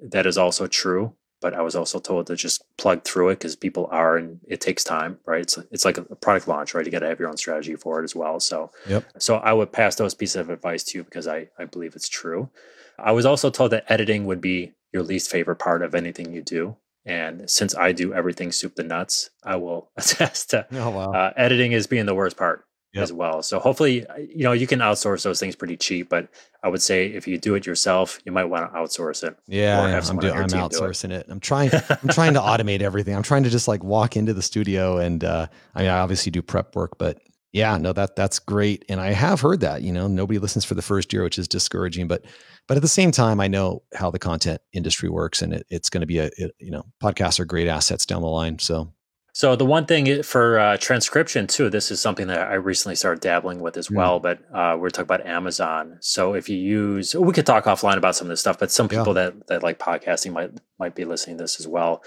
Mm, 0.00 0.10
that 0.10 0.26
is 0.26 0.38
also 0.38 0.66
true. 0.66 1.14
But 1.40 1.54
I 1.54 1.62
was 1.62 1.74
also 1.74 1.98
told 1.98 2.28
to 2.28 2.36
just 2.36 2.62
plug 2.76 3.02
through 3.02 3.30
it 3.30 3.40
because 3.40 3.56
people 3.56 3.88
are, 3.90 4.16
and 4.16 4.38
it 4.46 4.60
takes 4.60 4.84
time, 4.84 5.18
right? 5.26 5.42
It's 5.42 5.58
it's 5.72 5.84
like 5.84 5.98
a 5.98 6.04
product 6.14 6.46
launch, 6.46 6.72
right? 6.72 6.86
You 6.86 6.92
got 6.92 7.00
to 7.00 7.08
have 7.08 7.18
your 7.18 7.28
own 7.28 7.36
strategy 7.36 7.74
for 7.74 8.00
it 8.00 8.04
as 8.04 8.14
well. 8.14 8.38
So, 8.38 8.70
Yep. 8.88 9.04
so 9.18 9.36
I 9.36 9.52
would 9.52 9.72
pass 9.72 9.96
those 9.96 10.14
pieces 10.14 10.36
of 10.36 10.50
advice 10.50 10.84
to 10.84 10.98
you 10.98 11.04
because 11.04 11.26
I 11.26 11.48
I 11.58 11.64
believe 11.64 11.96
it's 11.96 12.08
true. 12.08 12.48
I 12.96 13.10
was 13.10 13.26
also 13.26 13.50
told 13.50 13.72
that 13.72 13.90
editing 13.90 14.24
would 14.26 14.40
be 14.40 14.72
your 14.92 15.02
least 15.02 15.30
favorite 15.32 15.56
part 15.56 15.82
of 15.82 15.96
anything 15.96 16.32
you 16.32 16.42
do, 16.42 16.76
and 17.04 17.50
since 17.50 17.74
I 17.74 17.90
do 17.90 18.14
everything 18.14 18.52
soup 18.52 18.76
to 18.76 18.84
nuts, 18.84 19.30
I 19.42 19.56
will 19.56 19.90
attest 19.96 20.50
to 20.50 20.68
Oh 20.70 20.90
wow. 20.90 21.12
uh, 21.12 21.32
editing 21.36 21.72
is 21.72 21.88
being 21.88 22.06
the 22.06 22.14
worst 22.14 22.36
part 22.36 22.64
Yep. 22.94 23.02
as 23.02 23.12
well. 23.12 23.42
So 23.42 23.58
hopefully, 23.58 24.06
uh, 24.06 24.16
you 24.16 24.44
know, 24.44 24.52
you 24.52 24.66
can 24.66 24.80
outsource 24.80 25.22
those 25.22 25.40
things 25.40 25.56
pretty 25.56 25.78
cheap. 25.78 26.10
But 26.10 26.28
I 26.62 26.68
would 26.68 26.82
say 26.82 27.06
if 27.06 27.26
you 27.26 27.38
do 27.38 27.54
it 27.54 27.64
yourself, 27.64 28.20
you 28.26 28.32
might 28.32 28.44
want 28.44 28.70
to 28.70 28.78
outsource 28.78 29.24
it. 29.24 29.34
yeah, 29.46 29.80
or 29.80 29.86
I 29.86 29.90
have 29.90 30.04
am. 30.10 30.18
I'm, 30.18 30.20
do, 30.20 30.30
I'm 30.30 30.46
do 30.46 30.56
it. 30.56 30.60
outsourcing 30.60 31.10
it. 31.10 31.24
I'm 31.30 31.40
trying. 31.40 31.70
I'm 31.72 32.08
trying 32.10 32.34
to 32.34 32.40
automate 32.40 32.82
everything. 32.82 33.16
I'm 33.16 33.22
trying 33.22 33.44
to 33.44 33.50
just 33.50 33.66
like 33.66 33.82
walk 33.82 34.16
into 34.16 34.34
the 34.34 34.42
studio 34.42 34.98
and 34.98 35.24
uh, 35.24 35.46
I 35.74 35.80
mean, 35.80 35.90
I 35.90 36.00
obviously 36.00 36.30
do 36.30 36.42
prep 36.42 36.76
work, 36.76 36.98
but 36.98 37.18
Yeah, 37.52 37.76
no, 37.76 37.92
that 37.92 38.16
that's 38.16 38.38
great. 38.38 38.84
And 38.88 39.00
I 39.00 39.12
have 39.12 39.40
heard 39.40 39.60
that, 39.60 39.82
you 39.82 39.92
know, 39.92 40.06
nobody 40.08 40.38
listens 40.38 40.64
for 40.64 40.74
the 40.74 40.82
first 40.82 41.12
year, 41.12 41.22
which 41.22 41.38
is 41.38 41.46
discouraging. 41.48 42.08
But 42.08 42.24
but 42.66 42.76
at 42.76 42.82
the 42.82 42.88
same 42.88 43.10
time, 43.10 43.40
I 43.40 43.48
know 43.48 43.82
how 43.94 44.10
the 44.10 44.18
content 44.18 44.60
industry 44.72 45.08
works 45.10 45.42
and 45.42 45.52
it, 45.52 45.66
it's 45.68 45.90
going 45.90 46.00
to 46.00 46.06
be 46.06 46.18
a, 46.18 46.30
it, 46.36 46.52
you 46.58 46.70
know, 46.70 46.84
podcasts 47.02 47.40
are 47.40 47.44
great 47.44 47.68
assets 47.68 48.06
down 48.06 48.22
the 48.22 48.28
line. 48.28 48.58
So 48.58 48.92
so 49.34 49.56
the 49.56 49.64
one 49.64 49.86
thing 49.86 50.22
for 50.22 50.58
uh, 50.58 50.76
transcription 50.76 51.46
too, 51.46 51.70
this 51.70 51.90
is 51.90 52.00
something 52.00 52.26
that 52.26 52.48
I 52.50 52.54
recently 52.54 52.96
started 52.96 53.22
dabbling 53.22 53.60
with 53.60 53.78
as 53.78 53.88
mm. 53.88 53.96
well. 53.96 54.20
But 54.20 54.40
uh, 54.52 54.76
we're 54.78 54.90
talking 54.90 55.04
about 55.04 55.26
Amazon. 55.26 55.96
So 56.00 56.34
if 56.34 56.50
you 56.50 56.58
use, 56.58 57.14
we 57.14 57.32
could 57.32 57.46
talk 57.46 57.64
offline 57.64 57.96
about 57.96 58.14
some 58.14 58.26
of 58.26 58.28
this 58.28 58.40
stuff. 58.40 58.58
But 58.58 58.70
some 58.70 58.88
people 58.88 59.08
yeah. 59.08 59.30
that 59.30 59.46
that 59.46 59.62
like 59.62 59.78
podcasting 59.78 60.32
might 60.32 60.50
might 60.78 60.94
be 60.94 61.06
listening 61.06 61.38
to 61.38 61.44
this 61.44 61.58
as 61.58 61.66
well. 61.66 62.02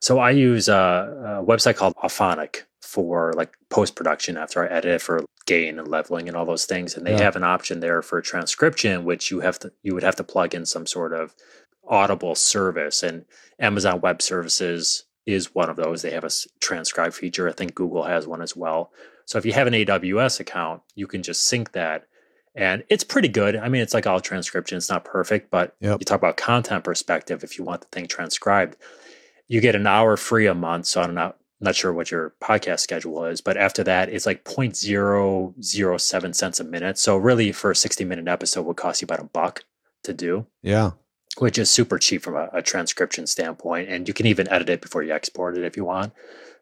So 0.00 0.18
I 0.18 0.30
use 0.30 0.68
a, 0.68 1.42
a 1.42 1.44
website 1.44 1.76
called 1.76 1.94
Auphonic 2.02 2.62
for 2.80 3.34
like 3.34 3.52
post 3.68 3.94
production 3.94 4.38
after 4.38 4.64
I 4.64 4.74
edit 4.74 5.02
for 5.02 5.24
gain 5.44 5.78
and 5.78 5.86
leveling 5.86 6.28
and 6.28 6.36
all 6.36 6.46
those 6.46 6.64
things. 6.64 6.96
And 6.96 7.06
they 7.06 7.12
yeah. 7.12 7.22
have 7.22 7.36
an 7.36 7.44
option 7.44 7.80
there 7.80 8.00
for 8.00 8.22
transcription, 8.22 9.04
which 9.04 9.30
you 9.30 9.40
have 9.40 9.58
to 9.58 9.72
you 9.82 9.92
would 9.92 10.02
have 10.02 10.16
to 10.16 10.24
plug 10.24 10.54
in 10.54 10.64
some 10.64 10.86
sort 10.86 11.12
of 11.12 11.34
Audible 11.86 12.34
service. 12.34 13.02
And 13.02 13.26
Amazon 13.58 14.00
Web 14.00 14.22
Services 14.22 15.04
is 15.32 15.54
one 15.54 15.70
of 15.70 15.76
those. 15.76 16.02
They 16.02 16.10
have 16.10 16.24
a 16.24 16.30
transcribe 16.60 17.12
feature. 17.12 17.48
I 17.48 17.52
think 17.52 17.74
Google 17.74 18.04
has 18.04 18.26
one 18.26 18.42
as 18.42 18.56
well. 18.56 18.92
So 19.26 19.38
if 19.38 19.46
you 19.46 19.52
have 19.52 19.66
an 19.66 19.74
AWS 19.74 20.40
account, 20.40 20.82
you 20.94 21.06
can 21.06 21.22
just 21.22 21.44
sync 21.44 21.72
that. 21.72 22.06
And 22.54 22.82
it's 22.88 23.04
pretty 23.04 23.28
good. 23.28 23.54
I 23.56 23.68
mean, 23.68 23.80
it's 23.80 23.94
like 23.94 24.06
all 24.06 24.20
transcription. 24.20 24.76
It's 24.76 24.90
not 24.90 25.04
perfect, 25.04 25.50
but 25.50 25.76
yep. 25.80 26.00
you 26.00 26.04
talk 26.04 26.18
about 26.18 26.36
content 26.36 26.82
perspective. 26.82 27.44
If 27.44 27.56
you 27.56 27.64
want 27.64 27.82
the 27.82 27.86
thing 27.88 28.06
transcribed, 28.06 28.76
you 29.46 29.60
get 29.60 29.76
an 29.76 29.86
hour 29.86 30.16
free 30.16 30.46
a 30.46 30.54
month. 30.54 30.86
So 30.86 31.00
I'm 31.00 31.14
not 31.14 31.36
not 31.60 31.76
sure 31.76 31.92
what 31.92 32.10
your 32.10 32.34
podcast 32.42 32.80
schedule 32.80 33.24
is, 33.26 33.40
but 33.40 33.56
after 33.56 33.84
that, 33.84 34.08
it's 34.08 34.24
like 34.26 34.44
0.007 34.44 36.34
cents 36.34 36.58
a 36.58 36.64
minute. 36.64 36.98
So 36.98 37.16
really, 37.18 37.52
for 37.52 37.70
a 37.70 37.76
60 37.76 38.04
minute 38.04 38.26
episode, 38.28 38.62
would 38.62 38.76
cost 38.76 39.02
you 39.02 39.04
about 39.04 39.20
a 39.20 39.24
buck 39.24 39.64
to 40.04 40.14
do. 40.14 40.46
Yeah, 40.62 40.92
which 41.38 41.58
is 41.58 41.70
super 41.70 41.98
cheap 41.98 42.22
from 42.22 42.36
a, 42.36 42.48
a, 42.52 42.62
transcription 42.62 43.26
standpoint, 43.26 43.88
and 43.88 44.08
you 44.08 44.14
can 44.14 44.26
even 44.26 44.48
edit 44.48 44.68
it 44.68 44.80
before 44.80 45.02
you 45.02 45.12
export 45.12 45.56
it 45.56 45.64
if 45.64 45.76
you 45.76 45.84
want. 45.84 46.12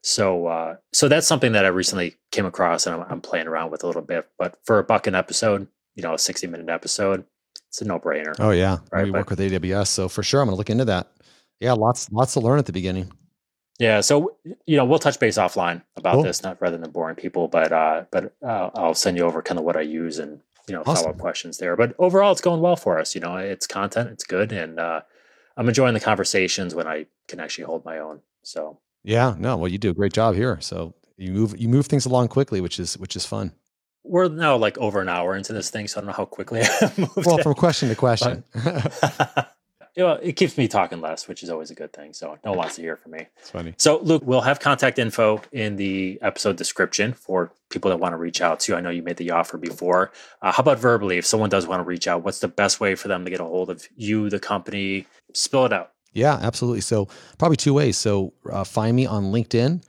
So, 0.02 0.46
uh, 0.46 0.76
so 0.92 1.08
that's 1.08 1.26
something 1.26 1.52
that 1.52 1.64
I 1.64 1.68
recently 1.68 2.16
came 2.30 2.46
across, 2.46 2.86
and 2.86 2.96
I'm, 2.96 3.06
I'm 3.10 3.20
playing 3.20 3.46
around 3.46 3.70
with 3.70 3.82
a 3.82 3.86
little 3.86 4.02
bit. 4.02 4.28
But 4.38 4.58
for 4.64 4.78
a 4.78 4.84
buck 4.84 5.06
an 5.06 5.14
episode, 5.14 5.66
you 5.94 6.02
know, 6.02 6.14
a 6.14 6.18
60 6.18 6.46
minute 6.46 6.68
episode, 6.68 7.24
it's 7.68 7.80
a 7.80 7.84
no 7.84 7.98
brainer. 7.98 8.34
Oh 8.38 8.50
yeah, 8.50 8.78
right. 8.92 9.04
We 9.04 9.10
but, 9.10 9.18
work 9.18 9.30
with 9.30 9.40
AWS, 9.40 9.88
so 9.88 10.08
for 10.08 10.22
sure, 10.22 10.40
I'm 10.40 10.46
going 10.46 10.54
to 10.54 10.58
look 10.58 10.70
into 10.70 10.84
that. 10.86 11.08
Yeah, 11.60 11.72
lots 11.72 12.10
lots 12.12 12.34
to 12.34 12.40
learn 12.40 12.58
at 12.58 12.66
the 12.66 12.72
beginning. 12.72 13.10
Yeah, 13.78 14.00
so 14.00 14.36
you 14.66 14.76
know 14.76 14.84
we'll 14.84 14.98
touch 14.98 15.20
base 15.20 15.38
offline 15.38 15.82
about 15.96 16.14
cool. 16.14 16.22
this, 16.24 16.42
not 16.42 16.60
rather 16.60 16.78
than 16.78 16.90
boring 16.90 17.16
people, 17.16 17.48
but 17.48 17.72
uh, 17.72 18.04
but 18.10 18.34
uh, 18.42 18.70
I'll 18.74 18.94
send 18.94 19.16
you 19.16 19.24
over 19.24 19.42
kind 19.42 19.58
of 19.58 19.64
what 19.64 19.76
I 19.76 19.82
use 19.82 20.18
and 20.18 20.40
you 20.68 20.74
know 20.74 20.82
awesome. 20.82 20.94
follow 20.96 21.10
up 21.10 21.18
questions 21.18 21.58
there. 21.58 21.76
But 21.76 21.94
overall, 21.98 22.32
it's 22.32 22.40
going 22.40 22.60
well 22.60 22.76
for 22.76 22.98
us. 22.98 23.14
You 23.14 23.20
know, 23.20 23.36
it's 23.36 23.66
content, 23.66 24.10
it's 24.10 24.24
good, 24.24 24.52
and 24.52 24.78
uh, 24.78 25.02
I'm 25.56 25.68
enjoying 25.68 25.94
the 25.94 26.00
conversations 26.00 26.74
when 26.74 26.86
I 26.86 27.06
can 27.26 27.40
actually 27.40 27.64
hold 27.64 27.84
my 27.84 27.98
own. 27.98 28.20
So 28.42 28.80
yeah, 29.04 29.34
no, 29.38 29.56
well, 29.56 29.68
you 29.68 29.78
do 29.78 29.90
a 29.90 29.94
great 29.94 30.12
job 30.12 30.34
here. 30.34 30.60
So 30.60 30.94
you 31.16 31.32
move 31.32 31.58
you 31.58 31.68
move 31.68 31.86
things 31.86 32.06
along 32.06 32.28
quickly, 32.28 32.60
which 32.60 32.78
is 32.78 32.96
which 32.98 33.16
is 33.16 33.26
fun. 33.26 33.52
We're 34.04 34.28
now 34.28 34.56
like 34.56 34.78
over 34.78 35.00
an 35.00 35.08
hour 35.08 35.36
into 35.36 35.52
this 35.52 35.70
thing, 35.70 35.88
so 35.88 35.98
I 35.98 36.00
don't 36.00 36.06
know 36.06 36.14
how 36.14 36.24
quickly 36.24 36.62
I 36.80 36.92
moved. 36.96 37.26
Well, 37.26 37.38
from 37.38 37.54
question 37.54 37.88
to 37.88 37.94
question. 37.94 38.44
you 39.98 40.04
know, 40.04 40.12
it 40.12 40.34
keeps 40.34 40.56
me 40.56 40.68
talking 40.68 41.00
less, 41.00 41.26
which 41.26 41.42
is 41.42 41.50
always 41.50 41.72
a 41.72 41.74
good 41.74 41.92
thing. 41.92 42.12
So 42.12 42.38
no 42.44 42.52
one 42.52 42.58
wants 42.58 42.76
to 42.76 42.82
hear 42.82 42.96
from 42.96 43.10
me. 43.12 43.26
It's 43.38 43.50
funny. 43.50 43.74
So 43.78 43.98
Luke, 43.98 44.22
we'll 44.24 44.42
have 44.42 44.60
contact 44.60 44.96
info 44.96 45.42
in 45.50 45.74
the 45.74 46.20
episode 46.22 46.54
description 46.54 47.12
for 47.12 47.50
people 47.68 47.90
that 47.90 47.96
want 47.96 48.12
to 48.12 48.16
reach 48.16 48.40
out 48.40 48.60
to. 48.60 48.76
I 48.76 48.80
know 48.80 48.90
you 48.90 49.02
made 49.02 49.16
the 49.16 49.32
offer 49.32 49.58
before. 49.58 50.12
Uh, 50.40 50.52
how 50.52 50.60
about 50.60 50.78
verbally? 50.78 51.18
If 51.18 51.26
someone 51.26 51.50
does 51.50 51.66
want 51.66 51.80
to 51.80 51.84
reach 51.84 52.06
out, 52.06 52.22
what's 52.22 52.38
the 52.38 52.46
best 52.46 52.78
way 52.78 52.94
for 52.94 53.08
them 53.08 53.24
to 53.24 53.30
get 53.30 53.40
a 53.40 53.44
hold 53.44 53.70
of 53.70 53.88
you, 53.96 54.30
the 54.30 54.38
company? 54.38 55.04
Spill 55.34 55.66
it 55.66 55.72
out. 55.72 55.90
Yeah, 56.12 56.38
absolutely. 56.40 56.82
So 56.82 57.08
probably 57.36 57.56
two 57.56 57.74
ways. 57.74 57.96
So 57.96 58.32
uh, 58.48 58.62
find 58.62 58.94
me 58.94 59.04
on 59.04 59.32
LinkedIn 59.32 59.82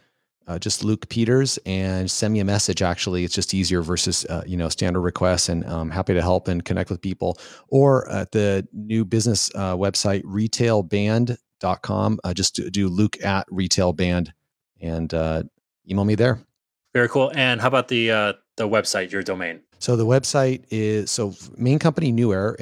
uh, 0.49 0.57
just 0.57 0.83
Luke 0.83 1.07
Peters 1.09 1.59
and 1.65 2.09
send 2.09 2.33
me 2.33 2.39
a 2.39 2.45
message. 2.45 2.81
Actually, 2.81 3.23
it's 3.23 3.35
just 3.35 3.53
easier 3.53 3.83
versus 3.83 4.25
uh, 4.25 4.43
you 4.45 4.57
know 4.57 4.67
standard 4.67 5.01
requests, 5.01 5.47
and 5.47 5.63
I'm 5.65 5.71
um, 5.71 5.89
happy 5.91 6.15
to 6.15 6.21
help 6.21 6.47
and 6.47 6.65
connect 6.65 6.89
with 6.89 7.01
people. 7.01 7.37
Or 7.67 8.09
at 8.09 8.31
the 8.31 8.67
new 8.73 9.05
business 9.05 9.51
uh, 9.53 9.77
website 9.77 10.23
retailband.com, 10.23 12.19
uh, 12.23 12.33
just 12.33 12.55
do, 12.55 12.69
do 12.71 12.89
Luke 12.89 13.23
at 13.23 13.47
retailband 13.49 14.29
and 14.81 15.13
uh, 15.13 15.43
email 15.89 16.05
me 16.05 16.15
there. 16.15 16.39
Very 16.93 17.09
cool. 17.09 17.31
And 17.35 17.61
how 17.61 17.67
about 17.67 17.87
the 17.87 18.11
uh, 18.11 18.33
the 18.57 18.67
website, 18.67 19.11
your 19.11 19.21
domain? 19.21 19.61
So 19.77 19.95
the 19.95 20.05
website 20.05 20.65
is 20.71 21.11
so 21.11 21.35
main 21.57 21.77
company 21.77 22.11
Newair, 22.11 22.57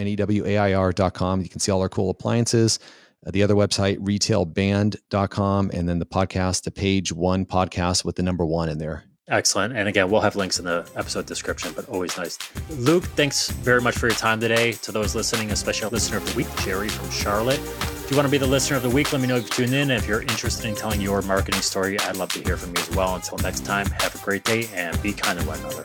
dot 0.95 1.13
com. 1.13 1.41
You 1.41 1.49
can 1.49 1.59
see 1.61 1.71
all 1.71 1.81
our 1.81 1.89
cool 1.89 2.09
appliances. 2.09 2.79
Uh, 3.27 3.31
the 3.31 3.43
other 3.43 3.55
website, 3.55 3.97
retailband.com, 3.97 5.71
and 5.73 5.89
then 5.89 5.99
the 5.99 6.05
podcast, 6.05 6.63
the 6.63 6.71
page 6.71 7.11
one 7.11 7.45
podcast 7.45 8.05
with 8.05 8.15
the 8.15 8.23
number 8.23 8.45
one 8.45 8.69
in 8.69 8.77
there. 8.77 9.03
Excellent. 9.29 9.75
And 9.75 9.89
again, 9.89 10.09
we'll 10.09 10.21
have 10.21 10.37
links 10.37 10.57
in 10.57 10.63
the 10.63 10.89
episode 10.95 11.25
description, 11.25 11.73
but 11.75 11.89
always 11.89 12.17
nice. 12.17 12.37
Luke, 12.69 13.03
thanks 13.03 13.49
very 13.49 13.81
much 13.81 13.97
for 13.97 14.07
your 14.07 14.15
time 14.15 14.39
today. 14.39 14.71
To 14.71 14.93
those 14.93 15.13
listening, 15.15 15.51
especially 15.51 15.89
listener 15.89 16.17
of 16.17 16.29
the 16.29 16.37
week, 16.37 16.47
Jerry 16.59 16.87
from 16.87 17.09
Charlotte. 17.09 17.59
If 17.59 18.07
you 18.09 18.15
want 18.15 18.25
to 18.25 18.31
be 18.31 18.37
the 18.37 18.47
listener 18.47 18.77
of 18.77 18.83
the 18.83 18.89
week, 18.89 19.11
let 19.11 19.21
me 19.21 19.27
know 19.27 19.35
if 19.35 19.43
you 19.43 19.65
tune 19.65 19.73
in. 19.73 19.91
And 19.91 20.01
if 20.01 20.07
you're 20.07 20.21
interested 20.21 20.65
in 20.65 20.75
telling 20.75 21.01
your 21.01 21.21
marketing 21.23 21.61
story, 21.61 21.99
I'd 21.99 22.15
love 22.15 22.29
to 22.29 22.41
hear 22.41 22.55
from 22.55 22.69
you 22.69 22.81
as 22.81 22.91
well. 22.91 23.15
Until 23.15 23.37
next 23.39 23.65
time, 23.65 23.87
have 23.99 24.15
a 24.15 24.23
great 24.23 24.45
day 24.45 24.69
and 24.73 25.01
be 25.03 25.11
kind 25.11 25.37
to 25.37 25.45
one 25.45 25.59
another. 25.59 25.83